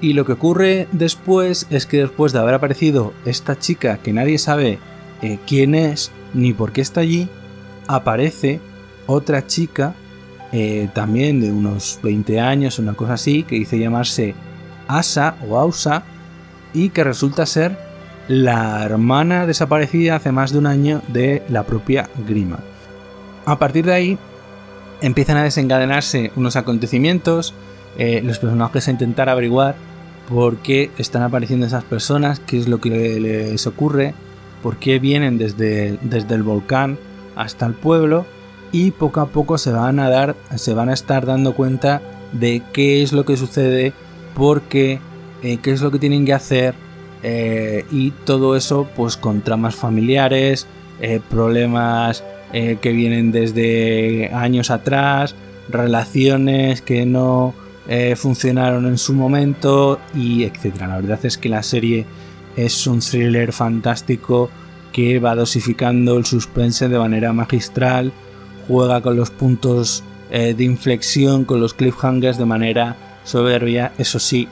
Y 0.01 0.13
lo 0.13 0.25
que 0.25 0.33
ocurre 0.33 0.87
después 0.91 1.67
es 1.69 1.85
que 1.85 1.97
después 1.97 2.33
de 2.33 2.39
haber 2.39 2.55
aparecido 2.55 3.13
esta 3.25 3.57
chica 3.57 3.97
que 3.97 4.13
nadie 4.13 4.37
sabe 4.37 4.77
eh, 5.21 5.39
quién 5.47 5.73
es 5.73 6.11
ni 6.33 6.53
por 6.53 6.71
qué 6.71 6.81
está 6.81 7.01
allí, 7.01 7.27
aparece 7.87 8.59
otra 9.07 9.47
chica 9.47 9.95
eh, 10.51 10.89
también 10.93 11.41
de 11.41 11.51
unos 11.51 11.99
20 12.03 12.39
años, 12.39 12.79
una 12.79 12.93
cosa 12.93 13.13
así, 13.13 13.43
que 13.43 13.55
dice 13.55 13.79
llamarse 13.79 14.33
Asa 14.87 15.35
o 15.47 15.57
Ausa 15.57 16.03
y 16.73 16.89
que 16.89 17.03
resulta 17.03 17.45
ser 17.45 17.77
la 18.27 18.83
hermana 18.83 19.45
desaparecida 19.45 20.15
hace 20.15 20.31
más 20.31 20.51
de 20.51 20.59
un 20.59 20.67
año 20.67 21.01
de 21.07 21.43
la 21.49 21.63
propia 21.63 22.09
Grima. 22.27 22.59
A 23.45 23.59
partir 23.59 23.85
de 23.85 23.93
ahí 23.93 24.17
empiezan 25.01 25.37
a 25.37 25.43
desencadenarse 25.43 26.31
unos 26.35 26.55
acontecimienos, 26.55 27.53
eh, 27.97 28.21
los 28.23 28.39
personajes 28.39 28.87
a 28.87 28.91
intentar 28.91 29.29
averiguar 29.29 29.75
por 30.29 30.57
qué 30.57 30.91
están 30.97 31.23
apareciendo 31.23 31.65
esas 31.65 31.83
personas, 31.83 32.39
qué 32.39 32.57
es 32.57 32.67
lo 32.67 32.79
que 32.79 33.19
les 33.19 33.65
ocurre, 33.67 34.13
por 34.61 34.77
qué 34.77 34.99
vienen 34.99 35.37
desde, 35.37 35.97
desde 36.01 36.35
el 36.35 36.43
volcán 36.43 36.97
hasta 37.35 37.65
el 37.65 37.73
pueblo 37.73 38.25
y 38.71 38.91
poco 38.91 39.21
a 39.21 39.27
poco 39.27 39.57
se 39.57 39.71
van 39.71 39.99
a 39.99 40.09
dar, 40.09 40.35
se 40.55 40.73
van 40.73 40.89
a 40.89 40.93
estar 40.93 41.25
dando 41.25 41.53
cuenta 41.55 42.01
de 42.31 42.61
qué 42.73 43.01
es 43.01 43.13
lo 43.13 43.25
que 43.25 43.37
sucede, 43.37 43.93
por 44.35 44.61
qué, 44.63 44.99
eh, 45.43 45.57
qué 45.61 45.71
es 45.71 45.81
lo 45.81 45.91
que 45.91 45.99
tienen 45.99 46.25
que 46.25 46.33
hacer 46.33 46.75
eh, 47.23 47.85
y 47.91 48.11
todo 48.11 48.55
eso 48.55 48.87
pues 48.95 49.17
con 49.17 49.41
tramas 49.41 49.75
familiares, 49.75 50.67
problemas 51.29 52.23
eh, 52.53 52.77
que 52.81 52.91
vienen 52.91 53.31
desde 53.31 54.31
años 54.33 54.71
atrás, 54.71 55.35
relaciones 55.69 56.81
que 56.81 57.05
no 57.05 57.53
funcionaron 58.17 58.85
en 58.85 58.97
su 58.97 59.13
momento 59.13 59.97
y 60.13 60.43
etcétera. 60.43 60.87
La 60.87 60.95
verdad 60.97 61.19
es 61.23 61.37
que 61.37 61.47
la 61.47 61.63
serie 61.63 62.05
es 62.57 62.85
un 62.85 62.99
thriller 62.99 63.53
fantástico 63.53 64.49
que 64.91 65.19
va 65.19 65.35
dosificando 65.35 66.17
el 66.17 66.25
suspense 66.25 66.89
de 66.89 66.97
manera 66.97 67.31
magistral, 67.31 68.11
juega 68.67 69.01
con 69.01 69.15
los 69.15 69.31
puntos 69.31 70.03
eh, 70.29 70.53
de 70.53 70.63
inflexión, 70.63 71.45
con 71.45 71.59
los 71.59 71.73
cliffhangers 71.73 72.37
de 72.37 72.45
manera 72.45 72.95
soberbia. 73.23 73.93
Eso 73.97 74.19
sí, 74.19 74.47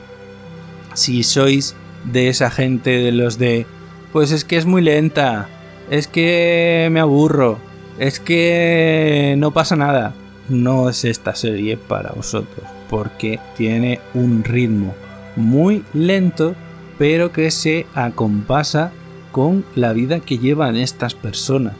si 0.94 1.22
sois 1.22 1.74
de 2.04 2.28
esa 2.28 2.50
gente 2.50 2.90
de 2.90 3.12
los 3.12 3.38
de, 3.38 3.66
pues 4.12 4.32
es 4.32 4.44
que 4.44 4.56
es 4.56 4.66
muy 4.66 4.82
lenta, 4.82 5.48
es 5.90 6.08
que 6.08 6.88
me 6.90 7.00
aburro, 7.00 7.58
es 7.98 8.20
que 8.20 9.34
no 9.38 9.50
pasa 9.52 9.76
nada. 9.76 10.14
No 10.48 10.88
es 10.88 11.04
esta 11.04 11.34
serie 11.34 11.76
para 11.76 12.12
vosotros, 12.12 12.64
porque 12.88 13.40
tiene 13.56 13.98
un 14.14 14.44
ritmo 14.44 14.94
muy 15.34 15.84
lento, 15.92 16.54
pero 16.98 17.32
que 17.32 17.50
se 17.50 17.86
acompasa 17.94 18.92
con 19.32 19.64
la 19.74 19.92
vida 19.92 20.20
que 20.20 20.38
llevan 20.38 20.76
estas 20.76 21.14
personas, 21.14 21.74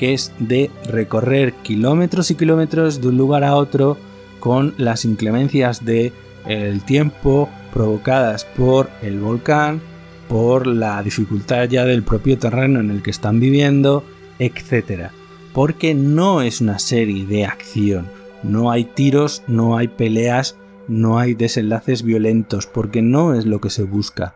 que 0.00 0.14
es 0.14 0.32
de 0.38 0.70
recorrer 0.86 1.52
kilómetros 1.62 2.30
y 2.30 2.34
kilómetros 2.34 3.02
de 3.02 3.08
un 3.08 3.18
lugar 3.18 3.44
a 3.44 3.54
otro 3.54 3.98
con 4.38 4.72
las 4.78 5.04
inclemencias 5.04 5.84
de 5.84 6.14
el 6.46 6.82
tiempo 6.86 7.50
provocadas 7.70 8.46
por 8.46 8.88
el 9.02 9.20
volcán 9.20 9.82
por 10.26 10.66
la 10.66 11.02
dificultad 11.02 11.68
ya 11.68 11.84
del 11.84 12.02
propio 12.02 12.38
terreno 12.38 12.80
en 12.80 12.90
el 12.90 13.02
que 13.02 13.10
están 13.10 13.40
viviendo, 13.40 14.02
etc. 14.38 15.10
Porque 15.52 15.92
no 15.92 16.40
es 16.40 16.62
una 16.62 16.78
serie 16.78 17.26
de 17.26 17.44
acción, 17.44 18.06
no 18.42 18.70
hay 18.70 18.84
tiros, 18.84 19.42
no 19.48 19.76
hay 19.76 19.88
peleas, 19.88 20.56
no 20.88 21.18
hay 21.18 21.34
desenlaces 21.34 22.04
violentos, 22.04 22.66
porque 22.66 23.02
no 23.02 23.34
es 23.34 23.44
lo 23.44 23.60
que 23.60 23.68
se 23.68 23.82
busca. 23.82 24.34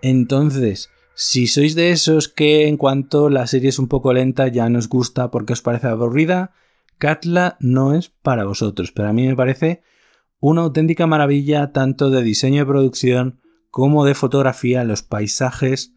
Entonces, 0.00 0.88
si 1.14 1.46
sois 1.46 1.74
de 1.74 1.90
esos 1.90 2.28
que 2.28 2.66
en 2.68 2.76
cuanto 2.76 3.28
la 3.28 3.46
serie 3.46 3.68
es 3.68 3.78
un 3.78 3.88
poco 3.88 4.12
lenta 4.12 4.48
ya 4.48 4.68
nos 4.68 4.88
gusta 4.88 5.30
porque 5.30 5.52
os 5.52 5.62
parece 5.62 5.88
aburrida, 5.88 6.52
Katla 6.98 7.56
no 7.60 7.94
es 7.94 8.08
para 8.08 8.44
vosotros, 8.44 8.92
pero 8.92 9.08
a 9.08 9.12
mí 9.12 9.26
me 9.26 9.36
parece 9.36 9.82
una 10.40 10.62
auténtica 10.62 11.06
maravilla 11.06 11.72
tanto 11.72 12.10
de 12.10 12.22
diseño 12.22 12.60
de 12.60 12.66
producción 12.66 13.40
como 13.70 14.04
de 14.04 14.14
fotografía, 14.14 14.84
los 14.84 15.02
paisajes 15.02 15.94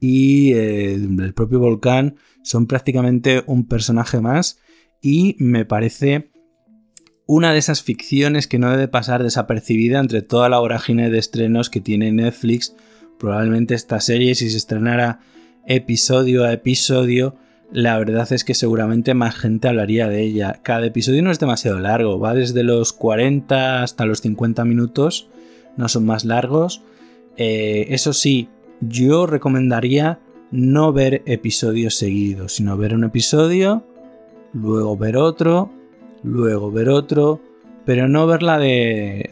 y 0.00 0.52
eh, 0.52 0.94
el 0.94 1.34
propio 1.34 1.58
volcán 1.58 2.16
son 2.42 2.66
prácticamente 2.66 3.42
un 3.46 3.66
personaje 3.66 4.20
más 4.20 4.60
y 5.02 5.36
me 5.38 5.64
parece 5.64 6.30
una 7.26 7.52
de 7.52 7.58
esas 7.58 7.82
ficciones 7.82 8.46
que 8.46 8.58
no 8.58 8.70
debe 8.70 8.88
pasar 8.88 9.22
desapercibida 9.22 10.00
entre 10.00 10.22
toda 10.22 10.48
la 10.48 10.60
vorágine 10.60 11.10
de 11.10 11.18
estrenos 11.18 11.68
que 11.68 11.80
tiene 11.80 12.10
Netflix. 12.10 12.74
Probablemente 13.18 13.74
esta 13.74 14.00
serie, 14.00 14.34
si 14.34 14.50
se 14.50 14.56
estrenara 14.56 15.20
episodio 15.66 16.44
a 16.44 16.52
episodio, 16.52 17.36
la 17.70 17.98
verdad 17.98 18.32
es 18.32 18.44
que 18.44 18.54
seguramente 18.54 19.14
más 19.14 19.34
gente 19.34 19.68
hablaría 19.68 20.08
de 20.08 20.22
ella. 20.22 20.60
Cada 20.62 20.86
episodio 20.86 21.22
no 21.22 21.30
es 21.30 21.38
demasiado 21.38 21.78
largo, 21.78 22.18
va 22.18 22.34
desde 22.34 22.62
los 22.62 22.92
40 22.92 23.82
hasta 23.82 24.06
los 24.06 24.20
50 24.20 24.64
minutos, 24.64 25.28
no 25.76 25.88
son 25.88 26.06
más 26.06 26.24
largos. 26.24 26.82
Eh, 27.36 27.86
eso 27.90 28.12
sí, 28.12 28.48
yo 28.80 29.26
recomendaría 29.26 30.20
no 30.50 30.92
ver 30.92 31.22
episodios 31.26 31.94
seguidos, 31.94 32.54
sino 32.54 32.76
ver 32.76 32.94
un 32.94 33.04
episodio, 33.04 33.84
luego 34.54 34.96
ver 34.96 35.16
otro, 35.16 35.70
luego 36.22 36.70
ver 36.70 36.88
otro, 36.88 37.40
pero 37.84 38.08
no 38.08 38.26
verla 38.26 38.58
de, 38.58 39.28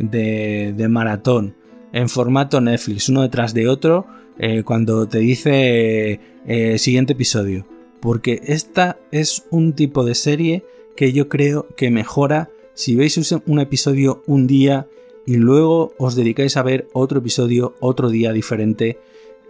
de, 0.77 0.89
maratón, 0.89 1.56
en 1.97 2.11
formato 2.11 2.61
Netflix, 2.61 3.09
uno 3.09 3.23
detrás 3.23 3.55
de 3.55 3.69
otro, 3.69 4.07
eh, 4.39 4.65
cuando 4.65 5.09
te 5.09 5.19
dice 5.19 6.21
eh, 6.47 6.79
siguiente 6.79 7.15
episodio. 7.15 7.67
Porque 8.01 8.43
esta 8.45 8.99
es 9.11 9.47
un 9.51 9.73
tipo 9.73 10.05
de 10.05 10.15
serie 10.15 10.63
que 10.95 11.15
yo 11.15 11.31
creo 11.31 11.67
que 11.75 11.91
mejora 11.91 12.51
si 12.75 12.97
veis 12.97 13.17
un 13.47 13.61
episodio 13.61 14.23
un 14.27 14.47
día 14.47 14.87
y 15.25 15.37
luego 15.37 15.95
os 15.97 16.15
dedicáis 16.15 16.59
a 16.59 16.63
ver 16.63 16.87
otro 16.93 17.21
episodio 17.21 17.75
otro 17.81 18.11
día 18.11 18.35
diferente 18.35 18.99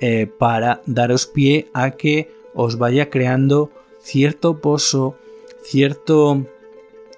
eh, 0.00 0.28
para 0.38 0.82
daros 0.86 1.26
pie 1.26 1.66
a 1.72 1.90
que 1.90 2.30
os 2.54 2.78
vaya 2.78 3.10
creando 3.10 3.72
cierto 4.00 4.60
pozo, 4.60 5.16
cierto 5.64 6.46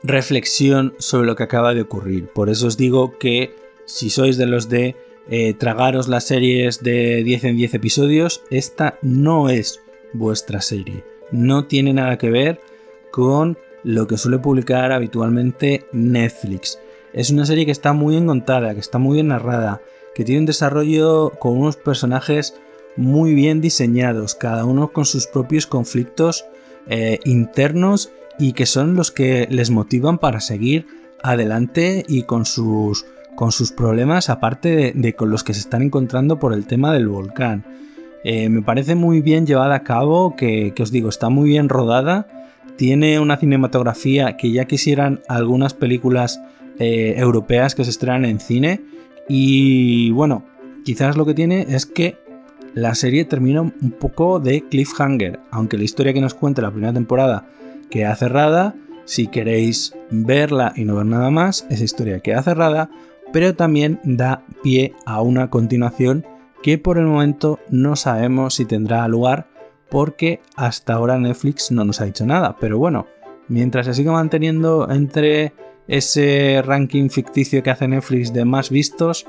reflexión 0.03 0.95
sobre 0.99 1.27
lo 1.27 1.37
que 1.37 1.43
acaba 1.43 1.75
de 1.75 1.83
ocurrir. 1.83 2.29
Por 2.29 2.49
eso 2.49 2.67
os 2.67 2.79
digo 2.79 3.19
que 3.19 3.55
si 3.85 4.09
sois 4.09 4.39
de 4.39 4.47
los 4.47 4.71
de 4.71 4.97
eh, 5.29 5.55
tragaros 5.55 6.09
las 6.09 6.25
series 6.25 6.83
de 6.83 7.23
10 7.23 7.45
en 7.45 7.57
10 7.57 7.75
episodios, 7.75 8.43
esta 8.51 8.99
no 9.03 9.51
es 9.51 9.81
vuestra 10.13 10.61
serie. 10.63 11.05
No 11.31 11.67
tiene 11.67 11.93
nada 11.93 12.17
que 12.17 12.31
ver 12.31 12.61
con 13.11 13.59
lo 13.85 14.07
que 14.07 14.17
suele 14.17 14.39
publicar 14.39 14.93
habitualmente 14.93 15.87
Netflix. 15.93 16.79
Es 17.13 17.31
una 17.31 17.47
serie 17.47 17.67
que 17.67 17.73
está 17.73 17.93
muy 17.93 18.15
bien 18.15 18.27
contada, 18.27 18.75
que 18.75 18.81
está 18.81 18.99
muy 18.99 19.15
bien 19.17 19.29
narrada, 19.29 19.83
que 20.15 20.25
tiene 20.25 20.41
un 20.41 20.47
desarrollo 20.47 21.31
con 21.39 21.59
unos 21.59 21.77
personajes 21.77 22.55
muy 22.97 23.35
bien 23.35 23.61
diseñados, 23.61 24.35
cada 24.35 24.65
uno 24.65 24.93
con 24.93 25.05
sus 25.05 25.27
propios 25.27 25.67
conflictos 25.67 26.45
eh, 26.89 27.21
internos 27.25 28.11
y 28.39 28.53
que 28.53 28.67
son 28.67 28.95
los 28.95 29.11
que 29.11 29.47
les 29.51 29.71
motivan 29.71 30.19
para 30.19 30.41
seguir 30.41 30.87
adelante 31.23 32.05
y 32.09 32.23
con 32.23 32.47
sus, 32.47 33.05
con 33.39 33.53
sus 33.53 33.71
problemas, 33.71 34.31
aparte 34.31 34.93
de, 34.97 35.13
con 35.15 35.31
los 35.31 35.45
que 35.45 35.55
se 35.55 35.61
están 35.61 35.83
encontrando 35.83 36.41
por 36.41 36.53
el 36.53 36.67
tema 36.67 36.93
del 36.93 37.07
volcán. 37.07 37.65
Eh, 38.25 38.49
me 38.49 38.63
parece 38.63 38.97
muy 38.97 39.21
bien 39.21 39.47
llevada 39.47 39.77
a 39.77 39.85
cabo, 39.85 40.35
que, 40.35 40.75
os 40.81 40.91
digo, 40.91 41.09
está 41.09 41.29
muy 41.29 41.51
bien 41.51 41.69
rodada, 41.69 42.27
tiene 42.75 43.21
una 43.21 43.37
cinematografía 43.37 44.37
que 44.37 44.51
ya 44.51 44.65
quisieran 44.65 45.21
algunas 45.29 45.73
películas 45.73 46.41
eh, 46.81 47.15
europeas 47.17 47.77
que 47.77 47.85
se 47.85 47.91
estrenan 47.91 48.25
en 48.25 48.41
cine 48.41 48.81
y 49.29 50.11
bueno, 50.11 50.43
quizás 50.85 51.17
lo 51.17 51.25
que 51.25 51.35
tiene 51.35 51.65
es 51.69 51.87
que 51.87 52.17
la 52.75 52.97
serie 52.97 53.25
termina 53.25 53.61
un 53.61 53.95
poco 54.01 54.41
de 54.41 54.63
cliffhanger, 54.63 55.39
aunque 55.53 55.79
la 55.79 55.85
historia 55.85 56.13
que 56.13 56.21
nos 56.21 56.35
cuenta 56.35 56.61
la 56.61 56.73
primera 56.73 56.93
temporada 56.93 57.47
queda 57.89 58.17
cerrada. 58.17 58.75
Si 59.05 59.29
queréis 59.29 59.95
verla 60.11 60.73
y 60.77 60.85
no 60.85 60.97
ver 60.97 61.07
nada 61.07 61.31
más, 61.31 61.67
esa 61.71 61.85
historia 61.85 62.21
queda 62.21 62.43
cerrada, 62.43 62.91
pero 63.33 63.55
también 63.55 64.01
da 64.05 64.45
pie 64.63 64.95
a 65.07 65.23
una 65.23 65.51
continuación 65.51 66.25
que 66.63 66.79
por 66.79 66.99
el 66.99 67.07
momento 67.07 67.59
no 67.71 67.97
sabemos 67.97 68.55
si 68.55 68.65
tendrá 68.65 69.07
lugar 69.09 69.49
porque 69.89 70.41
hasta 70.57 70.95
ahora 70.95 71.19
Netflix 71.19 71.71
no 71.71 71.85
nos 71.85 72.01
ha 72.01 72.05
dicho 72.05 72.27
nada. 72.27 72.57
Pero 72.61 72.79
bueno, 72.79 73.07
mientras 73.49 73.87
se 73.87 73.95
siga 73.95 74.13
manteniendo 74.13 74.91
entre 74.91 75.53
ese 75.87 76.63
ranking 76.65 77.09
ficticio 77.09 77.63
que 77.63 77.71
hace 77.71 77.89
Netflix 77.89 78.33
de 78.33 78.45
más 78.45 78.71
vistos, 78.71 79.27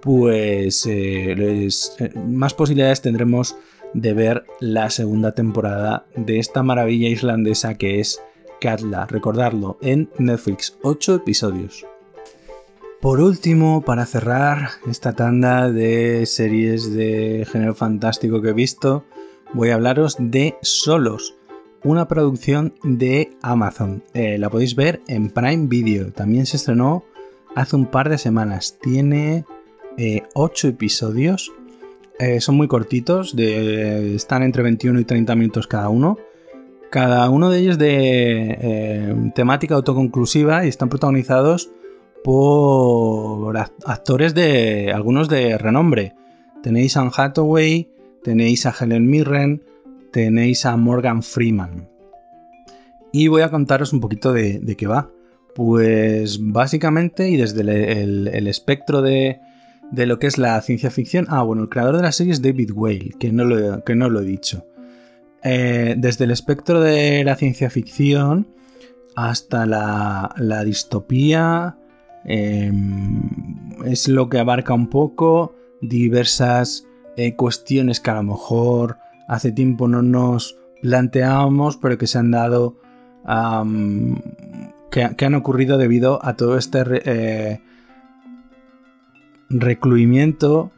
pues 0.00 0.84
eh, 0.86 1.32
eh, 1.38 2.12
más 2.26 2.54
posibilidades 2.54 3.00
tendremos 3.00 3.56
de 3.94 4.14
ver 4.14 4.44
la 4.60 4.90
segunda 4.90 5.32
temporada 5.32 6.06
de 6.16 6.38
esta 6.38 6.62
maravilla 6.62 7.08
islandesa 7.08 7.74
que 7.74 8.00
es 8.00 8.20
Katla. 8.60 9.06
Recordarlo 9.06 9.78
en 9.80 10.10
Netflix, 10.18 10.76
8 10.82 11.16
episodios. 11.16 11.86
Por 13.02 13.20
último, 13.20 13.82
para 13.82 14.06
cerrar 14.06 14.68
esta 14.86 15.12
tanda 15.12 15.72
de 15.72 16.24
series 16.24 16.94
de 16.94 17.44
género 17.50 17.74
fantástico 17.74 18.40
que 18.40 18.50
he 18.50 18.52
visto, 18.52 19.04
voy 19.52 19.70
a 19.70 19.74
hablaros 19.74 20.14
de 20.20 20.54
Solos, 20.62 21.34
una 21.82 22.06
producción 22.06 22.74
de 22.84 23.32
Amazon. 23.42 24.04
Eh, 24.14 24.38
la 24.38 24.50
podéis 24.50 24.76
ver 24.76 25.02
en 25.08 25.30
Prime 25.30 25.66
Video. 25.66 26.12
También 26.12 26.46
se 26.46 26.58
estrenó 26.58 27.02
hace 27.56 27.74
un 27.74 27.86
par 27.86 28.08
de 28.08 28.18
semanas. 28.18 28.78
Tiene 28.80 29.46
8 30.34 30.68
eh, 30.68 30.70
episodios 30.70 31.50
eh, 32.20 32.40
son 32.40 32.54
muy 32.54 32.68
cortitos, 32.68 33.34
están 33.36 34.44
entre 34.44 34.62
21 34.62 35.00
y 35.00 35.04
30 35.04 35.34
minutos 35.34 35.66
cada 35.66 35.88
uno. 35.88 36.18
Cada 36.88 37.28
uno 37.30 37.50
de 37.50 37.58
ellos 37.58 37.78
de 37.78 39.32
temática 39.34 39.74
autoconclusiva 39.74 40.64
y 40.64 40.68
están 40.68 40.88
protagonizados 40.88 41.72
por 42.24 43.56
actores 43.56 44.34
de 44.34 44.92
algunos 44.92 45.28
de 45.28 45.58
renombre. 45.58 46.14
Tenéis 46.62 46.96
a 46.96 47.00
Anne 47.00 47.10
Hathaway, 47.16 47.90
tenéis 48.22 48.66
a 48.66 48.74
Helen 48.78 49.08
Mirren, 49.08 49.62
tenéis 50.12 50.66
a 50.66 50.76
Morgan 50.76 51.22
Freeman. 51.22 51.88
Y 53.12 53.28
voy 53.28 53.42
a 53.42 53.50
contaros 53.50 53.92
un 53.92 54.00
poquito 54.00 54.32
de, 54.32 54.76
qué 54.76 54.86
va. 54.86 55.10
Pues 55.54 56.38
básicamente, 56.40 57.28
y 57.28 57.36
desde 57.36 57.60
el 57.60 58.46
espectro 58.46 59.02
de, 59.02 59.40
de 59.92 60.06
lo 60.06 60.18
que 60.18 60.26
es 60.26 60.38
la 60.38 60.60
ciencia 60.62 60.90
ficción. 60.90 61.26
Ah, 61.28 61.42
bueno, 61.42 61.62
el 61.62 61.68
creador 61.68 61.96
de 61.96 62.02
la 62.02 62.12
serie 62.12 62.32
es 62.32 62.42
David 62.42 62.72
Whale, 62.74 63.10
que 63.20 63.30
no 63.30 63.44
lo, 63.44 63.84
que 63.84 63.94
no 63.94 64.08
lo 64.10 64.20
he 64.20 64.24
dicho. 64.24 64.66
Eh, 65.44 65.94
desde 65.98 66.24
el 66.24 66.30
espectro 66.30 66.80
de 66.80 67.22
la 67.24 67.36
ciencia 67.36 67.70
ficción 67.70 68.48
hasta 69.14 69.66
la, 69.66 70.64
distopía, 70.64 71.76
em, 72.24 73.22
es 73.84 74.08
lo 74.08 74.28
que 74.28 74.38
abarca 74.38 74.74
un 74.74 74.88
poco 74.88 75.54
diversas 75.80 76.86
eh, 77.16 77.34
cuestiones 77.34 78.00
que 78.00 78.10
a 78.10 78.14
lo 78.14 78.22
mejor 78.22 78.98
hace 79.28 79.52
tiempo 79.52 79.88
no 79.88 80.02
nos 80.02 80.56
planteábamos, 80.82 81.76
pero 81.76 81.98
que 81.98 82.06
se 82.06 82.18
han 82.18 82.30
dado, 82.30 82.76
que, 84.90 85.24
han 85.24 85.34
ocurrido 85.34 85.78
debido 85.78 86.24
a 86.24 86.34
todo 86.34 86.58
este 86.58 86.82
eh, 87.04 87.60
recluimiento, 89.48 90.72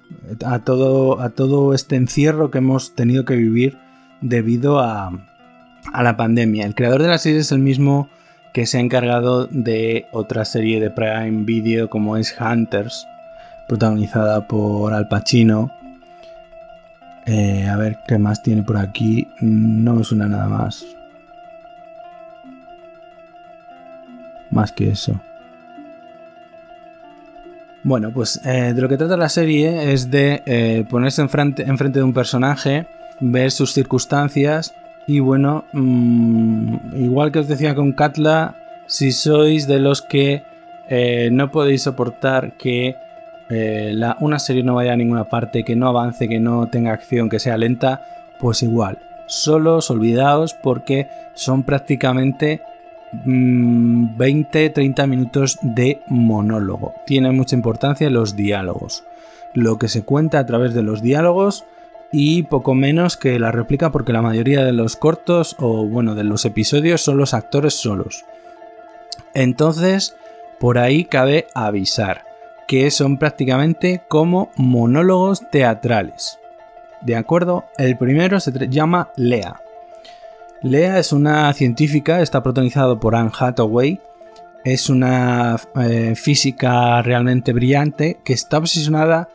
a 0.44 0.60
todo, 0.60 1.20
a 1.20 1.30
todo 1.30 1.74
este 1.74 1.96
encierro 1.96 2.50
que 2.50 2.58
hemos 2.58 2.94
tenido 2.94 3.24
que 3.24 3.36
vivir 3.36 3.78
debido 4.20 4.80
a, 4.80 5.10
a 5.92 6.02
la 6.02 6.16
pandemia. 6.16 6.66
El 6.66 6.74
creador 6.74 7.02
de 7.02 7.08
la 7.08 7.18
serie 7.18 7.40
es 7.40 7.52
el 7.52 7.60
mismo 7.60 8.08
que 8.54 8.66
se 8.66 8.78
ha 8.78 8.80
encargado 8.80 9.48
de 9.48 10.06
otra 10.12 10.44
serie 10.44 10.80
de 10.80 10.88
Prime 10.88 11.44
Video 11.44 11.90
como 11.90 12.16
es 12.16 12.36
Hunters, 12.40 13.08
protagonizada 13.66 14.46
por 14.46 14.94
Al 14.94 15.08
Pacino. 15.08 15.72
Eh, 17.26 17.66
a 17.66 17.76
ver 17.76 17.98
qué 18.06 18.16
más 18.16 18.44
tiene 18.44 18.62
por 18.62 18.76
aquí. 18.76 19.26
No 19.40 19.94
me 19.94 20.04
suena 20.04 20.28
nada 20.28 20.46
más. 20.46 20.86
Más 24.52 24.70
que 24.70 24.90
eso. 24.90 25.20
Bueno, 27.82 28.12
pues 28.12 28.40
eh, 28.44 28.72
de 28.72 28.80
lo 28.80 28.88
que 28.88 28.96
trata 28.96 29.16
la 29.16 29.30
serie 29.30 29.92
es 29.92 30.12
de 30.12 30.44
eh, 30.46 30.84
ponerse 30.88 31.22
enfrente, 31.22 31.64
enfrente, 31.64 31.98
de 31.98 32.04
un 32.04 32.14
personaje, 32.14 32.86
ver 33.18 33.50
sus 33.50 33.72
circunstancias 33.72 34.72
y 35.06 35.20
bueno, 35.20 35.64
mm, 35.72 36.96
igual 36.96 37.32
que 37.32 37.40
os 37.40 37.48
decía 37.48 37.74
con 37.74 37.92
Katla, 37.92 38.56
si 38.86 39.12
sois 39.12 39.66
de 39.66 39.78
los 39.78 40.02
que 40.02 40.42
eh, 40.88 41.28
no 41.32 41.50
podéis 41.50 41.82
soportar 41.82 42.56
que 42.56 42.96
una 44.20 44.38
serie 44.38 44.64
no 44.64 44.74
vaya 44.74 44.94
a 44.94 44.96
ninguna 44.96 45.24
parte, 45.24 45.64
que 45.64 45.76
no 45.76 45.86
avance, 45.86 46.28
que 46.28 46.40
no 46.40 46.66
tenga 46.68 46.92
acción, 46.92 47.28
que 47.28 47.38
sea 47.38 47.56
lenta, 47.56 48.02
pues 48.40 48.62
igual, 48.62 48.98
solos, 49.26 49.90
olvidaos 49.90 50.54
porque 50.54 51.08
son 51.34 51.62
prácticamente 51.62 52.62
20-30 53.12 55.06
mm, 55.06 55.10
minutos 55.10 55.58
de 55.62 56.00
monólogo. 56.08 56.94
Tiene 57.06 57.30
mucha 57.32 57.56
importancia 57.56 58.10
los 58.10 58.36
diálogos. 58.36 59.04
Lo 59.52 59.78
que 59.78 59.88
se 59.88 60.02
cuenta 60.02 60.40
a 60.40 60.46
través 60.46 60.74
de 60.74 60.82
los 60.82 61.00
diálogos 61.00 61.64
y 62.16 62.44
poco 62.44 62.76
menos 62.76 63.16
que 63.16 63.40
la 63.40 63.50
réplica 63.50 63.90
porque 63.90 64.12
la 64.12 64.22
mayoría 64.22 64.64
de 64.64 64.72
los 64.72 64.94
cortos 64.94 65.56
o 65.58 65.84
bueno 65.84 66.14
de 66.14 66.22
los 66.22 66.44
episodios 66.44 67.00
son 67.00 67.16
los 67.16 67.34
actores 67.34 67.74
solos. 67.74 68.24
Entonces, 69.34 70.14
por 70.60 70.78
ahí 70.78 71.06
cabe 71.06 71.48
avisar 71.54 72.22
que 72.68 72.92
son 72.92 73.18
prácticamente 73.18 74.02
como 74.06 74.52
monólogos 74.54 75.50
teatrales. 75.50 76.38
¿De 77.00 77.16
acuerdo? 77.16 77.64
El 77.78 77.98
primero 77.98 78.38
se 78.38 78.52
llama 78.68 79.10
Lea. 79.16 79.60
Lea 80.62 81.00
es 81.00 81.12
una 81.12 81.52
científica, 81.52 82.22
está 82.22 82.44
protagonizado 82.44 83.00
por 83.00 83.16
Anne 83.16 83.32
Hathaway. 83.36 83.98
Es 84.64 84.88
una 84.88 85.56
eh, 85.82 86.14
física 86.14 87.02
realmente 87.02 87.52
brillante 87.52 88.18
que 88.22 88.34
está 88.34 88.58
obsesionada 88.58 89.28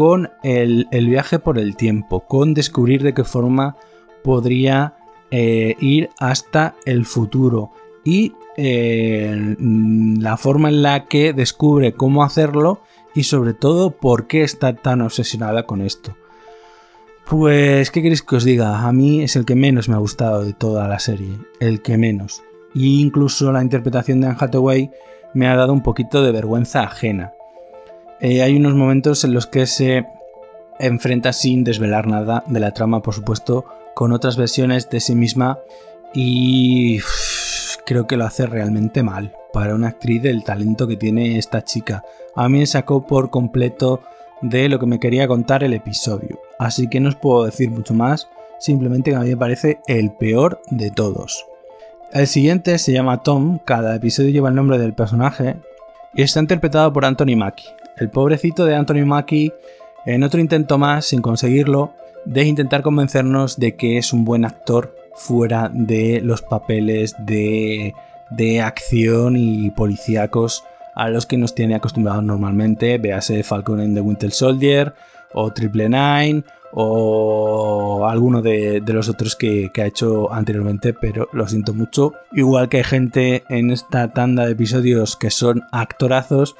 con 0.00 0.30
el, 0.42 0.86
viaje 0.90 1.38
por 1.38 1.58
el 1.58 1.76
tiempo, 1.76 2.20
con 2.20 2.54
descubrir 2.54 3.02
de 3.02 3.12
qué 3.12 3.22
forma 3.22 3.76
podría 4.24 4.94
eh, 5.30 5.76
ir 5.78 6.08
hasta 6.18 6.74
el 6.86 7.04
futuro 7.04 7.72
y 8.02 8.32
eh, 8.56 9.56
la 9.58 10.38
forma 10.38 10.70
en 10.70 10.80
la 10.80 11.04
que 11.04 11.34
descubre 11.34 11.92
cómo 11.92 12.22
hacerlo 12.22 12.80
y 13.14 13.24
sobre 13.24 13.52
todo 13.52 13.90
por 13.90 14.26
qué 14.26 14.42
está 14.42 14.72
tan 14.72 15.02
obsesionada 15.02 15.66
con 15.66 15.82
esto. 15.82 16.16
Pues, 17.28 17.90
¿qué 17.90 18.00
queréis 18.00 18.22
que 18.22 18.36
os 18.36 18.44
diga? 18.44 18.88
A 18.88 18.92
mí 18.92 19.22
es 19.22 19.36
el 19.36 19.44
que 19.44 19.54
menos 19.54 19.90
me 19.90 19.96
ha 19.96 19.98
gustado 19.98 20.46
de 20.46 20.54
toda 20.54 20.88
la 20.88 20.98
serie, 20.98 21.40
el 21.60 21.82
que 21.82 21.98
menos. 21.98 22.42
Y 22.72 23.02
incluso 23.02 23.52
la 23.52 23.62
interpretación 23.62 24.22
de 24.22 24.28
Anne 24.28 24.38
Hathaway 24.40 24.90
me 25.34 25.46
ha 25.46 25.56
dado 25.56 25.74
un 25.74 25.82
poquito 25.82 26.22
de 26.22 26.32
vergüenza 26.32 26.84
ajena. 26.84 27.34
Eh, 28.20 28.42
hay 28.42 28.56
unos 28.56 28.74
momentos 28.74 29.24
en 29.24 29.32
los 29.32 29.46
que 29.46 29.66
se 29.66 30.06
enfrenta 30.78 31.32
sin 31.32 31.64
desvelar 31.64 32.06
nada 32.06 32.44
de 32.46 32.60
la 32.60 32.72
trama, 32.72 33.02
por 33.02 33.14
supuesto, 33.14 33.64
con 33.94 34.12
otras 34.12 34.36
versiones 34.36 34.88
de 34.90 35.00
sí 35.00 35.14
misma 35.14 35.58
y 36.12 36.98
creo 37.86 38.06
que 38.06 38.16
lo 38.16 38.24
hace 38.24 38.46
realmente 38.46 39.02
mal 39.02 39.34
para 39.52 39.74
una 39.74 39.88
actriz 39.88 40.22
del 40.22 40.44
talento 40.44 40.86
que 40.86 40.96
tiene 40.96 41.38
esta 41.38 41.64
chica. 41.64 42.04
A 42.34 42.48
mí 42.48 42.58
me 42.58 42.66
sacó 42.66 43.06
por 43.06 43.30
completo 43.30 44.02
de 44.42 44.68
lo 44.68 44.78
que 44.78 44.86
me 44.86 45.00
quería 45.00 45.28
contar 45.28 45.64
el 45.64 45.72
episodio. 45.72 46.40
Así 46.58 46.88
que 46.88 47.00
no 47.00 47.08
os 47.08 47.16
puedo 47.16 47.44
decir 47.44 47.70
mucho 47.70 47.94
más, 47.94 48.28
simplemente 48.58 49.10
que 49.10 49.16
a 49.16 49.20
mí 49.20 49.30
me 49.30 49.36
parece 49.36 49.80
el 49.86 50.12
peor 50.12 50.60
de 50.70 50.90
todos. 50.90 51.46
El 52.12 52.26
siguiente 52.26 52.78
se 52.78 52.92
llama 52.92 53.22
Tom, 53.22 53.58
cada 53.64 53.94
episodio 53.96 54.30
lleva 54.30 54.48
el 54.48 54.54
nombre 54.54 54.78
del 54.78 54.94
personaje 54.94 55.56
y 56.14 56.22
está 56.22 56.40
interpretado 56.40 56.92
por 56.92 57.04
Anthony 57.04 57.36
Mackie. 57.36 57.79
El 58.00 58.10
pobrecito 58.10 58.64
de 58.64 58.74
Anthony 58.74 59.06
Mackie, 59.06 59.52
en 60.06 60.22
otro 60.22 60.40
intento 60.40 60.78
más, 60.78 61.04
sin 61.06 61.22
conseguirlo, 61.22 61.92
de 62.24 62.44
intentar 62.44 62.82
convencernos 62.82 63.58
de 63.58 63.76
que 63.76 63.98
es 63.98 64.12
un 64.12 64.24
buen 64.24 64.44
actor 64.44 64.94
fuera 65.14 65.70
de 65.72 66.20
los 66.22 66.42
papeles 66.42 67.14
de, 67.18 67.94
de 68.30 68.60
acción 68.62 69.36
y 69.36 69.70
policíacos 69.70 70.64
a 70.94 71.08
los 71.08 71.26
que 71.26 71.36
nos 71.36 71.54
tiene 71.54 71.74
acostumbrados 71.74 72.24
normalmente, 72.24 72.98
véase 72.98 73.42
Falcon 73.42 73.80
en 73.80 73.94
The 73.94 74.00
Winter 74.00 74.30
Soldier 74.30 74.94
o 75.32 75.52
Triple 75.52 75.88
Nine 75.88 76.42
o 76.72 78.06
alguno 78.06 78.42
de, 78.42 78.82
los 78.86 79.08
otros 79.08 79.36
que, 79.36 79.70
ha 79.76 79.86
hecho 79.86 80.32
anteriormente, 80.32 80.94
pero 80.94 81.28
lo 81.32 81.46
siento 81.48 81.74
mucho. 81.74 82.14
Igual 82.32 82.68
que 82.68 82.78
hay 82.78 82.84
gente 82.84 83.44
en 83.48 83.70
esta 83.70 84.12
tanda 84.12 84.46
de 84.46 84.52
episodios 84.52 85.16
que 85.16 85.30
son 85.30 85.64
actorazos, 85.72 86.56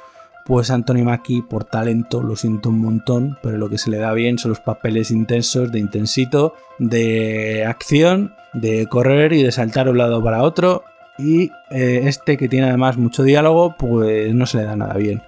pues 0.51 0.69
Anthony 0.69 1.05
Mackie 1.05 1.43
por 1.43 1.63
talento 1.63 2.21
lo 2.21 2.35
siento 2.35 2.67
un 2.67 2.81
montón, 2.81 3.37
pero 3.41 3.57
lo 3.57 3.69
que 3.69 3.77
se 3.77 3.89
le 3.89 3.99
da 3.99 4.11
bien 4.11 4.37
son 4.37 4.49
los 4.49 4.59
papeles 4.59 5.09
intensos, 5.09 5.71
de 5.71 5.79
intensito, 5.79 6.55
de 6.77 7.63
acción, 7.65 8.35
de 8.51 8.85
correr 8.87 9.31
y 9.31 9.43
de 9.43 9.53
saltar 9.53 9.85
de 9.85 9.91
un 9.91 9.97
lado 9.99 10.21
para 10.21 10.43
otro 10.43 10.83
y 11.17 11.51
eh, 11.69 12.01
este 12.03 12.35
que 12.35 12.49
tiene 12.49 12.67
además 12.67 12.97
mucho 12.97 13.23
diálogo, 13.23 13.77
pues 13.79 14.35
no 14.35 14.45
se 14.45 14.57
le 14.57 14.65
da 14.65 14.75
nada 14.75 14.95
bien. 14.95 15.21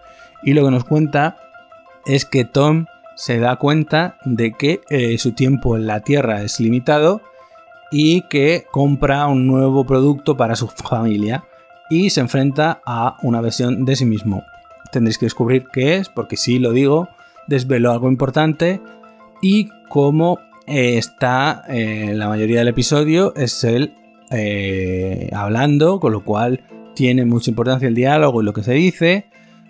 Y 0.44 0.56
lo 0.56 0.66
que 0.66 0.72
nos 0.72 0.84
cuenta 0.84 1.38
es 2.06 2.26
que 2.26 2.44
Tom 2.44 2.88
se 3.16 3.40
da 3.40 3.56
cuenta 3.56 4.18
de 4.26 4.52
que 4.52 4.82
eh, 4.90 5.18
su 5.20 5.32
tiempo 5.32 5.78
en 5.78 5.88
la 5.88 6.02
Tierra 6.02 6.42
es 6.42 6.60
limitado 6.60 7.22
y 7.94 8.24
que 8.24 8.66
compra 8.72 9.28
un 9.28 9.48
nuevo 9.48 9.86
producto 9.86 10.36
para 10.36 10.58
su 10.58 10.68
familia 10.68 11.46
y 11.90 12.10
se 12.10 12.20
enfrenta 12.20 12.82
a 12.86 13.16
una 13.22 13.40
versión 13.40 13.86
de 13.86 13.96
sí 13.96 14.04
mismo. 14.04 14.44
Tendréis 14.94 15.18
que 15.18 15.26
descubrir 15.26 15.66
qué 15.74 15.96
es, 15.96 16.08
porque 16.08 16.38
si 16.38 16.60
lo 16.60 16.72
digo, 16.72 17.10
desvelo 17.48 17.92
algo 17.92 18.10
importante 18.10 18.80
y 19.42 19.68
cómo 19.90 20.38
eh, 20.68 21.00
está 21.00 21.64
en 21.68 22.20
la 22.20 22.30
mayoría 22.30 22.60
del 22.60 22.68
episodio 22.68 23.34
es 23.36 23.64
el 23.64 23.96
eh, 24.30 25.32
hablando, 25.34 26.00
con 26.00 26.14
lo 26.14 26.24
cual 26.24 26.64
tiene 26.94 27.26
mucha 27.26 27.50
importancia 27.50 27.88
el 27.88 27.96
diálogo 27.96 28.42
y 28.42 28.46
lo 28.46 28.54
que 28.54 28.62
se 28.62 28.74
dice. 28.74 29.26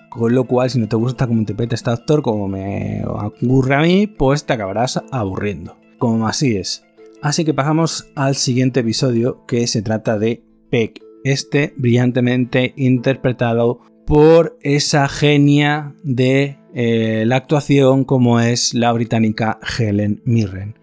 Con 0.10 0.36
lo 0.36 0.44
cual, 0.44 0.70
si 0.70 0.78
no 0.78 0.90
te 0.90 0.98
gusta 0.98 1.26
cómo 1.26 1.40
interpreta 1.40 1.74
este 1.74 1.90
actor, 1.90 2.22
como 2.22 2.50
me 2.50 3.02
ocurre 3.06 3.76
a 3.76 3.80
mí, 3.80 4.08
pues 4.08 4.46
te 4.46 4.52
acabarás 4.52 5.02
aburriendo. 5.10 5.78
Como 6.00 6.28
así 6.28 6.58
es. 6.58 6.86
Así 7.22 7.46
que 7.46 7.54
pasamos 7.54 8.12
al 8.16 8.36
siguiente 8.36 8.82
episodio, 8.82 9.46
que 9.48 9.66
se 9.68 9.82
trata 9.82 10.20
de 10.20 10.44
Peck. 10.70 11.02
Este 11.24 11.74
brillantemente 11.78 12.74
interpretado 12.76 13.80
por 14.06 14.58
esa 14.62 15.08
genia 15.08 15.96
de 16.04 16.58
eh, 16.74 17.24
la 17.26 17.38
actuación 17.38 18.04
como 18.04 18.40
es 18.40 18.74
la 18.74 18.92
británica 18.92 19.60
Helen 19.78 20.22
Mirren. 20.26 20.76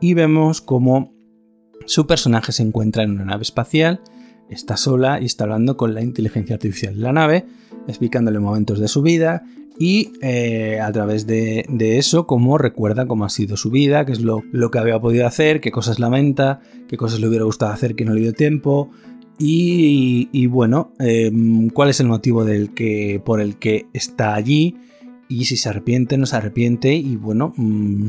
Y 0.00 0.14
vemos 0.14 0.60
como 0.60 1.12
su 1.86 2.06
personaje 2.06 2.52
se 2.52 2.62
encuentra 2.62 3.02
en 3.02 3.12
una 3.12 3.24
nave 3.24 3.42
espacial, 3.42 4.00
está 4.50 4.76
sola 4.76 5.20
y 5.20 5.24
está 5.24 5.44
hablando 5.44 5.76
con 5.76 5.94
la 5.94 6.02
inteligencia 6.02 6.54
artificial 6.54 6.94
de 6.94 7.00
la 7.00 7.12
nave, 7.12 7.46
explicándole 7.86 8.38
momentos 8.38 8.78
de 8.78 8.88
su 8.88 9.02
vida 9.02 9.44
y 9.78 10.12
eh, 10.22 10.80
a 10.80 10.90
través 10.90 11.26
de, 11.26 11.64
eso, 11.78 12.26
cómo 12.26 12.58
recuerda 12.58 13.06
cómo 13.06 13.24
ha 13.24 13.28
sido 13.28 13.56
su 13.56 13.70
vida, 13.70 14.04
qué 14.04 14.12
es 14.12 14.20
lo, 14.20 14.42
que 14.70 14.78
había 14.78 15.00
podido 15.00 15.26
hacer, 15.26 15.60
qué 15.60 15.70
cosas 15.70 16.00
lamenta, 16.00 16.60
qué 16.88 16.96
cosas 16.96 17.20
le 17.20 17.28
hubiera 17.28 17.44
gustado 17.44 17.72
hacer 17.72 17.94
que 17.94 18.04
no 18.04 18.12
le 18.12 18.20
dio 18.20 18.32
tiempo. 18.32 18.90
Y, 19.38 20.46
bueno, 20.46 20.92
em, 20.98 21.68
cuál 21.70 21.90
es 21.90 22.00
el 22.00 22.08
motivo 22.08 22.44
del 22.44 22.74
que, 22.74 23.22
por 23.24 23.40
el 23.40 23.56
que 23.56 23.86
está 23.92 24.34
allí 24.34 24.76
y 25.28 25.44
si 25.44 25.56
se 25.56 25.68
arrepiente, 25.68 26.18
no 26.18 26.26
se 26.26 26.36
arrepiente 26.36 26.94
y 26.94 27.16
bueno, 27.16 27.52
mm, 27.56 28.08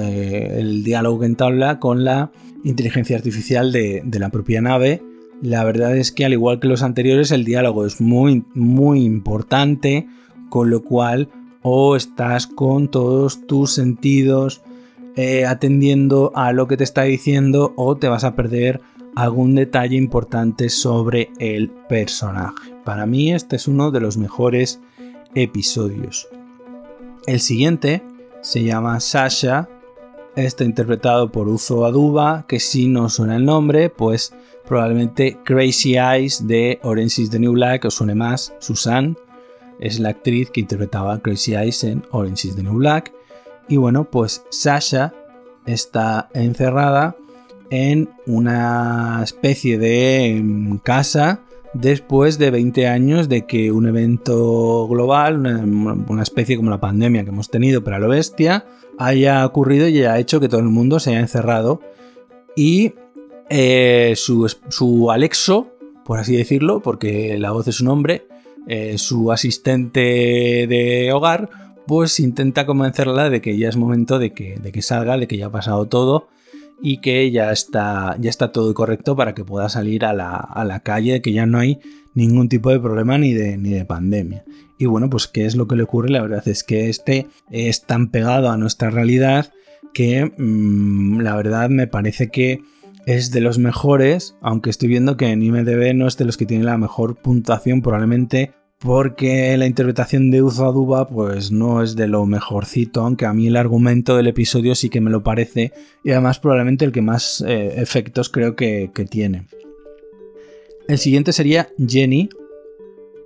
eh, 0.00 0.56
el 0.58 0.82
diálogo 0.82 1.20
que 1.20 1.26
entabla 1.26 1.78
con 1.78 2.04
la 2.04 2.32
inteligencia 2.64 3.16
artificial 3.16 3.72
de, 3.72 4.02
la 4.18 4.30
propia 4.30 4.60
nave. 4.60 5.02
La 5.42 5.64
verdad 5.64 5.96
es 5.96 6.12
que 6.12 6.24
al 6.24 6.32
igual 6.32 6.60
que 6.60 6.68
los 6.68 6.82
anteriores 6.82 7.30
el 7.30 7.44
diálogo 7.44 7.84
es 7.84 8.00
muy 8.00 8.44
muy 8.54 9.04
importante, 9.04 10.08
con 10.48 10.70
lo 10.70 10.82
cual 10.82 11.28
o 11.62 11.94
estás 11.94 12.46
con 12.46 12.90
todos 12.90 13.46
tus 13.46 13.72
sentidos 13.72 14.62
eh, 15.16 15.44
atendiendo 15.44 16.32
a 16.34 16.52
lo 16.52 16.66
que 16.66 16.76
te 16.76 16.84
está 16.84 17.02
diciendo 17.02 17.74
o 17.76 17.96
te 17.96 18.08
vas 18.08 18.24
a 18.24 18.34
perder 18.34 18.80
algún 19.16 19.54
detalle 19.54 19.96
importante 19.96 20.68
sobre 20.68 21.30
el 21.38 21.70
personaje. 21.70 22.74
Para 22.84 23.06
mí 23.06 23.32
este 23.32 23.56
es 23.56 23.66
uno 23.66 23.90
de 23.90 24.00
los 24.00 24.18
mejores 24.18 24.78
episodios. 25.34 26.28
El 27.26 27.40
siguiente 27.40 28.02
se 28.42 28.62
llama 28.62 29.00
Sasha. 29.00 29.68
Está 30.36 30.64
interpretado 30.64 31.32
por 31.32 31.48
Uzo 31.48 31.86
Aduba, 31.86 32.44
que 32.46 32.60
si 32.60 32.88
no 32.88 33.08
suena 33.08 33.36
el 33.36 33.46
nombre, 33.46 33.88
pues 33.88 34.34
probablemente 34.66 35.38
Crazy 35.44 35.96
Eyes 35.96 36.46
de 36.46 36.78
Orange 36.82 37.22
is 37.22 37.30
the 37.30 37.38
New 37.38 37.52
Black 37.52 37.86
os 37.86 37.94
suene 37.94 38.14
más. 38.14 38.52
Susan 38.58 39.16
es 39.80 39.98
la 39.98 40.10
actriz 40.10 40.50
que 40.50 40.60
interpretaba 40.60 41.20
Crazy 41.20 41.54
Eyes 41.54 41.84
en 41.84 42.04
Orange 42.10 42.48
is 42.48 42.56
the 42.56 42.62
New 42.62 42.74
Black. 42.74 43.14
Y 43.66 43.78
bueno, 43.78 44.04
pues 44.04 44.44
Sasha 44.50 45.14
está 45.64 46.28
encerrada 46.34 47.16
en 47.70 48.10
una 48.26 49.20
especie 49.22 49.78
de 49.78 50.40
mm, 50.42 50.76
casa 50.78 51.42
después 51.80 52.38
de 52.38 52.50
20 52.50 52.86
años 52.86 53.28
de 53.28 53.46
que 53.46 53.70
un 53.70 53.86
evento 53.86 54.86
global, 54.88 55.38
una, 55.38 56.22
especie 56.22 56.56
como 56.56 56.70
la 56.70 56.80
pandemia 56.80 57.24
que 57.24 57.30
hemos 57.30 57.50
tenido 57.50 57.84
para 57.84 57.98
lo 57.98 58.08
bestia, 58.08 58.66
haya 58.98 59.44
ocurrido 59.44 59.88
y 59.88 59.98
haya 59.98 60.18
hecho 60.18 60.40
que 60.40 60.48
todo 60.48 60.60
el 60.60 60.68
mundo 60.68 61.00
se 61.00 61.10
haya 61.10 61.20
encerrado. 61.20 61.80
Y 62.54 62.94
eh, 63.50 64.14
su, 64.16 64.48
su, 64.68 65.10
Alexo, 65.10 65.68
por 66.04 66.18
así 66.18 66.36
decirlo, 66.36 66.80
porque 66.80 67.36
la 67.38 67.50
voz 67.50 67.68
es 67.68 67.80
un 67.80 67.88
hombre, 67.88 68.26
eh, 68.66 68.96
su 68.98 69.30
asistente 69.30 70.66
de 70.66 71.12
hogar, 71.12 71.50
pues 71.86 72.18
intenta 72.18 72.66
convencerla 72.66 73.30
de 73.30 73.40
que 73.40 73.56
ya 73.58 73.68
es 73.68 73.76
momento 73.76 74.18
de 74.18 74.32
que, 74.32 74.56
de 74.56 74.72
que 74.72 74.82
salga, 74.82 75.18
de 75.18 75.28
que 75.28 75.36
ya 75.36 75.46
ha 75.46 75.52
pasado 75.52 75.86
todo 75.86 76.28
y 76.80 76.98
que 76.98 77.30
ya 77.30 77.52
está, 77.52 78.16
ya 78.20 78.30
está 78.30 78.52
todo 78.52 78.72
correcto 78.74 79.16
para 79.16 79.34
que 79.34 79.44
pueda 79.44 79.68
salir 79.68 80.04
a 80.04 80.12
la, 80.12 80.80
calle, 80.84 81.22
que 81.22 81.32
ya 81.32 81.46
no 81.46 81.58
hay 81.58 81.78
ningún 82.14 82.48
tipo 82.48 82.70
de 82.70 82.80
problema 82.80 83.18
ni 83.18 83.32
de, 83.32 83.56
ni 83.56 83.70
de 83.70 83.84
pandemia. 83.84 84.44
Y 84.78 84.86
bueno, 84.86 85.08
pues 85.08 85.26
¿qué 85.26 85.46
es 85.46 85.56
lo 85.56 85.66
que 85.66 85.76
le 85.76 85.84
ocurre? 85.84 86.10
La 86.10 86.22
verdad 86.22 86.46
es 86.46 86.64
que 86.64 86.88
este 86.88 87.26
es 87.50 87.84
tan 87.84 88.08
pegado 88.08 88.50
a 88.50 88.56
nuestra 88.56 88.90
realidad 88.90 89.52
que 89.94 90.32
mm, 90.36 91.20
la 91.20 91.34
verdad 91.36 91.70
me 91.70 91.86
parece 91.86 92.28
que 92.28 92.60
es 93.06 93.30
de 93.30 93.40
los 93.40 93.58
mejores, 93.58 94.36
aunque 94.42 94.68
estoy 94.68 94.88
viendo 94.88 95.16
que 95.16 95.28
en 95.28 95.42
IMDB 95.42 95.94
no 95.94 96.08
es 96.08 96.16
de 96.18 96.24
los 96.24 96.36
que 96.36 96.44
tiene 96.44 96.64
la 96.64 96.76
mejor 96.76 97.16
puntuación, 97.16 97.80
probablemente 97.80 98.52
porque 98.78 99.56
la 99.56 99.66
interpretación 99.66 100.30
de 100.30 100.42
Uzo 100.42 100.66
Aduba 100.66 101.08
pues 101.08 101.50
no 101.50 101.82
es 101.82 101.96
de 101.96 102.08
lo 102.08 102.26
mejorcito, 102.26 103.00
aunque 103.00 103.24
a 103.26 103.32
mí 103.32 103.46
el 103.46 103.56
argumento 103.56 104.16
del 104.16 104.26
episodio 104.26 104.74
sí 104.74 104.90
que 104.90 105.00
me 105.00 105.10
lo 105.10 105.22
parece 105.22 105.72
y 106.04 106.10
además 106.10 106.38
probablemente 106.38 106.84
el 106.84 106.92
que 106.92 107.02
más 107.02 107.42
eh, 107.46 107.80
efectos 107.80 108.28
creo 108.28 108.54
que, 108.54 108.90
tiene. 109.10 109.46
El 110.88 110.98
siguiente 110.98 111.32
sería 111.32 111.68
Jenny, 111.84 112.28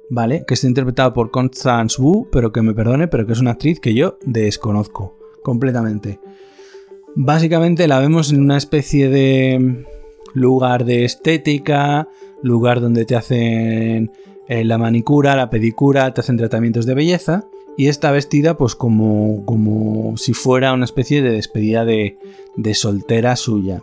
¿vale? 0.09 0.45
Que 0.47 0.55
está 0.55 0.67
interpretado 0.67 1.13
por 1.13 1.31
Constance 1.31 2.01
Wu, 2.01 2.29
pero 2.31 2.53
que 2.53 2.63
me 2.63 2.75
perdone, 2.75 3.09
pero 3.09 3.27
que 3.27 3.33
es 3.33 3.41
una 3.41 3.53
actriz 3.53 3.81
que 3.81 3.95
yo 3.95 4.19
desconozco 4.25 5.19
completamente. 5.43 6.21
Básicamente 7.17 7.89
la 7.89 7.99
vemos 7.99 8.33
en 8.33 8.41
una 8.41 8.57
especie 8.57 9.09
de 9.09 9.85
lugar 10.33 10.85
de 10.85 11.05
estética, 11.05 12.09
lugar 12.43 12.81
donde 12.81 13.05
te 13.05 13.17
hacen 13.17 14.13
eh, 14.51 14.65
la 14.65 14.79
manicura, 14.79 15.37
la 15.37 15.49
pedicura, 15.49 16.13
te 16.13 16.23
hacen 16.23 16.37
tratamientos 16.37 16.85
de 16.85 16.95
belleza 16.95 17.45
y 17.77 17.87
está 17.87 18.11
vestida 18.11 18.57
pues 18.57 18.75
como, 18.75 19.45
como 19.45 20.17
si 20.17 20.35
fuera 20.35 20.73
una 20.73 20.87
especie 20.87 21.23
de 21.23 21.31
despedida 21.31 21.85
de, 21.85 22.19
soltera 22.75 23.37
suya. 23.37 23.81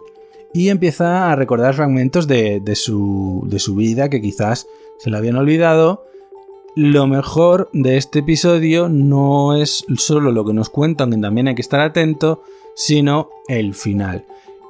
Y 0.53 0.67
empieza 0.67 1.31
a 1.31 1.37
recordar 1.37 1.73
fragmentos 1.73 2.27
de, 2.27 2.61
su, 2.75 3.45
de 3.47 3.59
su 3.59 3.75
vida 3.75 4.09
que 4.09 4.19
quizás 4.19 4.67
se 4.97 5.09
le 5.09 5.15
habían 5.15 5.37
olvidado. 5.37 6.03
Lo 6.75 7.07
mejor 7.07 7.69
de 7.71 7.95
este 7.95 8.19
episodio 8.19 8.89
no 8.89 9.55
es 9.55 9.85
solo 9.95 10.33
lo 10.33 10.43
que 10.43 10.53
nos 10.53 10.69
cuentan, 10.69 11.11
que 11.11 11.17
también 11.17 11.47
hay 11.47 11.55
que 11.55 11.61
estar 11.61 11.79
atento, 11.79 12.43
sino 12.75 13.29
el 13.47 13.73
final. 13.73 14.25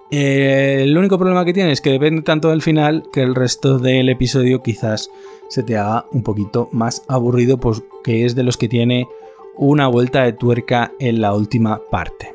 Eh, 0.10 0.80
el 0.84 0.98
único 0.98 1.18
problema 1.18 1.44
que 1.44 1.54
tiene 1.54 1.72
es 1.72 1.82
que 1.82 1.92
depende 1.92 2.22
tanto 2.22 2.50
del 2.50 2.62
final 2.62 3.04
que 3.12 3.22
el 3.22 3.36
resto 3.36 3.78
del 3.78 4.08
episodio 4.10 4.64
quizás 4.64 5.10
se 5.50 5.64
te 5.64 5.78
haga 5.78 6.06
un 6.12 6.24
poquito 6.24 6.70
más 6.72 7.04
aburrido, 7.08 7.58
pues 7.58 7.84
que 8.04 8.26
es 8.26 8.36
de 8.36 8.44
los 8.44 8.58
que 8.58 8.70
tiene 8.70 9.08
una 9.56 9.88
vuelta 9.88 10.24
de 10.24 10.34
tuerca 10.34 10.94
en 11.00 11.20
la 11.20 11.34
última 11.34 11.82
parte. 11.90 12.34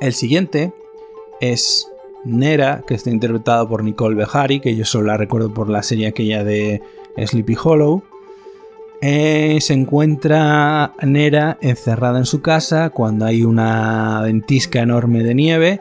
El 0.00 0.12
siguiente 0.12 0.72
es 1.40 1.88
Nera, 2.24 2.82
que 2.86 2.94
está 2.94 3.10
interpretado 3.10 3.68
por 3.68 3.84
Nicole 3.84 4.16
Behari, 4.16 4.60
que 4.60 4.74
yo 4.74 4.84
solo 4.84 5.08
la 5.08 5.16
recuerdo 5.16 5.52
por 5.52 5.68
la 5.68 5.82
serie 5.82 6.08
aquella 6.08 6.42
de 6.42 6.82
Sleepy 7.16 7.56
Hollow. 7.62 8.02
Eh, 9.00 9.58
se 9.60 9.74
encuentra 9.74 10.94
Nera 11.02 11.58
encerrada 11.60 12.18
en 12.18 12.26
su 12.26 12.40
casa 12.40 12.90
cuando 12.90 13.24
hay 13.24 13.44
una 13.44 14.20
ventisca 14.22 14.80
enorme 14.80 15.24
de 15.24 15.34
nieve 15.34 15.80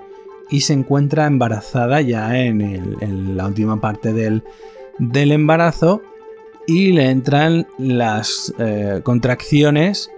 y 0.51 0.61
se 0.61 0.73
encuentra 0.73 1.25
embarazada 1.25 2.01
ya 2.01 2.37
en, 2.37 3.37
la 3.37 3.47
última 3.47 3.79
parte 3.79 4.13
del, 4.13 4.43
del, 4.99 5.31
embarazo 5.31 6.03
y 6.67 6.91
le 6.91 7.09
entran 7.09 7.67
las 7.79 8.53
eh, 8.59 8.99
contracciones 9.03 10.11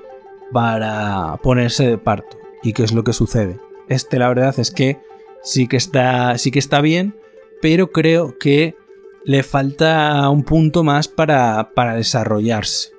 para 0.52 1.38
ponerse 1.44 1.88
de 1.88 1.98
parto. 2.00 2.38
¿Y 2.64 2.74
qué 2.74 2.84
es 2.84 2.94
lo 2.94 3.04
que 3.04 3.14
sucede? 3.14 3.58
Este 3.88 4.18
la 4.18 4.28
verdad 4.28 4.60
es 4.60 4.72
que 4.72 4.98
sí 5.44 5.68
que 5.68 5.78
está, 5.78 6.38
sí 6.40 6.50
que 6.50 6.60
está 6.60 6.82
bien, 6.82 7.16
pero 7.62 7.92
creo 7.92 8.38
que 8.38 8.76
le 9.26 9.44
falta 9.44 10.28
un 10.30 10.44
punto 10.44 10.84
más 10.84 11.08
para, 11.08 11.72
para 11.76 11.96
desarrollarse. 11.96 12.90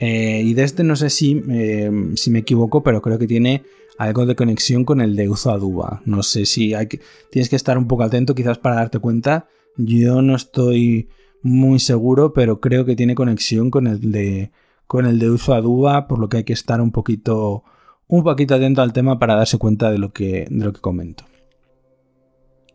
Eh, 0.00 0.42
y 0.44 0.54
de 0.54 0.64
este 0.64 0.82
no 0.82 0.96
sé 0.96 1.10
si, 1.10 1.40
eh, 1.48 1.90
si 2.16 2.30
me 2.32 2.40
equivoco, 2.40 2.82
pero 2.82 3.00
creo 3.00 3.20
que 3.20 3.28
tiene 3.28 3.62
algo 3.98 4.26
de 4.26 4.36
conexión 4.36 4.84
con 4.84 5.00
el 5.00 5.16
de 5.16 5.28
Uzo 5.28 5.50
Aduba. 5.50 6.02
No 6.04 6.22
sé 6.22 6.46
si 6.46 6.74
hay 6.74 6.86
que, 6.86 7.00
tienes 7.30 7.48
que 7.48 7.56
estar 7.56 7.78
un 7.78 7.86
poco 7.86 8.02
atento 8.02 8.34
quizás 8.34 8.58
para 8.58 8.76
darte 8.76 8.98
cuenta. 8.98 9.48
Yo 9.76 10.22
no 10.22 10.34
estoy 10.34 11.08
muy 11.42 11.78
seguro, 11.78 12.32
pero 12.32 12.60
creo 12.60 12.84
que 12.84 12.96
tiene 12.96 13.14
conexión 13.14 13.70
con 13.70 13.86
el 13.86 14.12
de 14.12 14.50
con 14.86 15.06
el 15.06 15.22
Aduba, 15.22 16.06
por 16.06 16.18
lo 16.18 16.28
que 16.28 16.38
hay 16.38 16.44
que 16.44 16.52
estar 16.52 16.80
un 16.80 16.92
poquito 16.92 17.64
un 18.08 18.24
poquito 18.24 18.54
atento 18.54 18.82
al 18.82 18.92
tema 18.92 19.18
para 19.18 19.36
darse 19.36 19.58
cuenta 19.58 19.90
de 19.90 19.98
lo 19.98 20.12
que 20.12 20.46
de 20.50 20.64
lo 20.64 20.72
que 20.72 20.80
comento. 20.80 21.24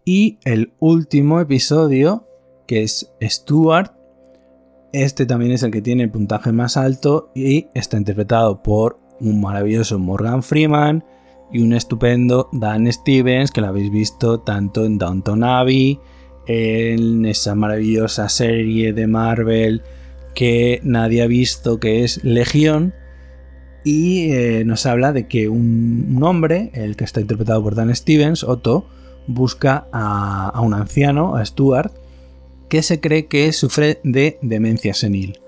Y 0.03 0.39
el 0.45 0.73
último 0.79 1.39
episodio, 1.41 2.27
que 2.65 2.81
es 2.81 3.11
Stuart, 3.21 3.93
este 4.93 5.25
también 5.25 5.51
es 5.51 5.63
el 5.63 5.71
que 5.71 5.81
tiene 5.81 6.07
puntaje 6.07 6.51
más 6.51 6.77
alto 6.77 7.31
y 7.35 7.67
está 7.73 7.97
interpretado 7.97 8.63
por 8.63 8.99
un 9.19 9.41
maravilloso 9.41 9.99
Morgan 9.99 10.43
Freeman 10.43 11.03
y 11.51 11.61
un 11.61 11.73
estupendo 11.73 12.49
Dan 12.51 12.91
Stevens, 12.91 13.51
que 13.51 13.61
lo 13.61 13.67
habéis 13.67 13.91
visto 13.91 14.39
tanto 14.39 14.85
en 14.85 14.97
Downton 14.97 15.43
Abbey, 15.43 15.99
en 16.47 17.25
esa 17.25 17.55
maravillosa 17.55 18.29
serie 18.29 18.93
de 18.93 19.07
Marvel 19.07 19.83
que 20.33 20.79
nadie 20.83 21.23
ha 21.23 21.27
visto, 21.27 21.79
que 21.79 22.03
es 22.03 22.23
Legión. 22.23 22.93
Y 23.83 24.31
eh, 24.31 24.63
nos 24.65 24.85
habla 24.85 25.13
de 25.13 25.27
que 25.27 25.49
un, 25.49 26.19
hombre, 26.21 26.71
el 26.73 26.95
que 26.95 27.05
está 27.05 27.21
interpretado 27.21 27.63
por 27.63 27.75
Dan 27.75 27.95
Stevens, 27.95 28.43
Otto, 28.43 28.85
busca 29.27 29.87
a, 29.91 30.59
un 30.61 30.73
anciano, 30.73 31.35
a 31.35 31.45
Stuart, 31.45 31.91
que 32.69 32.83
se 32.83 32.99
cree 32.99 33.27
que 33.27 33.51
sufre 33.53 33.99
de 34.03 34.37
demencia 34.41 34.93
senil. 34.93 35.39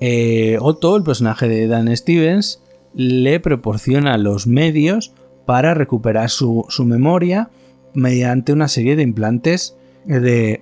Eh, 0.00 0.56
Otto, 0.60 0.96
el 0.96 1.02
personaje 1.02 1.48
de 1.48 1.66
Dan 1.66 1.94
Stevens, 1.96 2.60
le 2.94 3.40
proporciona 3.40 4.18
los 4.18 4.46
medios 4.46 5.12
para 5.46 5.74
recuperar 5.74 6.30
su, 6.30 6.66
memoria 6.84 7.50
mediante 7.94 8.52
una 8.52 8.68
serie 8.68 8.96
de 8.96 9.02
implantes 9.02 9.76
de, 10.04 10.60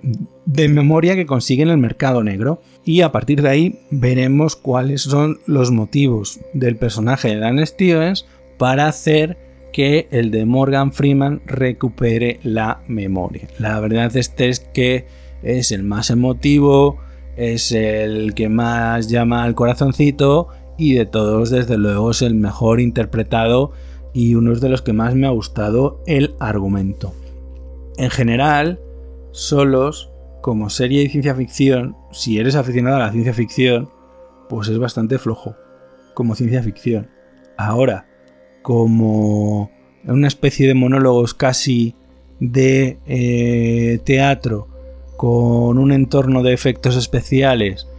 memoria 0.69 1.15
que 1.15 1.25
consigue 1.25 1.63
en 1.63 1.69
el 1.69 1.77
mercado 1.77 2.23
negro. 2.23 2.61
Y 2.83 3.01
a 3.01 3.11
partir 3.11 3.41
de 3.41 3.49
ahí 3.49 3.79
veremos 3.91 4.55
cuáles 4.55 5.01
son 5.03 5.39
los 5.45 5.71
motivos 5.71 6.39
del 6.53 6.75
personaje 6.75 7.29
de 7.29 7.37
Dan 7.37 7.65
Stevens 7.65 8.25
para 8.57 8.87
hacer 8.87 9.37
que 9.71 10.07
el 10.11 10.31
de 10.31 10.45
Morgan 10.45 10.91
Freeman 10.91 11.41
recupere 11.45 12.39
la 12.43 12.81
memoria. 12.87 13.47
La 13.59 13.79
verdad 13.79 14.15
es 14.17 14.59
que 14.73 15.05
es 15.43 15.71
el 15.71 15.83
más 15.83 16.09
emotivo, 16.09 16.97
es 17.37 17.71
el 17.71 18.33
que 18.33 18.49
más 18.49 19.07
llama 19.07 19.43
al 19.43 19.55
corazoncito 19.55 20.49
y 20.79 20.93
de 20.93 21.05
todos 21.05 21.49
desde 21.49 21.77
luego 21.77 22.11
es 22.11 22.21
el 22.21 22.33
mejor 22.33 22.79
interpretado 22.79 23.73
y 24.13 24.35
uno 24.35 24.55
de 24.55 24.69
los 24.69 24.81
que 24.81 24.93
más 24.93 25.13
me 25.13 25.27
ha 25.27 25.31
gustado 25.31 26.01
el 26.07 26.35
argumento. 26.39 27.13
En 27.97 28.09
general, 28.09 28.79
Solos, 29.31 30.09
como 30.41 30.69
serie 30.69 31.03
de 31.03 31.09
ciencia 31.09 31.35
ficción, 31.35 31.97
si 32.11 32.39
eres 32.39 32.55
aficionado 32.55 32.95
a 32.95 32.99
la 32.99 33.11
ciencia 33.11 33.33
ficción, 33.33 33.89
pues 34.47 34.69
es 34.69 34.79
bastante 34.79 35.19
flojo, 35.19 35.55
como 36.13 36.33
ciencia 36.33 36.63
ficción. 36.63 37.09
Ahora, 37.57 38.07
como 38.61 39.69
una 40.05 40.27
especie 40.27 40.65
de 40.65 40.75
monólogos 40.75 41.33
casi 41.33 41.93
de 42.39 42.99
eh, 43.05 43.99
teatro, 44.05 44.69
con 45.17 45.77
un 45.77 45.91
entorno 45.91 46.41
de 46.41 46.53
efectos 46.53 46.95
especiales, 46.95 47.89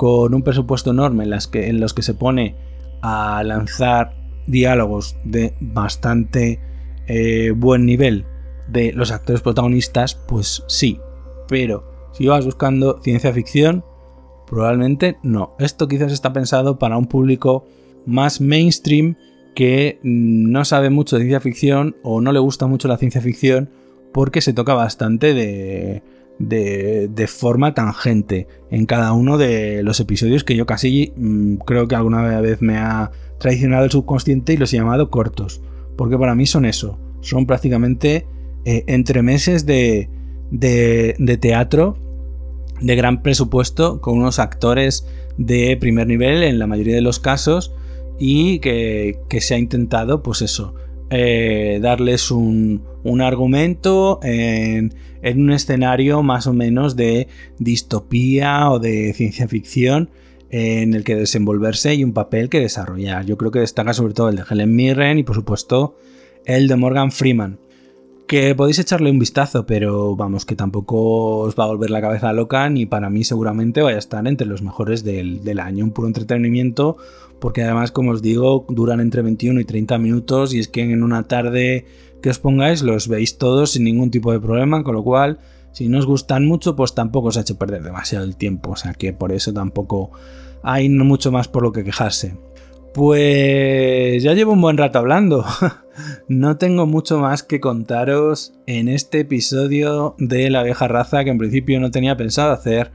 con 0.00 0.32
un 0.32 0.42
presupuesto 0.42 0.92
enorme 0.92 1.24
en, 1.24 1.32
que, 1.52 1.68
en 1.68 1.78
los 1.78 1.92
que 1.92 2.00
se 2.00 2.14
pone 2.14 2.56
a 3.02 3.42
lanzar 3.44 4.16
diálogos 4.46 5.14
de 5.24 5.52
bastante 5.60 6.58
eh, 7.06 7.52
buen 7.54 7.84
nivel 7.84 8.24
de 8.66 8.94
los 8.94 9.12
actores 9.12 9.42
protagonistas, 9.42 10.14
pues 10.14 10.64
sí. 10.68 10.98
Pero 11.48 11.84
si 12.14 12.26
vas 12.26 12.46
buscando 12.46 13.02
ciencia 13.02 13.34
ficción, 13.34 13.84
probablemente 14.46 15.18
no. 15.22 15.54
Esto 15.58 15.86
quizás 15.86 16.12
está 16.12 16.32
pensado 16.32 16.78
para 16.78 16.96
un 16.96 17.04
público 17.04 17.66
más 18.06 18.40
mainstream 18.40 19.16
que 19.54 20.00
no 20.02 20.64
sabe 20.64 20.88
mucho 20.88 21.16
de 21.16 21.24
ciencia 21.24 21.40
ficción 21.40 21.96
o 22.02 22.22
no 22.22 22.32
le 22.32 22.38
gusta 22.38 22.66
mucho 22.66 22.88
la 22.88 22.96
ciencia 22.96 23.20
ficción 23.20 23.68
porque 24.14 24.40
se 24.40 24.54
toca 24.54 24.72
bastante 24.72 25.34
de, 25.34 26.02
de, 26.40 27.26
forma 27.28 27.74
tangente 27.74 28.48
en 28.70 28.86
cada 28.86 29.12
uno 29.12 29.36
de 29.38 29.82
los 29.82 30.00
episodios 30.00 30.42
que 30.42 30.56
yo 30.56 30.66
casi 30.66 31.12
mm, 31.16 31.56
creo 31.66 31.86
que 31.86 31.94
alguna 31.94 32.40
vez 32.40 32.62
me 32.62 32.78
ha 32.78 33.10
traicionado 33.38 33.84
el 33.84 33.90
subconsciente 33.90 34.54
y 34.54 34.56
los 34.56 34.72
he 34.72 34.78
llamado 34.78 35.10
cortos. 35.10 35.60
Porque 35.96 36.18
para 36.18 36.34
mí 36.34 36.46
son 36.46 36.64
eso, 36.64 36.98
son 37.20 37.46
prácticamente 37.46 38.26
eh, 38.64 38.84
entremeses 38.86 39.66
de, 39.66 40.08
de, 40.50 41.38
teatro 41.38 41.98
de 42.80 42.96
gran 42.96 43.22
presupuesto 43.22 44.00
con 44.00 44.18
unos 44.18 44.38
actores 44.38 45.06
de 45.36 45.76
primer 45.78 46.06
nivel 46.06 46.42
en 46.42 46.58
la 46.58 46.66
mayoría 46.66 46.94
de 46.94 47.02
los 47.02 47.20
casos 47.20 47.74
y 48.18 48.60
que, 48.60 49.18
se 49.40 49.54
ha 49.54 49.58
intentado 49.58 50.22
pues 50.22 50.40
eso 50.40 50.74
eh, 51.10 51.78
darles 51.82 52.30
un, 52.30 52.82
un 53.02 53.20
argumento 53.20 54.20
en, 54.22 54.94
en, 55.22 55.40
un 55.40 55.52
escenario 55.52 56.22
más 56.22 56.46
o 56.46 56.52
menos 56.52 56.96
de 56.96 57.28
distopía 57.58 58.70
o 58.70 58.78
de 58.78 59.12
ciencia 59.14 59.48
ficción 59.48 60.10
en 60.50 60.94
el 60.94 61.04
que 61.04 61.14
desenvolverse 61.14 61.94
y 61.94 62.04
un 62.04 62.12
papel 62.12 62.48
que 62.48 62.60
desarrollar. 62.60 63.24
Yo 63.24 63.36
creo 63.36 63.50
que 63.50 63.60
destaca 63.60 63.92
sobre 63.92 64.14
todo 64.14 64.28
el 64.28 64.36
de 64.36 64.44
Helen 64.48 64.74
Mirren 64.74 65.18
y 65.18 65.22
por 65.22 65.36
supuesto 65.36 65.96
el 66.44 66.66
de 66.68 66.76
Morgan 66.76 67.12
Freeman 67.12 67.58
que 68.30 68.54
podéis 68.54 68.78
echarle 68.78 69.10
un 69.10 69.18
vistazo, 69.18 69.66
pero 69.66 70.14
vamos, 70.14 70.46
que 70.46 70.54
tampoco 70.54 71.38
os 71.38 71.56
va 71.56 71.64
a 71.64 71.66
volver 71.66 71.90
la 71.90 72.00
cabeza 72.00 72.32
loca, 72.32 72.70
ni 72.70 72.86
para 72.86 73.10
mí 73.10 73.24
seguramente 73.24 73.82
vaya 73.82 73.96
a 73.96 73.98
estar 73.98 74.24
entre 74.28 74.46
los 74.46 74.62
mejores 74.62 75.02
del, 75.02 75.58
año. 75.58 75.84
Un 75.84 75.90
puro 75.90 76.06
entretenimiento, 76.06 76.96
porque 77.40 77.64
además, 77.64 77.90
como 77.90 78.12
os 78.12 78.22
digo, 78.22 78.66
duran 78.68 79.00
entre 79.00 79.22
21 79.22 79.58
y 79.58 79.64
30 79.64 79.98
minutos, 79.98 80.54
y 80.54 80.60
es 80.60 80.68
que 80.68 80.82
en 80.82 81.02
una 81.02 81.24
tarde 81.24 81.86
que 82.22 82.30
os 82.30 82.38
pongáis 82.38 82.82
los 82.82 83.08
veis 83.08 83.38
todos 83.38 83.72
sin 83.72 83.84
ningún 83.84 84.10
tipo 84.10 84.32
de 84.32 84.40
problema, 84.40 84.82
con 84.82 84.94
lo 84.94 85.02
cual, 85.02 85.38
si 85.72 85.88
no 85.88 85.98
os 85.98 86.06
gustan 86.06 86.46
mucho, 86.46 86.76
pues 86.76 86.94
tampoco 86.94 87.28
os 87.28 87.36
ha 87.36 87.40
hecho 87.42 87.58
perder 87.58 87.82
demasiado 87.82 88.24
el 88.24 88.36
tiempo, 88.36 88.70
o 88.72 88.76
sea 88.76 88.94
que 88.94 89.12
por 89.12 89.32
eso 89.32 89.52
tampoco 89.52 90.10
hay 90.62 90.88
mucho 90.88 91.32
más 91.32 91.48
por 91.48 91.62
lo 91.62 91.72
que 91.72 91.84
quejarse. 91.84 92.36
Pues 92.92 94.22
ya 94.22 94.34
llevo 94.34 94.52
un 94.52 94.60
buen 94.60 94.76
rato 94.76 94.98
hablando. 94.98 95.44
no 96.28 96.56
tengo 96.56 96.86
mucho 96.86 97.18
más 97.18 97.42
que 97.42 97.60
contaros 97.60 98.52
en 98.66 98.88
este 98.88 99.20
episodio 99.20 100.16
de 100.18 100.50
la 100.50 100.62
vieja 100.62 100.88
raza 100.88 101.22
que 101.24 101.30
en 101.30 101.38
principio 101.38 101.78
no 101.78 101.90
tenía 101.90 102.16
pensado 102.16 102.52
hacer, 102.52 102.90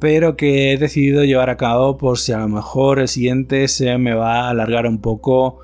pero 0.00 0.36
que 0.36 0.72
he 0.72 0.76
decidido 0.76 1.24
llevar 1.24 1.50
a 1.50 1.56
cabo 1.56 1.98
por 1.98 2.18
si 2.18 2.32
a 2.32 2.38
lo 2.38 2.48
mejor 2.48 2.98
el 2.98 3.08
siguiente 3.08 3.68
se 3.68 3.96
me 3.98 4.14
va 4.14 4.40
a 4.40 4.50
alargar 4.50 4.86
un 4.86 5.00
poco 5.00 5.60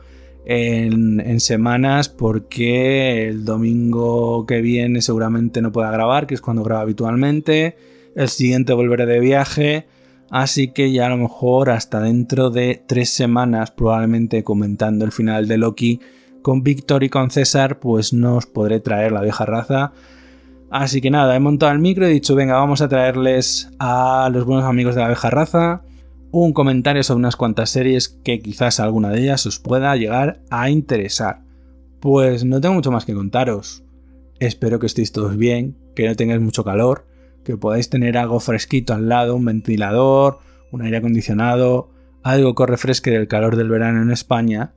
en, 0.49 1.39
semanas 1.39 2.09
porque 2.09 3.29
el 3.29 3.45
domingo 3.45 4.45
que 4.47 4.61
viene 4.61 5.03
seguramente 5.03 5.63
no 5.63 5.71
pueda 5.71 5.91
grabar, 5.93 6.27
que 6.27 6.35
es 6.35 6.41
cuando 6.41 6.65
grabo 6.65 6.83
habitualmente. 6.83 7.77
El 8.17 8.29
siguiente 8.29 8.73
volveré 8.73 9.07
de 9.07 9.21
viaje 9.21 9.87
Así 10.31 10.69
que 10.69 10.93
ya 10.93 11.07
a 11.07 11.09
lo 11.09 11.17
mejor 11.17 11.71
hasta 11.71 12.01
dentro 12.01 12.51
de 12.51 12.83
tres 12.87 13.11
semanas, 13.11 13.71
probablemente 13.71 14.45
comentando 14.45 15.05
el 15.05 15.13
final 15.13 15.49
de 15.49 15.57
Loki 15.57 16.01
con 16.43 16.63
Víctor 16.63 17.03
y 17.03 17.09
con 17.09 17.31
César, 17.31 17.79
pues 17.79 18.13
no 18.13 18.37
os 18.37 18.47
podré 18.47 18.81
traer 18.81 19.13
la 19.13 19.23
vieja 19.23 19.47
raza. 19.47 19.93
Así 20.71 21.01
que 21.01 21.11
nada, 21.11 21.35
he 21.35 21.41
montado 21.41 21.73
el 21.73 21.79
micro 21.79 22.07
y 22.07 22.11
he 22.11 22.15
dicho, 22.15 22.35
venga, 22.35 22.57
vamos 22.57 22.83
a 22.83 22.89
traerles 22.89 23.71
a 23.79 24.29
los 24.31 24.45
buenos 24.45 24.67
amigos 24.67 24.95
de 24.95 25.01
la 25.01 25.09
vieja 25.09 25.31
raza 25.31 25.83
un 26.31 26.53
comentario 26.53 27.03
sobre 27.03 27.21
unas 27.21 27.37
cuantas 27.37 27.71
series 27.71 28.09
que 28.09 28.41
quizás 28.41 28.81
alguna 28.81 29.11
de 29.11 29.23
ellas 29.23 29.47
os 29.47 29.59
pueda 29.59 29.95
llegar 29.97 30.43
a 30.51 30.71
interesar. 30.71 31.43
Pues 32.01 32.45
no 32.45 32.61
tengo 32.61 32.75
mucho 32.75 32.91
más 32.91 33.05
que 33.05 33.15
contaros. 33.15 33.85
Espero 34.39 34.79
que 34.79 34.87
estéis 34.87 35.13
todos 35.13 35.37
bien, 35.37 35.77
que 35.95 36.07
no 36.07 36.15
tengáis 36.15 36.41
mucho 36.41 36.65
calor 36.65 37.09
que 37.49 37.57
podáis 37.57 37.89
tener 37.89 38.19
algo 38.19 38.41
fresquito 38.41 38.93
al 38.93 39.09
lado, 39.09 39.35
un 39.35 39.47
ventilador, 39.47 40.41
un 40.71 40.83
aire 40.83 40.99
acondicionado, 40.99 41.91
algo 42.23 42.55
que 42.55 42.67
refresque 42.67 43.11
del 43.11 43.27
calor 43.27 43.57
del 43.57 43.71
verano 43.71 44.03
en 44.03 44.11
España. 44.11 44.75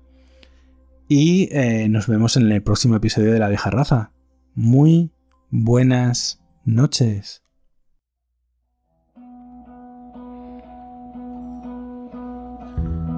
Y 1.09 1.49
eh, 1.51 1.89
nos 1.89 2.07
vemos 2.07 2.37
en 2.37 2.49
el 2.49 2.63
próximo 2.63 2.95
episodio 2.95 3.33
de 3.33 3.39
La 3.39 3.49
vieja 3.49 3.69
raza. 3.71 4.13
Muy 4.55 5.11
buenas 5.49 6.41
noches. 6.63 7.40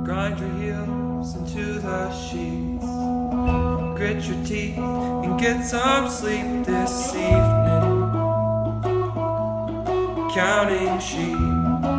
Grind 0.03 0.39
your 0.39 0.49
heels 0.49 1.35
into 1.35 1.79
the 1.79 2.11
sheets. 2.11 2.85
Grit 3.97 4.23
your 4.25 4.45
teeth 4.45 4.77
and 4.77 5.39
get 5.39 5.63
some 5.65 6.09
sleep 6.09 6.65
this 6.65 7.15
evening. 7.15 8.11
Counting 10.33 10.99
sheep. 10.99 11.93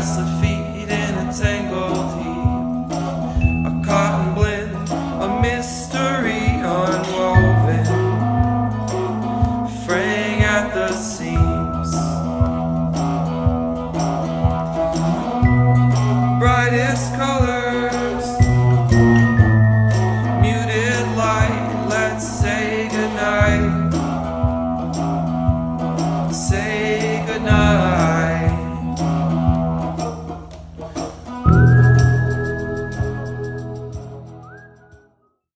rest 0.00 0.18
the 0.18 0.26
feet 0.40 0.88
in 0.88 1.14
a 1.28 1.32
tangle. 1.32 1.89